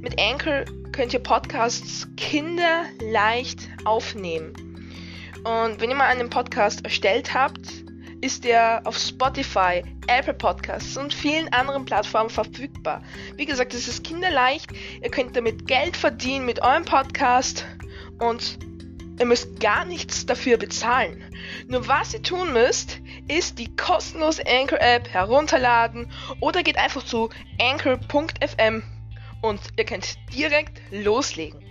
Mit 0.00 0.20
Anchor 0.20 0.64
könnt 0.90 1.14
ihr 1.14 1.20
Podcasts 1.20 2.08
kinderleicht 2.16 3.68
aufnehmen. 3.84 4.54
Und 5.44 5.80
wenn 5.80 5.88
ihr 5.88 5.94
mal 5.94 6.08
einen 6.08 6.30
Podcast 6.30 6.82
erstellt 6.82 7.32
habt, 7.32 7.60
ist 8.20 8.42
der 8.42 8.82
auf 8.84 8.98
Spotify, 8.98 9.84
Apple 10.08 10.34
Podcasts 10.34 10.96
und 10.96 11.14
vielen 11.14 11.48
anderen 11.52 11.84
Plattformen 11.84 12.30
verfügbar. 12.30 13.00
Wie 13.36 13.46
gesagt, 13.46 13.72
es 13.72 13.86
ist 13.86 14.02
kinderleicht. 14.02 14.72
Ihr 15.00 15.12
könnt 15.12 15.36
damit 15.36 15.68
Geld 15.68 15.96
verdienen 15.96 16.44
mit 16.44 16.60
eurem 16.60 16.84
Podcast 16.84 17.64
und 18.18 18.58
ihr 19.18 19.26
müsst 19.26 19.60
gar 19.60 19.84
nichts 19.84 20.26
dafür 20.26 20.56
bezahlen. 20.56 21.22
Nur 21.68 21.86
was 21.88 22.14
ihr 22.14 22.22
tun 22.22 22.52
müsst, 22.52 23.00
ist 23.28 23.58
die 23.58 23.74
kostenlose 23.76 24.42
Anchor 24.46 24.80
App 24.80 25.08
herunterladen 25.08 26.10
oder 26.40 26.62
geht 26.62 26.78
einfach 26.78 27.04
zu 27.04 27.30
anchor.fm 27.60 28.82
und 29.42 29.60
ihr 29.76 29.84
könnt 29.84 30.16
direkt 30.34 30.80
loslegen. 30.90 31.61